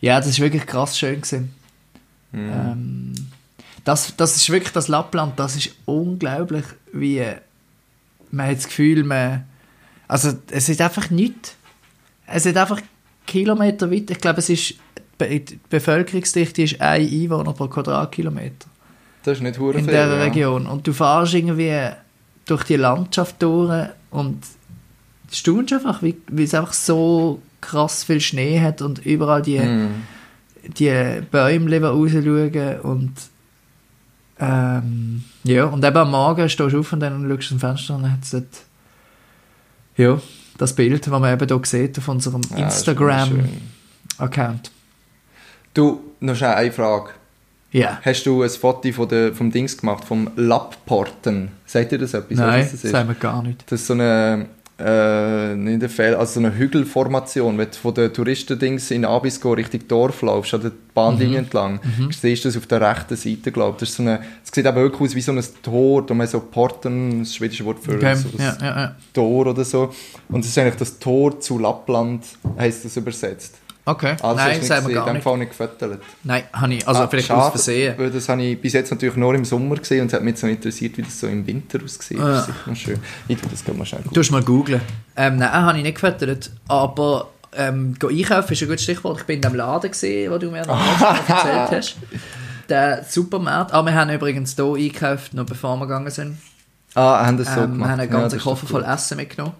ja, 0.00 0.18
das 0.18 0.28
ist 0.28 0.40
wirklich 0.40 0.66
krass 0.66 0.98
schön 0.98 1.16
gewesen. 1.22 1.54
Mhm. 2.34 2.50
Ähm, 2.50 3.14
das, 3.84 4.16
das 4.16 4.36
ist 4.36 4.50
wirklich 4.50 4.72
das 4.72 4.88
Lappland, 4.88 5.38
das 5.38 5.56
ist 5.56 5.70
unglaublich, 5.84 6.64
wie 6.92 7.22
man 8.30 8.46
hat 8.48 8.56
das 8.56 8.66
Gefühl, 8.66 9.04
man, 9.04 9.44
also 10.08 10.32
es 10.50 10.68
ist 10.68 10.80
einfach 10.80 11.10
nichts. 11.10 11.56
Es 12.26 12.46
ist 12.46 12.56
einfach 12.56 12.80
Kilometer 13.26 13.90
weit. 13.90 14.10
Ich 14.10 14.18
glaube, 14.18 14.40
es 14.40 14.48
ist 14.48 14.74
die 15.20 15.58
Bevölkerungsdichte 15.70 16.62
ist 16.62 16.80
ein 16.80 17.02
Einwohner 17.02 17.52
pro 17.52 17.68
Quadratkilometer 17.68 18.66
Das 19.22 19.38
ist 19.38 19.42
nicht 19.42 19.58
hure 19.58 19.78
in 19.78 19.86
dieser 19.86 20.16
ja. 20.16 20.22
Region. 20.22 20.66
Und 20.66 20.86
du 20.86 20.92
fährst 20.92 21.34
irgendwie 21.34 21.90
durch 22.46 22.64
die 22.64 22.76
Landschaft 22.76 23.40
durch 23.40 23.88
und 24.10 24.42
staunst 25.30 25.72
einfach, 25.72 26.02
wie, 26.02 26.16
wie 26.28 26.42
es 26.42 26.54
einfach 26.54 26.72
so 26.72 27.40
krass 27.60 28.04
viel 28.04 28.20
Schnee 28.20 28.60
hat 28.60 28.82
und 28.82 29.04
überall 29.06 29.42
die, 29.42 29.58
Mhm. 29.58 30.02
Die 30.68 31.22
Bäume 31.30 31.80
rausschauen 31.80 32.80
und 32.80 33.12
ähm, 34.40 35.24
ja, 35.44 35.66
und 35.66 35.84
eben 35.84 35.96
am 35.96 36.10
Morgen 36.10 36.48
stehst 36.48 36.72
du 36.72 36.80
auf 36.80 36.92
und 36.92 37.00
dann 37.00 37.28
schaust 37.28 37.50
du 37.50 37.54
dem 37.54 37.60
Fenster 37.60 37.94
und 37.94 38.02
dann 38.02 38.12
hat 38.12 38.22
es 38.22 38.30
dort 38.30 38.46
ja, 39.96 40.20
das 40.58 40.74
Bild, 40.74 41.06
das 41.06 41.12
man 41.12 41.32
eben 41.32 41.46
hier 41.46 41.60
sieht 41.64 41.98
auf 41.98 42.08
unserem 42.08 42.42
Ja, 42.42 42.50
wunderschön. 42.50 42.64
Instagram-Account. 42.64 44.70
Du, 45.72 46.00
noch 46.20 46.36
schnell 46.36 46.54
eine 46.54 46.72
Frage. 46.72 47.10
Ja. 47.70 48.00
Hast 48.04 48.24
du 48.24 48.42
ein 48.42 48.50
Foto 48.50 48.92
von 48.92 49.08
der, 49.08 49.34
vom 49.34 49.50
Dings 49.50 49.76
gemacht, 49.76 50.04
vom 50.04 50.30
Lappporten? 50.36 51.48
Sagt 51.66 51.92
dir 51.92 51.98
das 51.98 52.14
etwas? 52.14 52.38
Nein, 52.38 52.68
das 52.70 52.82
das 52.82 52.90
sagen 52.90 53.08
wir 53.08 53.16
gar 53.16 53.42
nicht. 53.42 53.64
Das 53.70 53.80
ist 53.80 53.86
so 53.88 53.94
eine, 53.94 54.46
äh, 54.78 55.54
nicht 55.54 55.82
ein 55.82 55.88
Fehl, 55.88 56.14
also 56.16 56.40
so 56.40 56.40
eine 56.46 56.56
Hügelformation. 56.56 57.56
Wenn 57.58 57.70
du 57.70 57.76
von 57.76 57.94
den 57.94 58.12
Touristendings 58.12 58.90
in 58.90 59.04
Abisko 59.04 59.52
Richtung 59.52 59.86
Dorf 59.86 60.22
laufst, 60.22 60.54
an 60.54 60.62
der 60.62 60.72
Bahnlinie 60.94 61.38
Mhm. 61.38 61.44
entlang, 61.44 61.80
siehst 62.10 62.44
du 62.44 62.48
das 62.48 62.56
auf 62.56 62.66
der 62.66 62.80
rechten 62.80 63.16
Seite, 63.16 63.52
glaube 63.52 63.72
ich. 63.76 63.80
Das, 63.80 63.90
ist 63.90 63.96
so 63.96 64.02
eine, 64.02 64.20
sieht 64.42 64.66
eben 64.66 64.76
wirklich 64.76 65.00
aus 65.10 65.14
wie 65.14 65.20
so 65.20 65.32
ein 65.32 65.42
Tor, 65.62 66.04
da 66.04 66.14
haben 66.14 66.26
so 66.26 66.40
Porten, 66.40 67.20
das 67.20 67.34
schwedische 67.34 67.64
Wort 67.64 67.78
für 67.80 67.94
Okay. 67.94 68.14
so 68.16 68.28
Ja, 68.36 68.56
ja, 68.60 68.66
ja. 68.80 68.96
Tor 69.12 69.46
oder 69.46 69.64
so. 69.64 69.92
Und 70.28 70.44
das 70.44 70.50
ist 70.50 70.58
eigentlich 70.58 70.76
das 70.76 70.98
Tor 70.98 71.38
zu 71.40 71.58
Lappland, 71.58 72.24
heisst 72.58 72.84
das 72.84 72.96
übersetzt. 72.96 73.56
Okay, 73.86 74.16
Also 74.22 74.36
nein, 74.36 74.52
hast 74.52 74.62
du 74.62 74.66
sagen 74.66 74.86
nicht 74.86 74.94
wir 74.94 74.94
gesehen, 74.94 74.94
gar 74.94 75.00
in 75.02 75.06
dem 75.06 75.14
nicht. 75.14 75.22
Fall 75.24 75.38
nicht 75.38 75.48
gefüttert. 75.50 76.02
Nein, 76.22 76.42
habe 76.54 76.74
ich, 76.74 76.88
also 76.88 77.00
Ah, 77.02 77.06
vielleicht 77.08 77.28
schade, 77.28 77.42
aus 77.42 77.50
Versehen. 77.50 77.94
Weil 77.98 78.10
das 78.10 78.28
habe 78.30 78.42
ich 78.42 78.58
bis 78.60 78.72
jetzt 78.72 78.90
natürlich 78.90 79.16
nur 79.16 79.34
im 79.34 79.44
Sommer 79.44 79.76
gesehen 79.76 80.00
und 80.02 80.06
es 80.06 80.12
hat 80.14 80.22
mich 80.22 80.32
jetzt 80.32 80.42
noch 80.42 80.48
interessiert, 80.50 80.96
wie 80.96 81.02
das 81.02 81.20
so 81.20 81.26
im 81.26 81.46
Winter 81.46 81.78
aussieht. 81.84 82.18
Ah. 82.18 82.28
Das 82.32 82.48
ist 82.48 82.66
noch 82.66 82.76
schön. 82.76 82.98
Ich 83.28 83.38
tue 83.38 83.50
das 83.50 83.62
gerne 83.62 83.78
mal 83.78 83.84
schnell 83.84 84.00
Du 84.10 84.20
musst 84.20 84.30
mal 84.30 84.42
googlen. 84.42 84.80
Ähm, 85.16 85.36
nein, 85.36 85.52
habe 85.52 85.76
ich 85.76 85.84
nicht 85.84 86.00
gefüttert. 86.00 86.50
Aber 86.66 87.28
ähm, 87.54 87.94
einkaufen 88.02 88.52
ist 88.54 88.62
ein 88.62 88.68
gutes 88.68 88.82
Stichwort. 88.84 89.18
Ich 89.20 89.26
bin 89.26 89.36
in 89.36 89.42
dem 89.42 89.54
Laden 89.54 89.90
gesehen, 89.90 90.32
wo 90.32 90.38
du 90.38 90.50
mir 90.50 90.58
erzählt 91.28 91.70
hast. 91.70 91.96
Der 92.70 93.04
Supermarkt. 93.06 93.74
Ah, 93.74 93.82
wir 93.84 93.94
haben 93.94 94.10
übrigens 94.10 94.54
hier 94.56 94.64
eingekauft, 94.64 95.34
noch 95.34 95.44
bevor 95.44 95.76
wir 95.76 95.86
gegangen 95.86 96.10
sind. 96.10 96.38
Ah, 96.94 97.26
haben 97.26 97.36
das 97.36 97.48
so 97.54 97.60
Ähm, 97.60 97.60
wir 97.60 97.66
gemacht. 97.74 97.90
haben 97.90 98.00
einen 98.00 98.12
Ja, 98.12 98.18
ganzen 98.20 98.36
ist 98.38 98.44
Koffer 98.44 98.66
voll. 98.66 98.84
Essen 98.84 99.16
mitgenommen. 99.18 99.52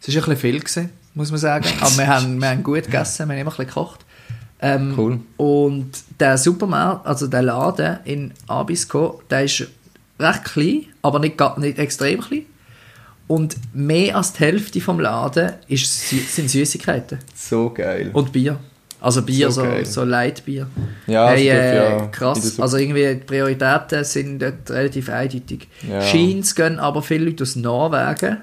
Es 0.00 0.06
war 0.08 0.14
ein 0.14 0.20
bisschen 0.20 0.36
viel, 0.36 0.60
gewesen, 0.60 0.90
muss 1.14 1.30
man 1.30 1.40
sagen. 1.40 1.66
Aber 1.80 1.96
wir 1.96 2.06
haben, 2.06 2.38
wir 2.40 2.48
haben 2.48 2.62
gut 2.62 2.84
gegessen, 2.84 3.28
wir 3.28 3.34
haben 3.34 3.40
immer 3.42 3.50
ein 3.50 3.56
bisschen 3.56 3.66
gekocht. 3.66 4.00
Ähm, 4.60 4.94
Cool. 4.96 5.20
Und 5.36 5.90
der 6.18 6.38
Supermarkt, 6.38 7.06
also 7.06 7.26
der 7.26 7.42
Laden 7.42 7.98
in 8.04 8.32
Abisko, 8.46 9.22
der 9.30 9.44
ist 9.44 9.66
recht 10.18 10.44
klein, 10.44 10.86
aber 11.02 11.18
nicht, 11.18 11.36
nicht 11.58 11.78
extrem 11.78 12.20
klein. 12.20 12.42
Und 13.26 13.56
mehr 13.74 14.16
als 14.16 14.32
die 14.34 14.40
Hälfte 14.40 14.80
vom 14.80 15.00
Laden 15.00 15.52
ist, 15.68 16.08
sind 16.10 16.50
Süßigkeiten 16.50 17.18
So 17.34 17.70
geil. 17.70 18.10
und 18.12 18.32
Bier. 18.32 18.58
Also 19.00 19.22
Bier, 19.22 19.50
So 19.50 19.62
so, 19.64 19.84
so 19.84 20.04
Leitbier. 20.04 20.66
Ja, 21.06 21.28
hey, 21.28 21.46
darf 21.48 21.56
äh, 21.56 21.76
ja 22.00 22.06
krass. 22.06 22.58
Also 22.58 22.76
irgendwie 22.78 23.06
die 23.06 23.24
Prioritäten 23.24 24.02
sind 24.04 24.38
dort 24.40 24.70
relativ 24.70 25.10
eindeutig. 25.10 25.68
Ja. 25.86 26.00
Scheins 26.00 26.54
gehen 26.54 26.78
aber 26.78 27.02
viele 27.02 27.26
Leute 27.26 27.42
aus 27.44 27.56
Norwegen 27.56 28.38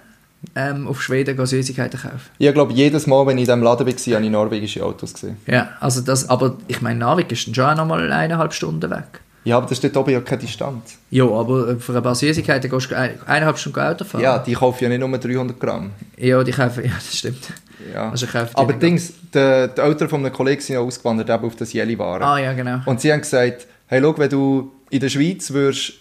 ähm, 0.56 0.88
auf 0.88 1.02
Schweden 1.02 1.36
gehen 1.38 1.46
Süßigkeiten 1.46 2.00
kaufen. 2.00 2.20
Ich 2.38 2.54
glaube, 2.54 2.74
jedes 2.74 3.08
Mal, 3.08 3.26
wenn 3.28 3.38
ich 3.38 3.44
in 3.44 3.46
diesem 3.48 3.64
Laden 3.64 3.86
war, 3.88 4.16
habe 4.16 4.26
ich 4.26 4.32
norwegische 4.32 4.84
Autos 4.86 5.14
gesehen. 5.14 5.38
Ja, 5.48 5.70
also 5.80 6.02
das, 6.02 6.30
aber 6.30 6.58
ich 6.68 6.82
meine, 6.82 7.00
Narvik 7.00 7.32
ist 7.32 7.48
dann 7.48 7.56
schon 7.56 7.66
auch 7.66 7.76
noch 7.76 7.86
mal 7.86 8.12
eineinhalb 8.12 8.54
Stunden 8.54 8.90
weg. 8.90 9.22
Ja, 9.44 9.58
aber 9.58 9.66
das 9.66 9.72
ist 9.80 9.84
dort 9.84 9.98
oben 9.98 10.12
ja 10.12 10.22
keine 10.22 10.42
Distanz. 10.44 10.98
Ja, 11.10 11.24
aber 11.26 11.80
für 11.80 11.96
ein 11.96 12.04
paar 12.04 12.14
Süßigkeiten 12.14 12.70
gehst 12.70 12.92
du 12.92 12.96
ein- 12.96 13.20
eineinhalb 13.26 13.58
Stunden 13.58 13.80
Auto 13.80 14.04
fahren. 14.06 14.22
Ja, 14.22 14.38
die 14.38 14.54
kaufen 14.54 14.84
ja 14.84 14.90
nicht 14.90 15.00
nur 15.00 15.18
300 15.18 15.60
Gramm. 15.60 15.92
Ja, 16.18 16.44
die 16.44 16.52
kaufen, 16.52 16.84
ja, 16.86 16.92
das 16.94 17.18
stimmt. 17.18 17.48
Ja. 17.92 18.12
Also 18.12 18.28
aber. 18.54 18.74
Dings, 18.74 19.14
die, 19.34 19.68
die 19.76 19.82
Eltern 19.82 20.10
von 20.10 20.24
einem 20.24 20.32
Kollegen 20.34 20.62
sind 20.62 20.76
ja 20.76 20.80
ausgewandert, 20.82 21.30
eben 21.32 21.44
auf 21.44 21.56
das 21.56 21.74
Jelly-Waren. 21.74 22.22
Ah 22.22 22.38
ja, 22.38 22.54
genau. 22.54 22.82
Und 22.86 23.02
sie 23.02 23.12
haben 23.12 23.22
gesagt, 23.22 23.66
hey, 23.88 24.00
schau, 24.00 24.16
wenn 24.20 24.30
du 24.30 24.72
in 24.92 25.00
der 25.00 25.10
Schweiz 25.10 25.50
würdest 25.52 25.94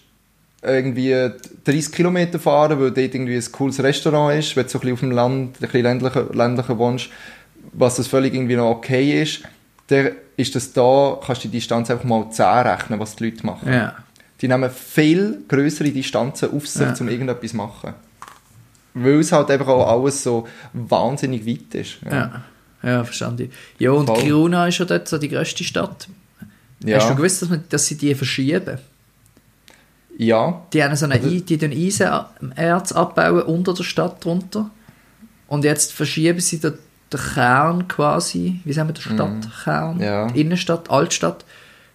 irgendwie 0.63 1.31
30 1.65 1.93
Kilometer 1.93 2.39
fahren, 2.39 2.79
weil 2.81 2.91
dort 2.91 3.15
irgendwie 3.15 3.37
ein 3.37 3.53
cooles 3.53 3.83
Restaurant 3.83 4.39
ist, 4.39 4.57
wenn 4.57 4.65
du 4.65 4.69
so 4.69 4.79
ein 4.79 4.81
bisschen 4.81 4.93
auf 4.95 5.01
dem 5.01 5.11
Land, 5.13 5.57
ein 5.57 5.61
bisschen 5.61 5.83
ländlicher, 5.83 6.27
ländlicher 6.35 6.79
wohnst, 6.79 7.09
was 7.73 7.97
das 7.97 8.07
völlig 8.09 8.35
irgendwie 8.35 8.57
noch 8.57 8.71
okay 8.71 9.23
ist, 9.23 9.43
dann 9.87 10.11
ist 10.37 10.55
das 10.55 10.73
da, 10.73 11.19
kannst 11.25 11.45
du 11.45 11.49
die 11.49 11.59
Distanz 11.59 11.91
einfach 11.91 12.05
mal 12.05 12.31
10 12.31 12.45
rechnen, 12.47 13.01
was 13.01 13.17
die 13.17 13.25
Leute 13.25 13.45
machen. 13.47 13.73
Ja. 13.73 13.95
Die 14.41 14.49
nehmen 14.49 14.71
viel 14.71 15.43
größere 15.49 15.91
Distanzen 15.91 16.51
auf 16.55 16.67
sich, 16.67 16.83
Ja. 16.83 16.95
um 17.01 17.09
irgendetwas 17.09 17.51
zu 17.51 17.57
machen. 17.57 17.95
Weil 18.95 19.21
es 19.21 19.33
halt 19.33 19.51
einfach 19.51 19.69
auch 19.69 19.87
alles 19.89 20.23
so 20.23 20.49
wahnsinnig 20.73 21.47
weit 21.47 21.75
ist. 21.75 21.99
Ja, 22.11 22.43
ja 22.83 23.05
verstanden. 23.05 23.51
Ja, 23.79 23.93
und 23.93 24.07
Voll. 24.07 24.19
Kiruna 24.21 24.67
ist 24.67 24.79
ja 24.79 24.85
dort 24.85 25.09
so 25.09 25.19
die 25.19 25.29
grösste 25.29 25.63
Stadt. 25.65 26.09
Ja. 26.85 26.97
Hast 26.99 27.11
du 27.11 27.15
gewusst, 27.17 27.43
dass, 27.43 27.49
man, 27.51 27.65
dass 27.69 27.87
sie 27.87 27.97
die 27.97 28.15
verschieben? 28.15 28.79
Ja. 30.19 30.63
Die 30.73 30.83
haben 30.85 30.95
so 30.97 31.05
eine, 31.07 31.15
Also- 31.15 31.29
die 31.29 31.57
den 31.59 31.73
Eisenerz 31.73 32.93
abbauen 32.93 33.43
unter 33.43 33.75
der 33.75 33.85
Stadt 33.85 34.25
drunter. 34.25 34.71
Und 35.49 35.65
jetzt 35.65 35.93
verschieben 35.93 36.41
sie 36.41 36.59
den, 36.61 36.75
den 37.13 37.21
Kern 37.35 37.89
quasi, 37.89 38.61
wie 38.65 38.73
sagen 38.73 38.89
wir, 38.89 38.95
den 38.95 39.03
Stadtkern, 39.03 39.97
Mhm. 39.97 40.03
Ja. 40.03 40.27
Innenstadt, 40.29 40.91
Altstadt, 40.91 41.45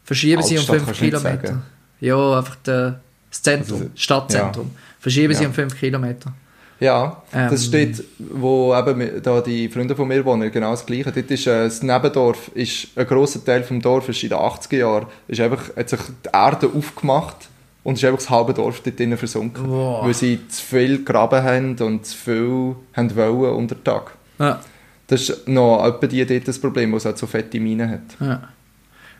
verschieben 0.03 0.41
sie 0.43 0.55
um 0.55 0.59
Altstadt 0.59 0.75
5 0.77 0.85
kannst 0.85 0.99
du 1.01 1.05
nicht 1.05 1.15
Kilometer. 1.21 1.61
Ja, 2.01 2.37
einfach 2.37 2.55
der, 2.65 2.99
das 3.29 3.41
Zentrum, 3.41 3.77
Also, 3.79 3.91
Stadtzentrum. 3.95 4.71
Verschieben 4.99 5.33
sie 5.33 5.43
Ja. 5.43 5.47
um 5.49 5.53
5 5.53 5.79
Kilometer. 5.79 6.33
Ja, 6.81 7.23
Ähm. 7.33 7.49
das 7.49 7.63
steht, 7.65 8.03
wo 8.19 8.75
eben 8.75 9.21
da 9.23 9.39
die 9.39 9.69
Freunde 9.69 9.95
von 9.95 10.09
mir 10.09 10.25
wohnen, 10.25 10.51
genau 10.51 10.71
das 10.71 10.85
Gleiche. 10.85 11.09
Dort 11.13 11.31
ist 11.31 11.47
äh, 11.47 11.63
das 11.63 11.81
Nebendorf, 11.81 12.51
ist, 12.53 12.87
ein 12.97 13.07
grosser 13.07 13.43
Teil 13.45 13.63
vom 13.63 13.81
Dorf 13.81 14.09
ist 14.09 14.21
in 14.23 14.29
den 14.29 14.37
80er 14.37 14.75
Jahren, 14.77 15.05
ist 15.29 15.39
einfach, 15.39 15.73
hat 15.77 15.87
sich 15.89 15.99
die 16.25 16.29
Erde 16.33 16.69
aufgemacht 16.75 17.47
und 17.85 17.99
ist 17.99 18.03
einfach 18.03 18.17
das 18.17 18.29
halbe 18.31 18.53
Dorf 18.53 18.81
dort 18.81 18.97
drinnen 18.97 19.17
versunken. 19.17 19.69
Wow. 19.69 20.03
Weil 20.03 20.13
sie 20.15 20.39
zu 20.47 20.61
viel 20.61 21.03
graben 21.03 21.43
haben 21.43 21.75
und 21.77 22.03
zu 22.03 22.17
viel 22.17 22.75
haben 22.93 23.15
wollen 23.15 23.53
unter 23.53 23.81
Tag. 23.81 24.15
Ja. 24.39 24.59
Das 25.05 25.21
ist 25.21 25.47
noch 25.47 25.85
etwa 25.85 26.07
die 26.07 26.25
dort 26.25 26.47
das 26.47 26.57
Problem, 26.57 26.91
wo 26.91 26.97
es 26.97 27.05
halt 27.05 27.19
so 27.19 27.27
fette 27.27 27.59
Minen 27.59 27.87
hat. 27.87 28.01
Ja. 28.19 28.49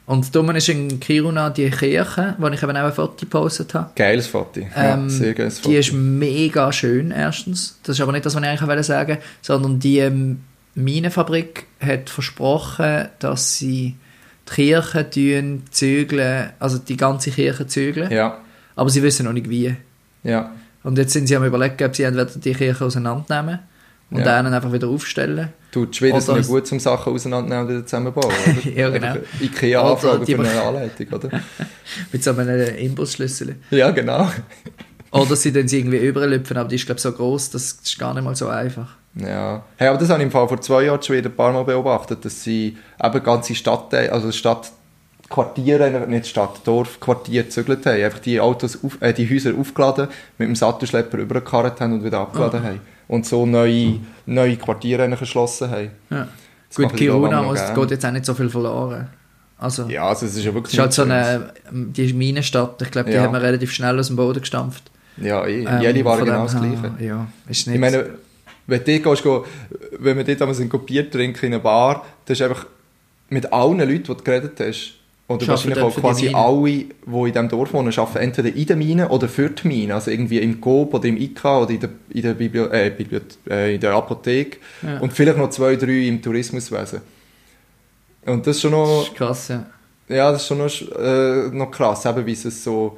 Und 0.08 0.36
dumm 0.36 0.50
ist 0.56 0.68
in 0.70 1.00
Kiruna 1.00 1.52
die 1.52 1.70
Kirche, 1.70 2.34
wo 2.40 2.48
ich 2.48 2.62
eben 2.62 2.76
auch 2.76 2.86
ein 2.86 2.94
Foto 2.94 3.14
gepostet 3.20 3.72
habe. 3.76 3.92
Geiles 3.96 4.26
Foto. 4.26 4.62
Ähm, 4.62 4.70
ja, 4.76 5.10
sehr 5.10 5.34
geiles 5.36 5.60
Foto. 5.60 5.70
Die 5.70 5.78
ist 5.78 5.94
mega 5.94 6.72
schön, 6.72 7.12
erstens. 7.12 7.78
Das 7.84 7.98
ist 7.98 8.02
aber 8.02 8.14
nicht 8.14 8.26
das, 8.26 8.34
was 8.34 8.42
ich 8.42 8.50
eigentlich 8.50 8.68
wollte 8.68 8.84
sagen 8.84 9.18
sondern 9.44 9.80
die 9.80 10.00
ähm, 10.00 10.42
Minenfabrik 10.74 11.68
hat 11.80 12.10
versprochen, 12.10 13.10
dass 13.20 13.60
sie 13.60 13.96
die 14.50 14.54
Kirche 14.54 15.08
zügeln, 15.70 16.50
also 16.60 16.80
die 16.80 16.98
ganze 16.98 17.30
Kirche 17.30 17.68
zügeln, 17.68 18.12
ja, 18.12 18.40
aber 18.76 18.90
sie 18.90 19.02
wissen 19.04 19.26
noch 19.26 19.34
nicht 19.34 19.50
wie. 19.50 19.76
ja. 20.24 20.52
Und 20.84 21.00
jetzt 21.00 21.14
sind 21.14 21.26
sie 21.26 21.36
am 21.36 21.44
überlegen, 21.44 21.84
ob 21.84 21.96
sie 21.96 22.04
entweder 22.04 22.26
die 22.28 22.54
Kirche 22.54 22.86
auseinandernehmen 22.86 23.58
und 24.12 24.20
Ja. 24.20 24.38
einen 24.38 24.54
einfach 24.54 24.72
wieder 24.72 24.88
aufstellen. 24.88 25.50
Tut 25.72 25.94
die 25.96 25.98
Schweden 25.98 26.22
sind 26.22 26.36
ja 26.36 26.42
gut, 26.44 26.72
um 26.72 26.80
Sachen 26.80 27.12
auseinandernehmen 27.12 27.66
und 27.66 27.70
wieder 27.74 27.86
zusammenbauen. 27.88 28.26
Oder? 28.28 28.72
Ja, 28.76 28.90
genau. 28.92 29.08
Einfach 29.08 29.22
Ikea 29.42 29.82
Oder 29.82 29.92
anfragen 29.94 30.26
die- 30.26 30.36
für 30.36 30.42
eine 30.42 30.62
Anleitung, 30.62 31.08
oder? 31.12 31.30
Mit 32.12 32.24
so 32.24 32.32
einem 32.32 32.76
Imbusschlüssel. 32.78 33.56
Ja, 33.72 33.90
genau. 33.90 34.30
Oder 35.12 35.36
sie 35.36 35.52
dann 35.52 35.68
sie 35.68 35.80
irgendwie 35.80 35.98
überlüpfen, 35.98 36.56
aber 36.58 36.70
die 36.70 36.76
ist 36.76 36.86
glaube 36.86 36.98
ich 36.98 37.02
so 37.04 37.12
groß, 37.14 37.50
das 37.50 37.64
ist 37.84 37.98
gar 37.98 38.14
nicht 38.14 38.24
mal 38.24 38.36
so 38.36 38.48
einfach. 38.50 38.90
Ja. 39.16 39.64
Hey, 39.78 39.88
aber 39.88 39.98
das 39.98 40.10
habe 40.10 40.20
ich 40.20 40.26
im 40.26 40.32
Fall 40.32 40.48
vor 40.48 40.62
zwei 40.62 40.84
Jahren 40.84 41.02
schon 41.02 41.16
wieder 41.16 41.30
ein 41.30 41.36
paar 41.36 41.52
Mal 41.52 41.64
beobachtet, 41.64 42.24
dass 42.26 42.44
sie 42.44 42.78
eben 43.04 43.24
ganze 43.24 43.56
Stadtteile, 43.56 44.12
also 44.12 44.32
Stadtquartiere, 45.26 46.06
nicht 46.08 46.28
Stadt, 46.28 46.62
Dorfquartiere 46.66 47.46
gezügelt 47.46 47.86
haben. 47.86 48.02
Einfach 48.02 48.20
die 48.20 48.40
Autos, 48.40 48.78
auf, 48.84 48.98
äh, 49.02 49.14
die 49.14 49.30
Häuser 49.30 49.54
aufgeladen, 49.60 50.08
mit 50.38 50.48
dem 50.48 50.56
Sattelschlepper 50.56 51.18
übergekarrt 51.18 51.82
haben 51.82 51.94
und 51.94 52.04
wieder 52.04 52.20
abgeladen 52.20 52.62
Ah. 52.64 52.68
haben. 52.68 52.80
Und 53.08 53.26
so 53.26 53.46
neue, 53.46 54.00
neue 54.26 54.56
Quartiere 54.58 55.04
erschlossen 55.10 55.70
haben. 55.70 55.92
Ja. 56.10 56.28
Das 56.70 56.78
Gut, 56.78 56.86
ich, 56.88 56.92
ich, 56.94 56.98
Kiruna 57.00 57.54
gern. 57.54 57.76
geht 57.76 57.92
jetzt 57.92 58.06
auch 58.06 58.12
nicht 58.12 58.26
so 58.26 58.34
viel 58.34 58.50
verloren. 58.50 59.08
Also, 59.58 59.88
Ja, 59.88 60.08
also 60.10 60.26
es 60.26 60.36
ist 60.36 60.44
ja 60.44 60.54
wirklich 60.54 60.74
ist 60.74 60.80
halt 60.80 60.94
so 60.94 61.04
eine, 61.04 61.54
die 61.72 62.12
Minenstadt, 62.14 62.82
ich 62.82 62.92
glaube, 62.92 63.10
die 63.10 63.16
Ja. 63.16 63.24
haben 63.24 63.34
wir 63.34 63.42
relativ 63.42 63.72
schnell 63.72 63.98
aus 64.00 64.08
dem 64.08 64.16
Boden 64.18 64.42
gestampft. 64.42 64.84
Ja, 65.18 65.46
eh. 65.46 65.64
Ähm, 65.64 65.82
Jeli 65.82 66.04
war 66.04 66.18
genau 66.20 66.44
das 66.44 66.52
Gleiche. 66.60 66.92
Ja, 67.00 67.28
ist 67.48 67.68
nicht... 67.68 67.76
Ich 67.76 67.80
meine, 67.82 68.10
wenn 68.68 68.80
du 68.84 69.00
gehst, 69.00 69.24
wenn 70.00 70.18
wir 70.18 70.24
dort 70.26 70.42
einmal 70.42 70.56
ein 70.60 70.86
Bier 70.86 71.10
trinken 71.10 71.46
in 71.46 71.54
einer 71.54 71.64
Bar, 71.64 72.06
dann 72.26 72.34
ist 72.34 72.42
einfach 72.42 72.66
mit 73.30 73.52
allen 73.54 73.78
Leuten, 73.80 74.04
die 74.04 74.04
du 74.04 74.16
geredet 74.16 74.60
hast, 74.60 74.96
oder 75.28 75.48
wahrscheinlich 75.48 75.80
auch 75.82 75.94
die 75.96 76.02
quasi 76.02 76.30
alle, 76.34 76.62
die 76.64 76.88
in 77.08 77.26
diesem 77.26 77.50
Dorf 77.50 77.74
wohnen, 77.74 77.92
arbeiten 77.98 78.18
entweder 78.20 78.56
in 78.56 78.66
der 78.68 78.76
Mine 78.76 79.10
oder 79.10 79.28
für 79.28 79.50
die 79.50 79.68
Mine. 79.68 79.96
Also 79.96 80.12
irgendwie 80.12 80.38
im 80.40 80.62
Coop 80.62 80.94
oder 80.94 81.06
im 81.06 81.18
IKA 81.18 81.62
oder 81.64 81.72
in 81.72 81.80
der, 81.80 81.90
in 82.10 82.22
der, 82.22 82.32
äh, 82.74 82.90
Bibli 82.92 83.20
äh, 83.50 83.76
in 83.76 83.82
der 83.82 83.94
Apotheke. 83.94 84.58
Ja. 84.84 85.00
Und 85.00 85.14
vielleicht 85.14 85.38
noch 85.38 85.50
zwei, 85.50 85.76
drei 85.78 86.08
im 86.08 86.22
Tourismuswesen. 86.22 87.02
Und 88.26 88.46
das 88.46 88.56
ist 88.58 88.62
schon 88.62 88.72
noch... 88.72 89.00
das 89.00 89.08
ist 89.10 89.16
krass, 89.16 89.48
ja. 89.48 89.66
Ja, 90.08 90.32
das 90.32 90.42
ist 90.44 90.48
schon 90.48 90.60
noch, 90.60 91.00
äh, 91.00 91.50
noch 91.52 91.72
krass, 91.72 92.06
eben, 92.06 92.26
wie 92.26 92.34
es 92.34 92.64
so... 92.64 92.98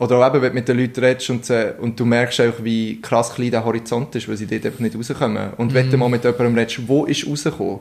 Oder 0.00 0.16
auch 0.18 0.26
eben, 0.34 0.40
wenn 0.42 0.50
du 0.50 0.54
mit 0.54 0.68
den 0.68 0.78
Leuten 0.78 1.00
redest 1.04 1.28
und, 1.30 1.44
sie- 1.44 1.74
und 1.80 1.98
du 1.98 2.04
merkst 2.06 2.40
auch, 2.40 2.52
wie 2.62 3.00
krass 3.02 3.34
klein 3.34 3.50
der 3.50 3.64
Horizont 3.64 4.14
ist, 4.14 4.28
weil 4.28 4.36
sie 4.36 4.46
dort 4.46 4.64
einfach 4.64 4.78
nicht 4.78 4.94
rauskommen. 4.96 5.50
Und 5.56 5.74
wenn 5.74 5.90
du 5.90 5.96
Mhm. 5.96 6.00
mal 6.00 6.08
mit 6.08 6.24
jemandem 6.24 6.54
redest, 6.56 6.86
wo 6.86 7.04
ist 7.04 7.26
rausgekommen, 7.26 7.80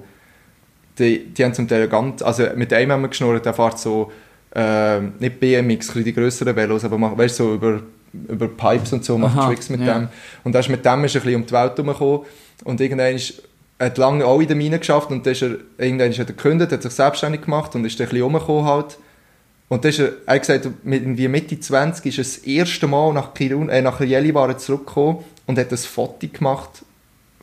die, 0.99 1.25
die 1.25 1.43
haben 1.43 1.53
zum 1.53 1.67
Teil 1.67 1.87
ganz... 1.87 2.21
Also 2.21 2.43
mit 2.55 2.71
einem 2.73 2.91
haben 2.91 3.01
wir 3.01 3.09
geschnurrt, 3.09 3.45
der 3.45 3.53
fährt 3.53 3.79
so... 3.79 4.11
Äh, 4.55 5.01
nicht 5.19 5.39
BMX, 5.39 5.95
ein 5.95 6.03
die 6.03 6.13
grösseren 6.13 6.55
Velos, 6.55 6.83
aber 6.83 6.97
macht, 6.97 7.17
weißt, 7.17 7.35
so 7.35 7.53
über, 7.53 7.81
über 8.13 8.47
Pipes 8.47 8.93
und 8.93 9.03
so, 9.03 9.17
macht 9.17 9.37
Aha, 9.37 9.47
Tricks 9.47 9.69
mit 9.69 9.81
ja. 9.81 9.99
dem. 9.99 10.07
Und 10.43 10.55
er 10.55 10.61
ist 10.61 10.69
mit 10.69 10.85
dem 10.85 11.03
ist 11.03 11.15
ein 11.15 11.21
bisschen 11.21 11.35
um 11.35 11.45
die 11.45 11.51
Welt 11.51 11.73
herumgekommen 11.77 12.21
und 12.63 12.81
irgendwann 12.81 13.13
ist 13.13 13.43
hat 13.79 13.97
lange 13.97 14.25
auch 14.25 14.39
in 14.39 14.47
der 14.47 14.55
Mine 14.55 14.79
geschafft 14.79 15.11
und 15.11 15.25
dann 15.25 15.33
ist 15.33 15.43
er, 15.43 15.57
irgendwann 15.77 16.09
ist 16.09 16.19
er 16.19 16.25
gekündigt, 16.25 16.71
hat 16.71 16.81
sich 16.81 16.91
selbstständig 16.91 17.41
gemacht 17.41 17.75
und 17.75 17.85
ist 17.85 17.99
dann 17.99 18.07
ein 18.07 18.09
bisschen 18.09 18.23
rumgekommen 18.23 18.65
halt. 18.65 18.97
Und 19.69 19.83
dann 19.83 19.89
ist 19.89 19.99
er, 19.99 20.13
er 20.25 20.35
hat 20.35 20.41
gesagt, 20.41 20.69
mit 20.83 21.01
irgendwie 21.01 21.27
Mitte 21.27 21.59
20 21.59 22.05
ist 22.05 22.17
er 22.17 22.23
das 22.23 22.37
erste 22.37 22.87
Mal 22.87 23.13
nach, 23.13 23.33
Kirun, 23.33 23.69
äh, 23.69 23.81
nach 23.81 23.99
Jelliwaren 23.99 24.57
zurückgekommen 24.57 25.19
und 25.45 25.59
hat 25.59 25.71
ein 25.71 25.77
Foto 25.77 26.27
gemacht 26.27 26.83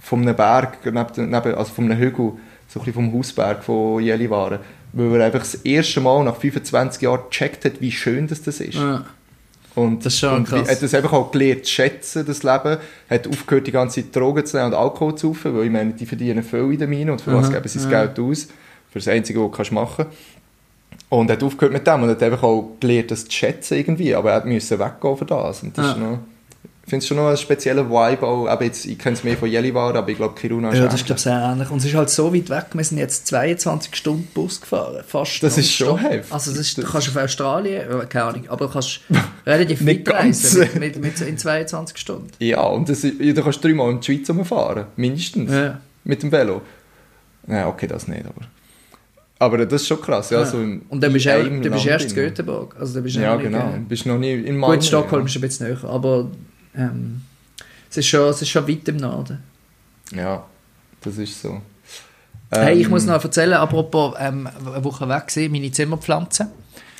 von 0.00 0.22
einem 0.22 0.34
Berg, 0.34 0.78
neben, 0.84 1.30
neben, 1.30 1.54
also 1.54 1.72
von 1.72 1.84
einem 1.84 1.98
Hügel, 1.98 2.32
so 2.74 2.80
ein 2.80 2.84
bisschen 2.86 3.10
vom 3.10 3.12
Hausberg 3.18 3.62
von 3.64 4.02
Jelliwaren. 4.02 4.58
Weil 4.92 5.20
er 5.20 5.26
einfach 5.26 5.40
das 5.40 5.54
erste 5.56 6.00
Mal 6.00 6.22
nach 6.24 6.36
25 6.36 7.02
Jahren 7.02 7.22
gecheckt 7.30 7.64
hat, 7.64 7.80
wie 7.80 7.90
schön 7.92 8.26
das, 8.26 8.42
das 8.42 8.60
ist. 8.60 8.74
ja. 8.74 9.04
Und, 9.76 10.04
Das 10.06 10.12
ist 10.14 10.20
schon 10.20 10.34
und 10.34 10.44
krass. 10.48 10.70
hat 10.70 10.82
das 10.82 10.94
einfach 10.94 11.12
auch 11.12 11.32
gelernt 11.32 11.64
zu 11.66 11.72
schätzen, 11.72 12.24
das 12.24 12.44
Leben. 12.44 12.76
Hat 13.10 13.26
aufgehört, 13.26 13.66
die 13.66 13.72
ganze 13.72 14.02
Zeit 14.02 14.14
Drogen 14.14 14.46
zu 14.46 14.56
nehmen 14.56 14.68
und 14.72 14.74
Alkohol 14.78 15.16
zu 15.16 15.28
saufen, 15.28 15.56
weil 15.56 15.64
ich 15.64 15.70
meine, 15.72 15.92
die 15.94 16.06
verdienen 16.06 16.44
viel 16.44 16.60
in 16.72 16.78
der 16.78 16.86
Mine 16.86 17.10
und 17.10 17.20
für 17.20 17.32
was 17.34 17.46
Aha, 17.46 17.54
geben 17.54 17.68
sie 17.68 17.78
das 17.80 17.90
ja. 17.90 18.04
Geld 18.04 18.18
aus? 18.20 18.44
Für 18.92 19.00
das 19.00 19.08
Einzige, 19.08 19.40
was 19.40 19.46
du 19.50 19.56
kannst 19.56 19.72
machen 19.72 20.06
Und 21.08 21.28
hat 21.28 21.42
aufgehört 21.42 21.72
mit 21.72 21.84
dem 21.88 22.02
und 22.04 22.08
hat 22.08 22.22
einfach 22.22 22.44
auch 22.44 22.70
gelernt, 22.78 23.10
das 23.10 23.24
zu 23.24 23.32
schätzen 23.32 23.76
irgendwie, 23.76 24.14
aber 24.14 24.30
er 24.30 24.36
hat 24.36 24.46
müssen 24.46 24.78
weggehen 24.78 25.16
für 25.16 25.24
das. 25.24 25.62
Und 25.64 25.76
das 25.76 25.86
Ja. 25.86 25.92
ist 25.92 25.98
noch, 25.98 26.18
finde 26.90 27.02
es 27.02 27.06
schon 27.08 27.16
noch 27.16 27.28
einen 27.28 27.36
speziellen 27.36 27.88
Vibe, 27.88 28.26
auch, 28.26 28.46
aber 28.46 28.64
jetzt, 28.64 28.84
ich 28.84 28.98
kenne 28.98 29.14
es 29.16 29.24
mehr 29.24 29.36
von 29.36 29.50
Jelliwaren, 29.50 29.96
aber 29.96 30.08
ich 30.10 30.16
glaube, 30.16 30.34
Kiruna 30.34 30.70
ist 30.70 30.78
Ja, 30.78 30.84
das 30.84 30.94
ist 30.96 31.06
glaube 31.06 31.18
ich 31.18 31.22
sehr 31.22 31.40
ähnlich. 31.40 31.70
Und 31.70 31.78
es 31.78 31.84
ist 31.86 31.94
halt 31.94 32.10
so 32.10 32.34
weit 32.34 32.50
weg, 32.50 32.66
wir 32.74 32.84
sind 32.84 32.98
jetzt 32.98 33.26
22 33.26 33.96
Stunden 33.96 34.28
Bus 34.34 34.60
gefahren, 34.60 35.02
fast 35.06 35.42
Das 35.42 35.56
ist 35.56 35.72
schon 35.72 35.98
heftig. 35.98 36.32
Also 36.32 36.50
das 36.50 36.60
ist, 36.60 36.76
du 36.78 36.82
kannst 36.82 37.08
auf 37.08 37.16
Australien, 37.16 37.82
äh, 37.90 38.06
keine 38.06 38.24
Ahnung, 38.26 38.44
aber 38.48 38.66
du 38.66 38.72
kannst 38.72 39.00
relativ 39.46 39.86
weit 39.86 40.08
reisen 40.08 40.60
mit, 40.74 40.96
mit, 40.96 41.00
mit, 41.00 41.20
in 41.20 41.38
22 41.38 41.96
Stunden. 41.96 42.28
Ja, 42.38 42.62
und 42.62 42.88
das, 42.88 43.00
du 43.00 43.34
kannst 43.42 43.64
dreimal 43.64 43.90
in 43.90 44.00
die 44.00 44.06
Schweiz 44.06 44.28
rumfahren, 44.28 44.86
mindestens. 44.96 45.50
Ja. 45.52 45.80
Mit 46.04 46.22
dem 46.22 46.30
Velo. 46.32 46.60
Ja, 47.48 47.68
okay, 47.68 47.86
das 47.86 48.08
nicht, 48.08 48.24
aber... 48.26 48.46
Aber 49.38 49.58
das 49.66 49.82
ist 49.82 49.88
schon 49.88 50.00
krass, 50.00 50.30
ja. 50.30 50.40
Ja. 50.40 50.46
So 50.46 50.60
in- 50.60 50.82
Und 50.88 51.02
dann 51.02 51.12
bist 51.12 51.26
du, 51.26 51.60
bist 51.70 51.86
erst 51.86 52.10
in. 52.10 52.14
Göteborg. 52.14 52.76
Also, 52.78 52.94
dann 52.94 53.02
bist 53.02 53.16
Ja, 53.16 53.34
genau. 53.36 53.58
äh, 53.58 53.78
Du 53.78 53.84
bist 53.88 54.06
noch 54.06 54.18
nie 54.18 54.32
in 54.32 54.56
Malmö. 54.56 54.76
Gut, 54.76 54.84
Stockholm 54.84 55.22
ja. 55.22 55.26
ist 55.26 55.34
ein 55.36 55.40
bisschen 55.40 55.66
näher, 55.66 55.84
aber 55.84 56.30
ähm, 56.76 57.22
es, 57.90 57.96
ist 57.98 58.06
schon, 58.06 58.28
es 58.28 58.42
ist 58.42 58.48
schon 58.48 58.68
weit 58.68 58.88
im 58.88 58.96
Norden. 58.96 59.42
Ja, 60.12 60.44
das 61.00 61.18
ist 61.18 61.40
so. 61.40 61.60
hey, 62.50 62.78
ich 62.78 62.84
Ähm, 62.86 62.90
muss 62.90 63.06
noch 63.06 63.22
erzählen, 63.22 63.54
apropos 63.54 64.14
ähm, 64.18 64.48
eine 64.66 64.84
Woche 64.84 65.08
weg 65.08 65.28
gewesen, 65.28 65.52
meine 65.52 65.70
Zimmerpflanzen. 65.70 66.48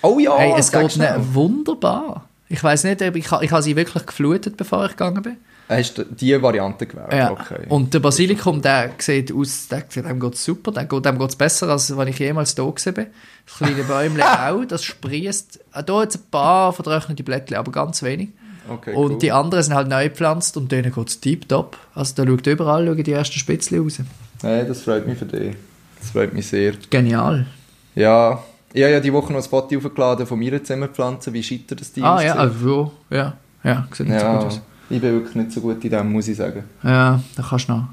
Oh 0.03 0.19
ja, 0.19 0.37
hey, 0.37 0.55
es 0.59 0.71
geht 0.71 0.97
ihnen 0.97 1.35
wunderbar. 1.35 2.29
Ich 2.49 2.63
weiß 2.63 2.85
nicht, 2.85 3.03
ob 3.03 3.17
ich, 3.17 3.25
ich 3.25 3.51
habe 3.51 3.63
sie 3.63 3.75
wirklich 3.75 4.05
geflutet, 4.07 4.57
bevor 4.57 4.85
ich 4.85 4.93
gegangen 4.93 5.23
bin. 5.23 5.37
Hast 5.69 5.97
du 5.97 6.05
die 6.05 6.41
Variante 6.43 6.87
gewählt? 6.87 7.13
Ja. 7.13 7.31
Okay. 7.31 7.67
Und 7.69 7.95
der 7.95 8.01
Basilikum, 8.01 8.61
der 8.61 8.91
sieht 8.99 9.33
aus, 9.33 9.67
der, 9.69 9.81
dem 9.81 10.21
geht 10.21 10.35
es 10.35 10.45
super, 10.45 10.73
dem 10.73 10.87
geht 10.87 11.19
geht's 11.19 11.37
besser, 11.37 11.69
als 11.71 11.97
wenn 11.97 12.09
ich 12.09 12.19
jemals 12.19 12.55
da 12.55 12.65
bin. 12.65 13.07
Das 13.47 13.57
kleine 13.57 13.83
Bäumchen 13.85 14.23
auch, 14.23 14.65
das 14.67 14.85
sprießt. 14.85 15.61
Hier 15.87 16.03
jetzt 16.03 16.17
ein 16.17 16.31
paar 16.31 16.73
vertrocknete 16.73 17.23
Blättchen, 17.23 17.57
aber 17.57 17.73
ganz 17.73 18.03
wenig. 18.03 18.29
Okay, 18.69 18.95
und 18.95 19.13
cool. 19.13 19.19
die 19.19 19.33
anderen 19.33 19.65
sind 19.65 19.75
halt 19.75 19.89
neu 19.89 20.09
gepflanzt 20.09 20.57
und 20.57 20.71
denen 20.73 20.93
geht 20.93 21.09
es 21.09 21.21
tiptop. 21.21 21.77
Also 21.95 22.15
da 22.17 22.27
schaut 22.27 22.47
überall 22.47 22.87
schauen 22.87 23.03
die 23.03 23.13
ersten 23.13 23.39
Spitzchen 23.39 23.81
raus. 23.81 23.99
Hey, 24.43 24.67
das 24.67 24.83
freut 24.83 25.07
mich 25.07 25.19
für 25.19 25.27
dich. 25.27 25.57
Das 26.01 26.11
freut 26.11 26.35
mich 26.35 26.47
sehr. 26.47 26.75
Genial. 26.91 27.47
Ja, 27.95 28.43
ich 28.73 28.83
habe 28.83 28.93
ja 28.93 29.01
die 29.01 29.13
Woche 29.13 29.33
noch 29.33 29.43
ein 29.43 29.49
Foto 29.49 29.77
aufgeladen 29.77 30.27
von 30.27 30.39
meiner 30.39 30.63
Zimmerpflanze, 30.63 31.33
wie 31.33 31.43
scheitert 31.43 31.81
das 31.81 31.93
die 31.93 32.03
Ah 32.03 32.21
ja, 32.21 32.35
also, 32.35 32.93
ja, 33.09 33.35
ja, 33.63 33.87
sieht 33.93 34.09
nicht 34.09 34.21
so 34.21 34.27
gut 34.27 34.41
ja, 34.41 34.47
aus. 34.47 34.61
ich 34.91 35.01
bin 35.01 35.13
wirklich 35.13 35.35
nicht 35.37 35.53
so 35.53 35.61
gut 35.61 35.85
in 35.85 35.91
dem, 35.91 36.13
muss 36.13 36.27
ich 36.29 36.37
sagen. 36.37 36.65
Ja, 36.83 37.21
da 37.37 37.43
kannst 37.49 37.69
du 37.69 37.73
noch, 37.73 37.85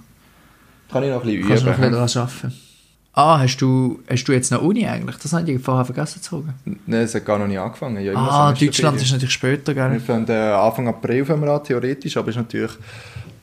Kann 0.91 1.03
ich 1.03 1.09
noch 1.11 1.23
ein 1.23 1.27
bisschen 1.27 1.47
kannst 1.47 1.63
du 1.63 1.69
noch 1.69 1.77
üben. 1.77 1.85
ein 1.85 1.91
bisschen 2.03 2.23
dran 2.23 2.29
arbeiten. 2.43 2.70
Ah, 3.13 3.39
hast 3.39 3.57
du, 3.57 3.99
hast 4.09 4.23
du 4.23 4.31
jetzt 4.31 4.51
noch 4.51 4.61
Uni 4.61 4.87
eigentlich? 4.87 5.17
Das 5.17 5.33
habe 5.33 5.51
ich 5.51 5.61
vorher 5.61 5.83
vergessen 5.83 6.21
zu 6.21 6.37
sagen. 6.37 6.79
Nein, 6.85 7.01
es 7.01 7.13
hat 7.13 7.25
gar 7.25 7.37
noch 7.39 7.47
nicht 7.47 7.59
angefangen. 7.59 8.01
Ja, 8.03 8.13
Ah. 8.15 8.53
Deutschland 8.53 9.01
ist 9.01 9.11
natürlich 9.11 9.33
später, 9.33 9.75
Wir 9.75 9.89
gell? 9.89 9.99
fangen 9.99 10.27
äh, 10.29 10.33
Anfang 10.33 10.87
April 10.87 11.25
fangen 11.25 11.41
wir 11.43 11.51
an, 11.51 11.63
theoretisch, 11.63 12.15
aber 12.15 12.29
ist 12.29 12.37
natürlich 12.37 12.71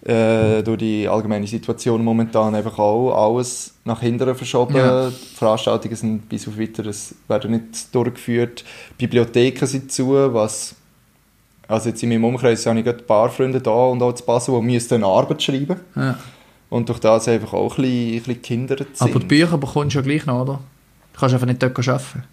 äh, 0.06 0.62
durch 0.62 0.78
die 0.78 1.06
allgemeine 1.06 1.46
Situation 1.46 2.02
momentan 2.02 2.54
einfach 2.54 2.78
auch 2.78 3.12
alles 3.34 3.74
nach 3.84 4.00
hinten 4.00 4.34
verschoben. 4.34 4.74
Ja. 4.74 5.10
Die 5.10 5.14
Veranstaltungen 5.36 5.96
sind 5.96 6.28
bis 6.30 6.48
auf 6.48 6.58
weiteres 6.58 7.14
werden 7.28 7.50
nicht 7.50 7.94
durchgeführt. 7.94 8.64
Bibliotheken 8.96 9.66
sind 9.66 9.92
zu, 9.92 10.12
was 10.32 10.74
also 11.66 11.90
jetzt 11.90 12.02
in 12.02 12.08
meinem 12.08 12.24
Umkreis 12.24 12.64
habe 12.64 12.78
ich 12.78 12.84
gerade 12.86 13.00
ein 13.00 13.06
paar 13.06 13.28
Freunde 13.28 13.60
da 13.60 13.70
und 13.70 14.02
auch 14.02 14.14
zu 14.14 14.24
Basel, 14.24 14.58
die 14.58 14.64
müssen 14.66 14.94
eine 14.94 15.04
Arbeit 15.06 15.42
schreiben 15.42 15.76
Ja. 15.94 16.16
Und 16.70 16.88
durch 16.88 16.98
das 17.00 17.28
einfach 17.28 17.52
auch 17.54 17.78
ein 17.78 17.82
bisschen, 17.82 18.12
ein 18.14 18.22
bisschen 18.22 18.42
gehindert 18.42 18.96
sind. 18.96 19.10
Aber 19.10 19.20
die 19.20 19.26
Bücher 19.26 19.58
bekommst 19.58 19.94
du 19.94 19.98
ja 20.00 20.04
gleich 20.04 20.26
noch, 20.26 20.42
oder? 20.42 20.60
Du 21.12 21.20
kannst 21.20 21.34
einfach 21.34 21.46
nicht 21.46 21.62
dort 21.62 21.76
arbeiten. 21.88 22.24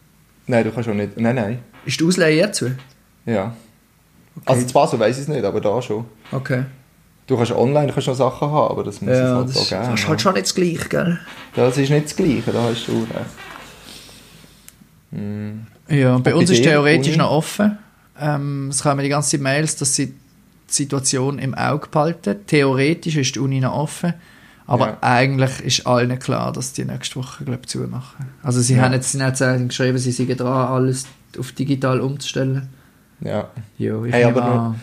Nein, 0.48 0.64
du 0.64 0.72
kannst 0.72 0.90
auch 0.90 0.94
nicht. 0.94 1.18
Nein, 1.18 1.36
nein. 1.36 1.60
Ist 1.86 2.00
die 2.00 2.04
Ausleihe 2.06 2.36
jetzt 2.38 2.60
so? 2.60 2.68
Ja. 3.26 3.56
Also 4.46 4.66
zu 4.68 4.74
Basel 4.74 5.00
weiß 5.00 5.16
ich 5.16 5.22
es 5.24 5.28
nicht, 5.28 5.44
aber 5.46 5.62
da 5.62 5.82
schon. 5.82 6.06
Okay. 6.32 6.66
Du 7.26 7.36
kannst 7.38 7.52
online 7.54 7.92
kannst 7.92 8.08
noch 8.08 8.16
Sachen 8.16 8.48
haben, 8.52 8.70
aber 8.72 8.84
das 8.84 9.02
muss 9.02 9.12
es 9.12 9.20
Ja, 9.20 9.36
halt 9.36 9.50
das, 9.50 9.58
auch 9.58 9.70
geben. 9.70 9.82
das 9.92 10.00
ist 10.02 10.08
halt 10.08 10.22
schon 10.22 10.34
nicht 10.34 10.46
das 10.46 10.54
Gleiche, 10.56 10.90
gell? 10.90 11.20
Das 11.56 11.78
ist 11.78 11.90
nicht 11.90 12.06
das 12.06 12.16
Gleiche, 12.16 12.52
da 12.52 12.62
hast 12.64 12.88
du 12.88 12.92
recht. 13.00 13.26
Hm. 15.12 15.66
Ja, 15.90 16.18
bei 16.18 16.34
Und 16.34 16.42
uns 16.42 16.50
bei 16.50 16.56
ist 16.56 16.64
theoretisch 16.64 17.08
Uni? 17.10 17.18
noch 17.18 17.32
offen. 17.32 17.78
Ähm, 18.20 18.70
es 18.70 18.82
kommen 18.84 19.02
die 19.02 19.10
ganze 19.10 19.32
Zeit 19.32 19.42
Mails, 19.42 19.76
dass 19.78 19.96
sie 19.96 20.14
die 20.70 20.74
Situation 20.74 21.40
im 21.40 21.54
Auge 21.54 21.88
behalten. 21.90 22.38
Theoretisch 22.48 23.16
ist 23.18 23.36
die 23.36 23.40
Uni 23.40 23.60
noch 23.60 23.74
offen. 23.74 24.14
Aber 24.68 24.88
Ja. 24.88 24.98
eigentlich 25.02 25.60
ist 25.62 25.86
allen 25.86 26.18
klar, 26.18 26.52
dass 26.52 26.74
die 26.74 26.86
nächste 26.86 27.18
Woche 27.18 27.44
glaub, 27.46 27.68
zumachen. 27.70 28.26
Also 28.42 28.62
sie 28.62 28.76
Ja. 28.76 28.82
haben 28.84 28.94
jetzt, 28.94 29.12
sie 29.12 29.22
haben 29.22 29.30
jetzt 29.30 29.70
geschrieben, 29.70 29.98
sie 30.00 30.12
seien 30.12 30.36
dran, 30.36 30.68
alles 30.70 31.06
auf 31.38 31.52
digital 31.52 32.02
umzustellen. 32.02 32.68
Ja. 33.22 33.50
Ja, 33.78 34.04
ich 34.04 34.12
Hey, 34.14 34.24
aber 34.24 34.42
nur-. 34.46 34.76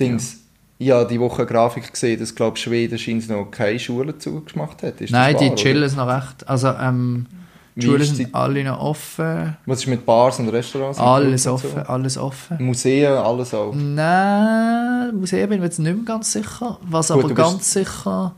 Dings. 0.00 0.38
Ja, 0.78 1.04
die 1.04 1.20
Woche 1.20 1.46
Grafik 1.46 1.92
gesehen, 1.92 2.18
dass 2.18 2.34
glaube 2.34 2.56
Schweden 2.56 2.98
scheint 2.98 3.28
noch 3.28 3.44
keine 3.50 3.78
Schulen 3.78 4.18
zugemacht 4.18 4.82
hat. 4.82 5.00
Ist 5.00 5.10
Nein, 5.10 5.36
die 5.38 5.48
wahr, 5.48 5.56
chillen 5.56 5.76
oder? 5.76 5.86
es 5.86 5.94
noch 5.94 6.08
recht. 6.08 6.48
Also 6.48 6.68
ähm, 6.68 7.26
die 7.74 7.86
Schulen 7.86 8.02
sind 8.04 8.34
alle 8.34 8.62
noch 8.64 8.80
offen. 8.80 9.56
Was 9.66 9.80
ist 9.80 9.86
mit 9.86 10.04
Bars 10.04 10.38
und 10.38 10.48
Restaurants? 10.50 10.98
Alles 10.98 11.46
und 11.46 11.52
offen, 11.54 11.78
alles 11.86 12.18
offen. 12.18 12.58
So? 12.58 12.64
Museen, 12.64 13.12
alles 13.12 13.54
auch. 13.54 13.72
Nein, 13.74 15.16
Museum 15.16 15.48
bin 15.48 15.56
ich 15.56 15.60
mir 15.60 15.66
jetzt 15.66 15.78
nicht 15.78 15.94
mehr 15.94 16.04
ganz 16.04 16.32
sicher. 16.32 16.78
Was 16.82 17.08
Gut, 17.08 17.24
aber 17.24 17.34
ganz 17.34 17.72
sicher 17.72 18.34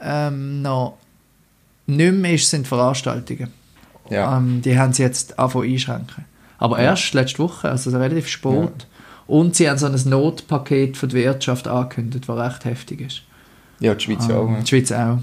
ähm, 0.00 0.62
noch 0.62 0.96
nicht 1.86 2.14
mehr 2.14 2.32
ist, 2.34 2.48
sind 2.48 2.66
Veranstaltungen. 2.66 3.52
Ja. 4.10 4.36
Ähm, 4.38 4.62
die 4.62 4.78
haben 4.78 4.92
sie 4.92 5.02
jetzt 5.02 5.38
angefangen 5.38 5.72
einschränken. 5.72 6.24
Aber 6.58 6.78
Ja. 6.78 6.90
erst 6.90 7.12
letzte 7.14 7.40
Woche, 7.40 7.68
also 7.68 7.90
relativ 7.90 8.28
spät. 8.28 8.86
Und 9.26 9.56
sie 9.56 9.68
haben 9.68 9.78
so 9.78 9.86
ein 9.86 10.00
Notpaket 10.04 10.96
für 10.96 11.06
die 11.08 11.16
Wirtschaft 11.16 11.66
angekündigt, 11.68 12.28
das 12.28 12.36
recht 12.36 12.64
heftig 12.64 13.00
ist. 13.00 13.22
ja, 13.80 13.94
die 13.94 14.04
Schweiz 14.04 14.26
ja 14.28 14.36
auch. 14.36 14.48
Ähm, 14.48 14.58
die 14.62 14.66
Schweiz 14.68 14.92
auch. 14.92 15.18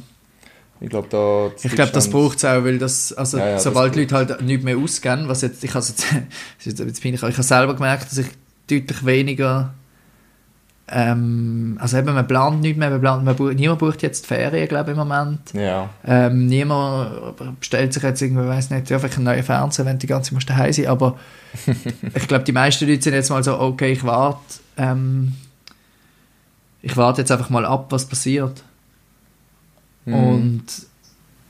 Ich 0.82 0.90
glaube, 0.90 1.08
da... 1.10 1.52
Ich 1.64 1.72
glaube, 1.74 1.92
das 1.92 2.10
braucht 2.10 2.40
es 2.40 2.46
auch, 2.46 2.64
weil 2.64 2.80
das, 2.80 3.14
also, 3.14 3.38
Ja, 3.38 3.46
ja, 3.46 3.54
das 3.54 3.64
sobald 3.64 3.94
die 3.96 4.06
braucht's. 4.06 4.14
Leute 4.14 4.34
halt 4.34 4.42
nicht 4.42 4.64
mehr 4.64 4.78
ausgehen, 4.78 5.28
was 5.28 5.44
jetzt, 5.44 5.64
ich, 5.64 5.76
also, 5.76 5.94
das 6.66 6.80
jetzt 6.80 7.04
peinlich, 7.04 7.22
aber 7.22 7.30
ich 7.30 7.36
habe 7.38 7.44
selber 7.44 7.76
gemerkt, 7.76 8.06
dass 8.06 8.18
ich 8.18 8.28
deutlich 8.68 9.06
weniger, 9.06 9.76
ähm, 10.88 11.78
also 11.80 11.98
eben, 11.98 12.16
man 12.16 12.28
plant 12.28 12.62
nicht 12.62 12.78
mehr, 12.78 12.90
man 12.90 13.00
plant, 13.00 13.24
man 13.24 13.36
bucht, 13.36 13.54
niemand 13.56 13.78
bucht 13.78 14.02
jetzt 14.02 14.26
Ferien, 14.26 14.68
glaube 14.68 14.92
ich, 14.92 14.98
im 14.98 15.08
Moment. 15.08 15.54
Ja. 15.54 15.92
Ähm, 16.04 16.48
niemand 16.48 17.38
bestellt 17.60 17.94
sich 17.94 18.02
jetzt 18.02 18.22
irgendwie, 18.24 18.48
weiß 18.48 18.72
nicht, 18.72 18.90
ja, 18.90 18.98
vielleicht 18.98 19.18
einen 19.18 19.26
neuen 19.26 19.44
Fernseher, 19.44 19.86
wenn 19.86 20.00
die 20.00 20.08
ganze 20.08 20.34
musst 20.34 20.50
daheim 20.50 20.74
sein, 20.74 20.88
aber 20.88 21.20
ich 22.16 22.28
glaube, 22.28 22.44
die 22.44 22.54
meisten 22.54 22.88
Leute 22.88 23.04
sind 23.04 23.14
jetzt 23.14 23.30
mal 23.30 23.44
so, 23.44 23.60
okay, 23.60 23.92
ich 23.92 24.04
warte, 24.04 24.40
ähm, 24.78 25.34
ich 26.82 26.98
warte 26.98 27.22
jetzt 27.22 27.32
einfach 27.32 27.52
mal 27.52 27.68
ab, 27.68 27.86
was 27.92 28.06
passiert. 28.08 28.64
Mhm. 30.06 30.14
Und, 30.14 30.64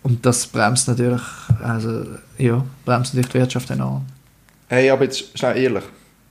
und 0.04 0.26
das 0.26 0.48
bremst 0.48 0.88
natürlich, 0.88 1.22
also, 1.64 2.06
ja, 2.38 2.64
bremst 2.86 3.14
natürlich 3.14 3.32
die 3.32 3.40
Wirtschaft 3.40 3.70
enorm. 3.70 4.06
Hey, 4.68 4.90
aber 4.90 5.04
jetzt 5.04 5.38
schnell 5.38 5.58
ehrlich. 5.58 5.84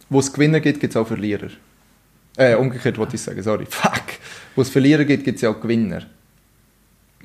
Wo 0.09 0.19
es 0.21 0.33
Gewinner 0.33 0.61
gibt, 0.61 0.81
gibt 0.81 0.93
es 0.93 0.97
auch 0.97 1.07
Verlierer. 1.07 1.49
Äh, 2.37 2.55
umgekehrt 2.57 2.99
wollte 2.99 3.17
ich 3.17 3.23
sagen, 3.23 3.43
sorry. 3.43 3.67
Fuck. 3.71 4.03
Wo 4.57 4.63
es 4.63 4.71
Verlierer 4.71 5.05
gibt, 5.05 5.25
gibt 5.25 5.37
es 5.37 5.43
ja 5.43 5.51
auch 5.51 5.61
Gewinner. 5.61 6.03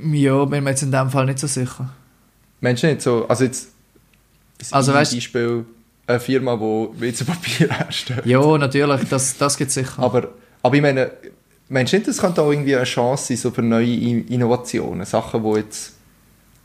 Ja, 0.04 0.44
bin 0.46 0.64
mir 0.64 0.72
jetzt 0.72 0.84
in 0.84 0.92
dem 0.92 1.10
Fall 1.10 1.26
nicht 1.26 1.40
so 1.40 1.48
sicher. 1.48 1.90
Meinst 2.62 2.84
du 2.84 2.88
nicht 2.88 3.02
so? 3.02 3.26
Also 3.28 3.46
jetzt... 3.46 3.70
Also 4.72 4.92
weißt- 4.94 5.16
Beispiel, 5.16 5.66
eine 6.08 6.20
Firma, 6.20 6.56
die 6.56 7.02
WC-Papier 7.02 7.70
herstellt. 7.78 8.26
Ja, 8.26 8.58
natürlich, 8.58 9.08
das, 9.10 9.38
das 9.38 9.58
gibt 9.58 9.70
es 9.70 9.74
sicher. 9.76 10.00
Aber, 10.00 10.30
aber 10.62 10.76
ich 10.76 10.82
meine, 10.82 11.12
meinst 11.70 11.94
du 11.94 11.98
nicht, 11.98 12.08
das 12.08 12.18
könnte 12.18 12.42
auch 12.42 12.52
irgendwie 12.52 12.76
eine 12.76 12.86
Chance 12.86 13.28
sein 13.28 13.38
so 13.38 13.52
für 13.52 13.62
neue 13.62 13.94
Innovationen? 13.96 15.06
Sachen, 15.06 15.44
die 15.44 15.60
jetzt 15.60 15.94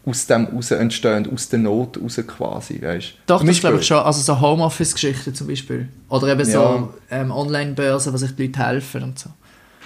aus 0.06 0.26
dem 0.26 0.46
raus 0.46 0.70
entstehen, 0.70 1.28
aus 1.32 1.48
der 1.50 1.58
Not 1.58 2.00
raus 2.02 2.18
quasi, 2.26 2.80
weißt 2.80 3.12
Doch, 3.26 3.44
das 3.44 3.60
glaube 3.60 3.78
ich 3.80 3.86
schon. 3.86 3.98
Also 3.98 4.20
so 4.22 4.40
Homeoffice-Geschichten 4.40 5.34
zum 5.34 5.46
Beispiel. 5.46 5.88
Oder 6.08 6.28
eben 6.28 6.40
Ja. 6.40 6.46
so 6.46 6.94
ähm, 7.10 7.30
Online-Börsen, 7.30 8.12
wo 8.12 8.16
sich 8.16 8.34
die 8.34 8.46
Leute 8.46 8.66
helfen 8.66 9.02
und 9.02 9.18
so. 9.18 9.30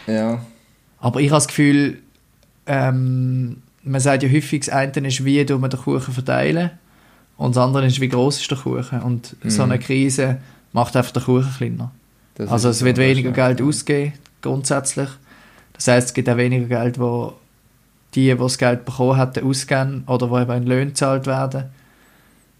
Ja. 0.06 0.40
Aber 1.00 1.20
ich 1.20 1.26
habe 1.30 1.36
das 1.38 1.48
Gefühl, 1.48 1.98
ähm, 2.66 3.56
man 3.82 4.00
sagt 4.00 4.22
ja 4.22 4.30
häufig, 4.30 4.60
das 4.66 4.68
eine 4.74 5.08
ist, 5.08 5.24
wie 5.24 5.34
wir 5.36 5.44
den 5.46 5.60
Kuchen 5.70 6.14
verteilen 6.14 6.70
und 7.36 7.56
das 7.56 7.62
andere 7.62 7.86
ist, 7.86 8.00
wie 8.00 8.08
groß 8.08 8.40
ist 8.40 8.50
der 8.50 8.58
Kuchen. 8.58 9.00
Und 9.02 9.36
so 9.44 9.64
Mhm. 9.64 9.72
eine 9.72 9.78
Krise 9.80 10.38
macht 10.72 10.96
einfach 10.96 11.12
den 11.12 11.22
Kuchen 11.24 11.52
kleiner. 11.56 11.90
das 12.36 12.50
also 12.50 12.68
es 12.70 12.82
wird 12.84 12.96
so, 12.96 13.02
weniger. 13.02 13.32
Geld 13.32 13.60
ausgeben, 13.60 14.12
grundsätzlich. 14.44 15.08
Das 15.72 15.88
heißt, 15.88 16.08
es 16.08 16.14
gibt 16.14 16.28
auch 16.28 16.36
weniger 16.36 16.66
Geld, 16.66 16.98
wo 17.00 17.34
die, 18.14 18.30
die 18.30 18.36
das 18.36 18.58
Geld 18.58 18.84
bekommen 18.84 19.18
hätten, 19.18 19.44
ausgeben 19.44 20.04
oder 20.06 20.30
wo 20.30 20.38
eben 20.38 20.64
Löhne 20.66 20.86
gezahlt 20.86 21.26
werden. 21.26 21.64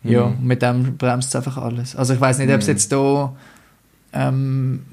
Ja, 0.03 0.26
Mhm. 0.26 0.47
mit 0.47 0.61
dem 0.62 0.97
bremst 0.99 1.28
es 1.28 1.37
einfach 1.37 1.57
alles. 1.59 1.95
Also 1.97 2.14
ich 2.14 2.20
weiß 2.20 2.39
nicht, 2.39 2.51
ob 2.53 2.59
es 2.61 2.66
Mhm. 2.66 2.72
jetzt 2.72 2.93
da 2.93 3.37
ähm, 4.12 4.85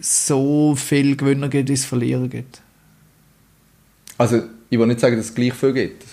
so 0.00 0.74
viel 0.76 1.16
Gewinner 1.16 1.48
gibt, 1.48 1.68
wie 1.68 1.72
es 1.74 1.84
Verlierer 1.84 2.28
gibt. 2.28 2.60
Also, 4.18 4.42
ich 4.68 4.78
will 4.78 4.86
nicht 4.86 5.00
sagen, 5.00 5.16
dass 5.16 5.26
es 5.26 5.34
gleich 5.34 5.54
viel 5.54 5.72
gibt. 5.72 6.04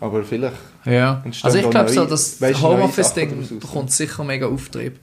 Aber 0.00 0.22
vielleicht. 0.24 0.56
Ja. 0.84 1.22
Also 1.42 1.58
ich 1.58 1.68
glaube 1.70 1.90
so, 1.90 2.04
das 2.06 2.40
Homeoffice-Ding 2.40 3.60
bekommt 3.60 3.92
sicher 3.92 4.24
mega 4.24 4.46
Auftrieb. 4.46 4.98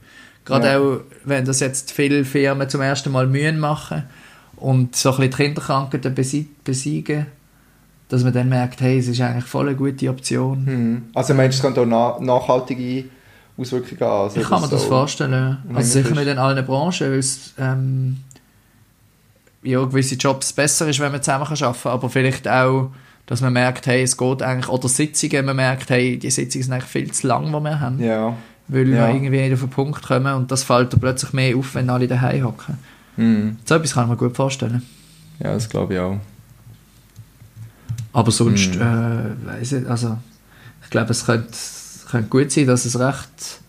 Gerade 0.48 0.68
Ja. 0.68 0.80
auch, 0.80 1.00
wenn 1.26 1.46
das 1.46 1.60
jetzt 1.60 1.92
viele 1.92 2.26
Firmen 2.26 2.68
zum 2.70 2.82
ersten 2.82 3.12
Mal 3.12 3.28
Mühen 3.28 3.60
machen 3.60 4.04
und 4.56 4.96
so 4.96 5.10
ein 5.12 5.16
bisschen 5.18 5.32
die 5.32 5.38
Kinderkrankheiten 5.44 6.16
besi- 6.16 6.48
besiegen, 6.64 7.28
dass 8.10 8.24
man 8.24 8.34
dann 8.34 8.48
merkt, 8.50 8.80
hey, 8.82 8.98
es 8.98 9.08
ist 9.08 9.20
eigentlich 9.22 9.44
voll 9.46 9.68
eine 9.68 9.76
gute 9.78 10.10
Option. 10.10 10.66
Hm. 10.66 11.04
Also, 11.14 11.34
meinst 11.34 11.58
du, 11.62 11.68
es 11.68 11.76
könnte 11.76 11.82
auch 11.82 12.20
na 12.20 12.26
nachhaltige 12.26 13.04
Auswirkungen 13.58 14.00
haben? 14.02 14.22
Also, 14.24 14.40
Ich 14.40 14.48
kann 14.48 14.62
mir 14.62 14.70
das 14.70 14.82
so- 14.84 14.88
vorstellen. 14.88 15.32
ja. 15.34 15.58
Also 15.76 15.92
sicher 15.92 16.10
ist. 16.12 16.16
nicht 16.16 16.28
in 16.28 16.38
allen 16.38 16.66
Branchen, 16.66 17.12
weil 17.12 17.20
es 17.20 17.54
ähm, 17.60 18.18
ja, 19.64 19.84
gewisse 19.84 20.16
Jobs 20.16 20.54
besser 20.54 20.88
ist, 20.88 21.00
wenn 21.00 21.12
man 21.12 21.22
zusammen 21.22 21.44
arbeiten 21.46 21.82
kann, 21.84 21.92
aber 21.92 22.10
vielleicht 22.10 22.48
auch, 22.48 22.92
dass 23.26 23.42
man 23.42 23.52
merkt, 23.52 23.88
hey, 23.88 24.04
es 24.04 24.16
geht 24.16 24.42
eigentlich, 24.42 24.70
oder 24.70 24.88
Sitzungen, 24.88 25.46
man 25.46 25.56
merkt, 25.58 25.90
hey, 25.90 26.18
die 26.18 26.30
Sitzungen 26.32 26.64
sind 26.64 26.74
eigentlich 26.74 26.86
viel 26.90 27.12
zu 27.12 27.28
lang, 27.28 27.48
die 27.48 27.60
wir 27.60 27.80
haben, 27.80 28.00
Ja. 28.02 28.36
Weil 28.68 28.88
Ja. 28.90 29.08
wir 29.08 29.16
irgendwie 29.16 29.42
nicht 29.42 29.54
auf 29.54 29.60
den 29.62 29.70
Punkt 29.70 30.02
kommen 30.02 30.34
und 30.34 30.52
das 30.52 30.64
fällt 30.64 30.94
dann 30.94 31.00
plötzlich 31.00 31.34
mehr 31.34 31.56
auf, 31.58 31.76
wenn 31.76 31.90
alle 31.90 32.08
daheim 32.08 32.44
hocken. 32.46 32.78
Hm. 33.16 33.58
So 33.66 33.76
etwas 33.76 33.94
kann 33.94 34.04
ich 34.06 34.10
mir 34.12 34.18
gut 34.18 34.36
vorstellen. 34.36 34.82
Ja, 35.40 35.54
das 35.54 35.70
glaube 35.70 35.94
ich 35.94 36.00
auch. 36.00 36.18
Aber 38.14 38.32
sonst, 38.32 38.76
Mhm. 38.76 38.82
äh, 38.82 39.46
weiss 39.48 39.72
ich, 39.72 39.88
also 39.88 40.18
ich 40.84 40.90
glaube, 40.90 41.12
es 41.12 41.26
könnte, 41.26 41.50
könnte 42.10 42.30
gut 42.30 42.52
sein, 42.52 42.66
dass 42.68 42.86
es 42.86 43.00
recht 43.00 43.62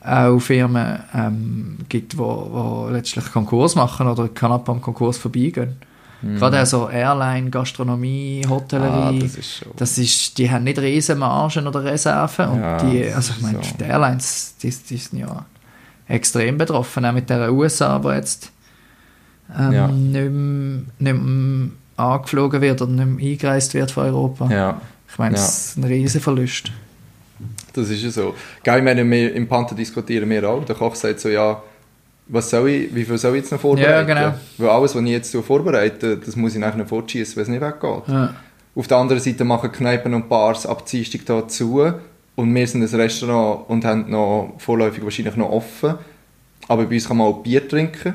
auch 0.00 0.38
Firmen 0.38 0.98
ähm, 1.14 1.78
gibt, 1.88 2.18
wo 2.18 2.88
letztlich 2.90 3.24
Konkurs 3.32 3.74
machen 3.74 4.06
oder 4.06 4.28
knapp 4.28 4.68
am 4.68 4.80
Konkurs 4.82 5.16
vorbeigehen. 5.18 5.76
Gerade 6.22 6.62
auch 6.62 6.66
so 6.66 6.88
Airline, 6.88 7.50
Gastronomie, 7.50 8.40
Mhm. 8.44 8.46
Ah, 8.46 8.54
Hotellerie, 8.54 9.18
das 9.20 9.34
ist 9.36 9.56
schon. 9.58 9.72
das 9.76 9.98
ist, 9.98 10.38
die 10.38 10.50
haben 10.50 10.64
nicht 10.64 10.78
riesen 10.78 11.18
Margen 11.18 11.66
oder 11.66 11.84
Reserven 11.84 12.48
und 12.48 12.60
Ja, 12.60 12.76
die, 12.78 13.04
also 13.12 13.34
ich 13.36 13.42
meine, 13.42 13.58
so. 13.62 13.74
die 13.78 13.84
Airlines, 13.84 14.54
die, 14.62 14.70
die 14.70 14.96
sind 14.96 15.18
ja 15.18 15.44
extrem 16.08 16.56
betroffen, 16.56 17.04
auch 17.04 17.12
mit 17.12 17.28
der 17.28 17.52
USA, 17.52 18.02
wo 18.02 18.10
jetzt 18.10 18.50
ähm, 19.58 19.72
Ja. 19.72 19.88
nicht, 19.88 20.30
mehr, 20.30 20.82
nicht 20.98 21.22
mehr 21.22 21.68
angeflogen 21.96 22.60
wird 22.62 22.80
oder 22.80 22.90
nicht 22.92 23.06
mehr 23.06 23.32
eingereist 23.32 23.74
wird 23.74 23.90
von 23.90 24.04
Europa. 24.04 24.50
Ja, 24.50 24.80
Ich 25.10 25.18
meine, 25.18 25.34
das 25.34 25.68
ist 25.68 25.76
ein 25.76 25.84
riesen 25.84 26.20
Verlust. 26.22 26.72
das 27.74 27.90
ist 27.90 28.02
ja 28.02 28.10
so. 28.10 28.34
Geil, 28.62 28.82
wir 28.84 29.34
im 29.34 29.46
Panther 29.48 29.74
diskutieren 29.74 30.28
wir 30.30 30.48
auch. 30.48 30.64
Der 30.64 30.74
Koch 30.74 30.94
sagt 30.94 31.20
so, 31.20 31.28
ja, 31.28 31.62
was 32.26 32.50
soll 32.50 32.68
ich, 32.68 32.94
wie 32.94 33.04
viel 33.04 33.18
soll 33.18 33.34
ich 33.36 33.42
jetzt 33.42 33.52
noch 33.52 33.60
vorbereiten? 33.60 33.90
Ja, 33.90 34.02
genau. 34.02 34.34
Weil 34.58 34.68
alles, 34.68 34.94
was 34.94 35.02
ich 35.02 35.08
jetzt 35.08 35.30
so 35.30 35.42
vorbereite, 35.42 36.16
das 36.16 36.36
muss 36.36 36.54
ich 36.54 36.60
nachher 36.60 36.78
noch 36.78 36.88
fortschießen, 36.88 37.36
wenn 37.36 37.42
es 37.42 37.48
nicht 37.48 37.60
weggeht. 37.60 38.08
Ja. 38.08 38.34
Auf 38.74 38.88
der 38.88 38.96
anderen 38.96 39.22
Seite 39.22 39.44
machen 39.44 39.70
Kneipen 39.70 40.14
und 40.14 40.28
Bars 40.28 40.66
ab 40.66 40.84
Dienstag 40.86 41.20
hier 41.26 41.46
zu. 41.48 41.92
Und 42.36 42.54
wir 42.54 42.66
sind 42.66 42.82
ein 42.82 43.00
Restaurant 43.00 43.68
und 43.68 43.84
haben 43.84 44.10
noch 44.10 44.54
vorläufig 44.58 45.04
wahrscheinlich 45.04 45.36
noch 45.36 45.50
offen. 45.50 45.94
Aber 46.66 46.84
bei 46.86 46.94
uns 46.94 47.06
kann 47.06 47.18
man 47.18 47.28
auch 47.28 47.42
Bier 47.42 47.68
trinken. 47.68 48.14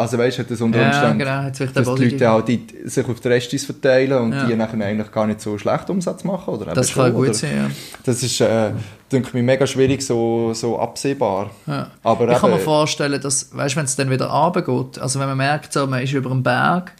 Also 0.00 0.18
weißt 0.18 0.38
du, 0.38 0.42
hat 0.42 0.50
das 0.50 0.60
unter 0.60 0.80
Ja, 0.80 0.86
Umständen, 0.88 1.18
genau, 1.18 1.50
dass 1.74 1.94
die 1.94 2.08
Leute 2.08 2.30
auch 2.30 2.40
die, 2.42 2.66
sich 2.84 3.06
auf 3.06 3.20
die 3.20 3.28
Restis 3.28 3.64
verteilen 3.64 4.18
und 4.20 4.32
Ja. 4.32 4.44
die 4.46 4.56
nachher 4.56 4.80
eigentlich 4.84 5.12
gar 5.12 5.26
nicht 5.26 5.40
so 5.40 5.56
schlecht 5.58 5.88
Umsatz 5.90 6.24
machen. 6.24 6.54
Oder 6.54 6.66
eben 6.66 6.74
Das 6.74 6.90
schon, 6.90 7.04
kann 7.04 7.12
gut 7.14 7.24
oder? 7.28 7.34
sein, 7.34 7.56
ja. 7.56 7.70
Das 8.04 8.22
ist, 8.22 8.40
äh, 8.40 8.70
denke 9.12 9.28
ich, 9.36 9.42
mega 9.44 9.66
schwierig, 9.66 10.02
so, 10.02 10.52
so 10.54 10.78
absehbar. 10.78 11.50
ja. 11.66 11.88
Aber 12.02 12.28
Ich 12.32 12.38
kann 12.38 12.50
mir 12.50 12.56
eben- 12.56 12.64
vorstellen, 12.64 13.20
dass, 13.20 13.54
weißt, 13.56 13.76
wenn 13.76 13.84
es 13.84 13.96
dann 13.96 14.10
wieder 14.10 14.26
runtergeht, 14.26 14.98
also 15.00 15.20
wenn 15.20 15.28
man 15.28 15.36
merkt, 15.38 15.72
so, 15.72 15.86
man 15.86 16.02
ist 16.02 16.12
über 16.12 16.30
dem 16.30 16.42
Berg, 16.42 16.92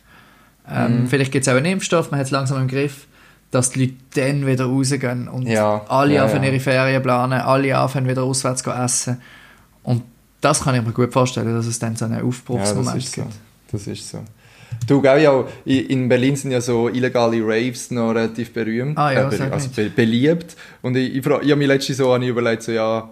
Mhm. 0.68 0.76
ähm, 0.76 1.06
vielleicht 1.08 1.32
gibt 1.32 1.46
es 1.46 1.52
auch 1.52 1.56
einen 1.56 1.66
Impfstoff, 1.66 2.10
man 2.10 2.20
hat 2.20 2.26
es 2.26 2.30
langsam 2.30 2.60
im 2.60 2.68
Griff, 2.68 3.06
dass 3.50 3.70
die 3.70 3.80
Leute 3.86 3.94
dann 4.14 4.46
wieder 4.46 4.66
rausgehen 4.66 5.26
und 5.28 5.48
alle 5.48 6.22
anfangen 6.22 6.44
ihre 6.44 6.60
Ferien 6.60 7.02
planen, 7.02 7.40
alle 7.40 7.76
anfangen 7.76 8.06
wieder 8.08 8.22
auswärts 8.22 8.62
zu 8.62 8.70
essen. 8.70 9.20
Und 9.82 10.02
das 10.40 10.62
kann 10.62 10.74
ich 10.74 10.82
mir 10.82 10.92
gut 10.92 11.12
vorstellen, 11.12 11.54
dass 11.54 11.66
es 11.66 11.78
dann 11.78 11.96
so 11.96 12.04
einen 12.06 12.18
Ja, 12.18 12.24
Aufbruchsmoment 12.24 12.96
das 12.96 13.04
ist 13.04 13.14
so. 13.14 13.22
gibt. 13.22 13.34
Das 13.72 13.86
ist 13.86 14.08
so. 14.08 14.18
Du, 14.86 15.00
gell, 15.02 15.22
ja, 15.22 15.44
in 15.64 15.86
in 15.86 16.08
Berlin 16.08 16.36
sind 16.36 16.52
ja 16.52 16.60
so 16.60 16.88
illegale 16.88 17.40
Raves 17.42 17.90
noch 17.90 18.10
relativ 18.10 18.52
berühmt, 18.52 18.96
Ah 18.96 19.12
ja, 19.12 19.30
äh, 19.30 19.50
also 19.50 19.68
be 19.74 19.90
beliebt. 19.90 20.56
Und 20.80 20.96
ich, 20.96 21.16
ich, 21.16 21.24
frage- 21.24 21.44
ich 21.44 21.50
habe 21.50 21.58
mich 21.58 21.68
letztens 21.68 21.98
so 21.98 22.16
überlegt, 22.16 22.62
so, 22.62 22.72
ja, 22.72 23.10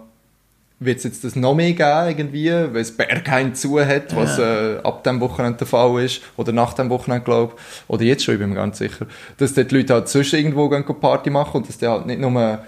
wird 0.81 0.97
es 0.99 1.03
jetzt 1.03 1.23
das 1.25 1.35
noch 1.35 1.55
mehr 1.55 1.73
geben 1.73 2.07
irgendwie, 2.17 2.49
weil 2.49 2.77
es 2.77 2.95
Berghain 2.95 3.53
zu 3.53 3.77
hat, 3.85 4.15
was 4.15 4.39
äh, 4.39 4.77
ab 4.81 5.03
dem 5.03 5.19
Wochenende 5.19 5.57
der 5.59 5.67
Fall 5.67 6.01
ist, 6.05 6.21
oder 6.37 6.53
nach 6.53 6.73
dem 6.73 6.89
Wochenende, 6.89 7.25
glaube 7.25 7.53
ich, 7.55 7.89
oder 7.89 8.03
jetzt 8.03 8.23
schon, 8.23 8.35
ich 8.35 8.39
bin 8.39 8.49
mir 8.49 8.55
ganz 8.55 8.77
sicher, 8.77 9.05
dass 9.37 9.53
dort 9.53 9.69
die 9.71 9.75
Leute 9.75 9.93
halt 9.95 10.07
sonst 10.07 10.31
irgendwo 10.33 10.69
gehen 10.69 10.85
Party 10.85 11.29
machen 11.29 11.57
und 11.57 11.67
dass 11.67 11.77
die 11.77 11.87
halt 11.87 12.05
nicht 12.05 12.21
nur 12.21 12.59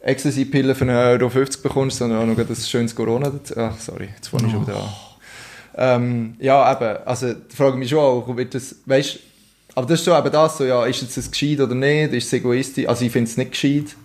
Ecstasy-Pillen 0.00 0.74
für 0.74 0.84
1,50 0.84 1.34
Euro 1.34 1.44
bekommst, 1.62 1.98
sondern 1.98 2.20
auch 2.20 2.26
noch 2.26 2.38
ein 2.38 2.56
schönes 2.56 2.94
Corona 2.94 3.30
dazu. 3.30 3.54
Ach, 3.56 3.78
sorry, 3.78 4.08
jetzt 4.14 4.28
fange 4.28 4.46
ich 4.46 4.52
schon 4.52 4.66
wieder 4.66 4.76
an. 4.76 4.88
Ähm, 5.80 6.34
ja, 6.40 6.72
eben, 6.72 7.06
also 7.06 7.32
da 7.32 7.54
frage 7.54 7.72
ich 7.72 7.78
mich 7.78 7.90
schon 7.90 7.98
auch, 7.98 8.36
wird 8.36 8.54
das, 8.54 8.76
weißt, 8.86 9.18
aber 9.74 9.86
das 9.86 10.00
ist 10.00 10.04
schon 10.04 10.18
eben 10.18 10.32
das, 10.32 10.58
so, 10.58 10.64
ja, 10.64 10.84
ist 10.86 11.02
jetzt 11.02 11.16
das 11.16 11.30
gescheit 11.30 11.60
oder 11.60 11.74
nicht, 11.74 12.12
ist 12.12 12.26
es 12.26 12.32
egoistisch, 12.32 12.88
also 12.88 13.04
ich 13.04 13.12
finde 13.12 13.30
es 13.30 13.36
nicht 13.36 13.52
gescheit. 13.52 13.96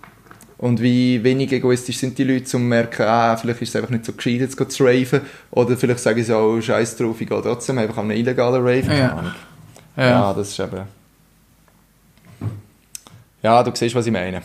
Und 0.56 0.80
wie 0.80 1.22
wenig 1.24 1.52
egoistisch 1.52 1.98
sind 1.98 2.16
die 2.16 2.24
Leute, 2.24 2.42
um 2.42 2.46
zu 2.46 2.58
merken, 2.60 3.02
ah, 3.02 3.36
vielleicht 3.36 3.60
ist 3.60 3.70
es 3.70 3.76
einfach 3.76 3.90
nicht 3.90 4.04
so 4.04 4.12
gescheit, 4.12 4.40
jetzt 4.40 4.72
zu 4.72 4.84
raven. 4.84 5.20
Oder 5.50 5.76
vielleicht 5.76 6.00
sagen 6.00 6.22
sie 6.22 6.34
auch, 6.34 6.60
scheiß 6.60 6.96
drauf, 6.96 7.20
ich 7.20 7.28
gehe 7.28 7.42
trotzdem 7.42 7.76
einfach 7.78 7.98
an 7.98 8.10
einen 8.10 8.20
illegalen 8.20 8.62
Rave. 8.62 8.96
Ja. 8.96 9.12
Ahnung. 9.14 9.34
Ja. 9.96 10.08
ja, 10.08 10.32
das 10.32 10.50
ist 10.50 10.60
eben... 10.60 10.82
Ja, 13.42 13.62
du 13.62 13.72
siehst, 13.74 13.94
was 13.94 14.06
ich 14.06 14.12
meine. 14.12 14.42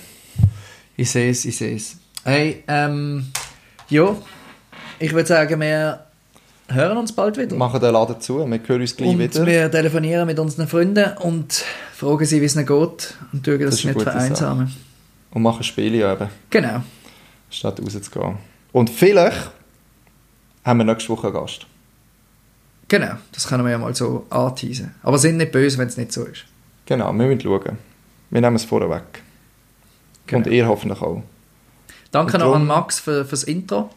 Ich 0.99 1.11
sehe 1.11 1.29
es, 1.31 1.45
ich 1.45 1.55
sehe 1.55 1.77
es. 1.77 1.95
Hey, 2.25 2.61
ähm, 2.67 3.27
ja, 3.89 4.17
ich 4.99 5.13
würde 5.13 5.27
sagen, 5.29 5.61
wir 5.61 6.03
hören 6.67 6.97
uns 6.97 7.13
bald 7.13 7.37
wieder. 7.37 7.55
Machen 7.55 7.79
den 7.79 7.93
Laden 7.93 8.19
zu, 8.19 8.39
wir 8.39 8.59
hören 8.67 8.81
uns 8.81 8.97
gleich 8.97 9.09
und 9.09 9.17
wieder. 9.19 9.45
wir 9.45 9.71
telefonieren 9.71 10.25
mit 10.27 10.37
unseren 10.39 10.67
Freunden 10.67 11.13
und 11.19 11.63
fragen 11.93 12.25
sie, 12.25 12.41
wie 12.41 12.45
es 12.45 12.55
ihnen 12.57 12.65
geht 12.65 13.13
und 13.31 13.45
schauen, 13.45 13.59
dass 13.61 13.69
Das 13.69 13.77
sie 13.77 13.87
nicht 13.87 14.01
vereinsamen. 14.01 14.75
Und 15.31 15.41
machen 15.41 15.63
Spiele 15.63 16.11
eben, 16.11 16.27
Genau. 16.49 16.83
statt 17.49 17.79
rauszugehen. 17.79 18.35
Und 18.73 18.89
vielleicht 18.89 19.51
haben 20.65 20.79
wir 20.79 20.83
nächste 20.83 21.09
Woche 21.13 21.27
einen 21.27 21.35
Gast. 21.37 21.65
Genau, 22.89 23.13
das 23.31 23.47
können 23.47 23.63
wir 23.63 23.71
ja 23.71 23.77
mal 23.77 23.95
so 23.95 24.25
anteasen. 24.29 24.93
Aber 25.01 25.17
sind 25.17 25.37
nicht 25.37 25.53
böse, 25.53 25.77
wenn 25.77 25.87
es 25.87 25.95
nicht 25.95 26.11
so 26.11 26.25
ist. 26.25 26.43
Genau, 26.87 27.13
wir 27.13 27.25
müssen 27.25 27.39
schauen. 27.39 27.77
Wir 28.31 28.41
nehmen 28.41 28.57
es 28.57 28.65
vorher 28.65 28.89
weg. 28.89 29.23
Genau. 30.29 30.45
Und 30.45 30.53
ihr 30.53 30.67
hoffentlich 30.67 31.01
auch. 31.01 31.23
Danke 32.11 32.37
Und 32.37 32.43
noch 32.43 32.55
an 32.55 32.67
Max 32.67 32.99
für, 32.99 33.25
fürs 33.25 33.43
Intro. 33.43 33.89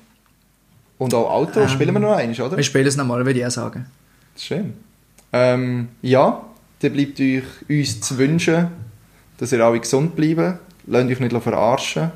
Und 0.98 1.12
auch 1.14 1.30
Auto 1.30 1.66
spielen 1.68 1.94
wir 1.94 2.00
noch 2.00 2.16
eins, 2.16 2.40
oder? 2.40 2.56
Wir 2.56 2.64
spielen 2.64 2.86
es 2.86 2.96
nochmal, 2.96 3.24
würde 3.26 3.38
ich 3.40 3.46
auch 3.46 3.50
sagen. 3.50 3.86
Schön. 4.36 4.74
Ähm, 5.32 5.88
ja, 6.00 6.44
dann 6.80 6.92
bleibt 6.92 7.20
euch 7.20 7.42
uns 7.68 8.00
zu 8.00 8.16
wünschen, 8.18 8.68
dass 9.38 9.52
ihr 9.52 9.64
alle 9.64 9.80
gesund 9.80 10.16
bleibt. 10.16 10.60
Lasst 10.86 11.10
euch 11.10 11.20
nicht 11.20 11.42
verarschen. 11.42 12.12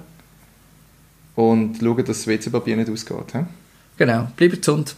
Und 1.35 1.79
schaut, 1.79 2.09
dass 2.09 2.25
das 2.25 2.27
WC-Papier 2.27 2.77
nicht 2.77 2.91
ausgeht. 2.91 3.33
He? 3.33 3.41
Genau, 3.99 4.29
bleibt 4.37 4.57
gesund. 4.57 4.97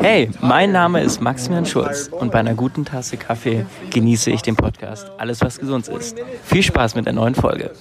Hey, 0.00 0.30
mein 0.40 0.72
Name 0.72 1.02
ist 1.02 1.20
Maximilian 1.20 1.66
Schulz 1.66 2.08
und 2.08 2.32
bei 2.32 2.38
einer 2.38 2.54
guten 2.54 2.84
Tasse 2.84 3.16
Kaffee 3.16 3.66
genieße 3.90 4.30
ich 4.30 4.42
den 4.42 4.56
Podcast 4.56 5.10
Alles, 5.18 5.40
was 5.40 5.58
gesund 5.58 5.88
ist. 5.88 6.16
Viel 6.44 6.62
Spaß 6.62 6.94
mit 6.94 7.06
der 7.06 7.12
neuen 7.12 7.34
Folge. 7.34 7.72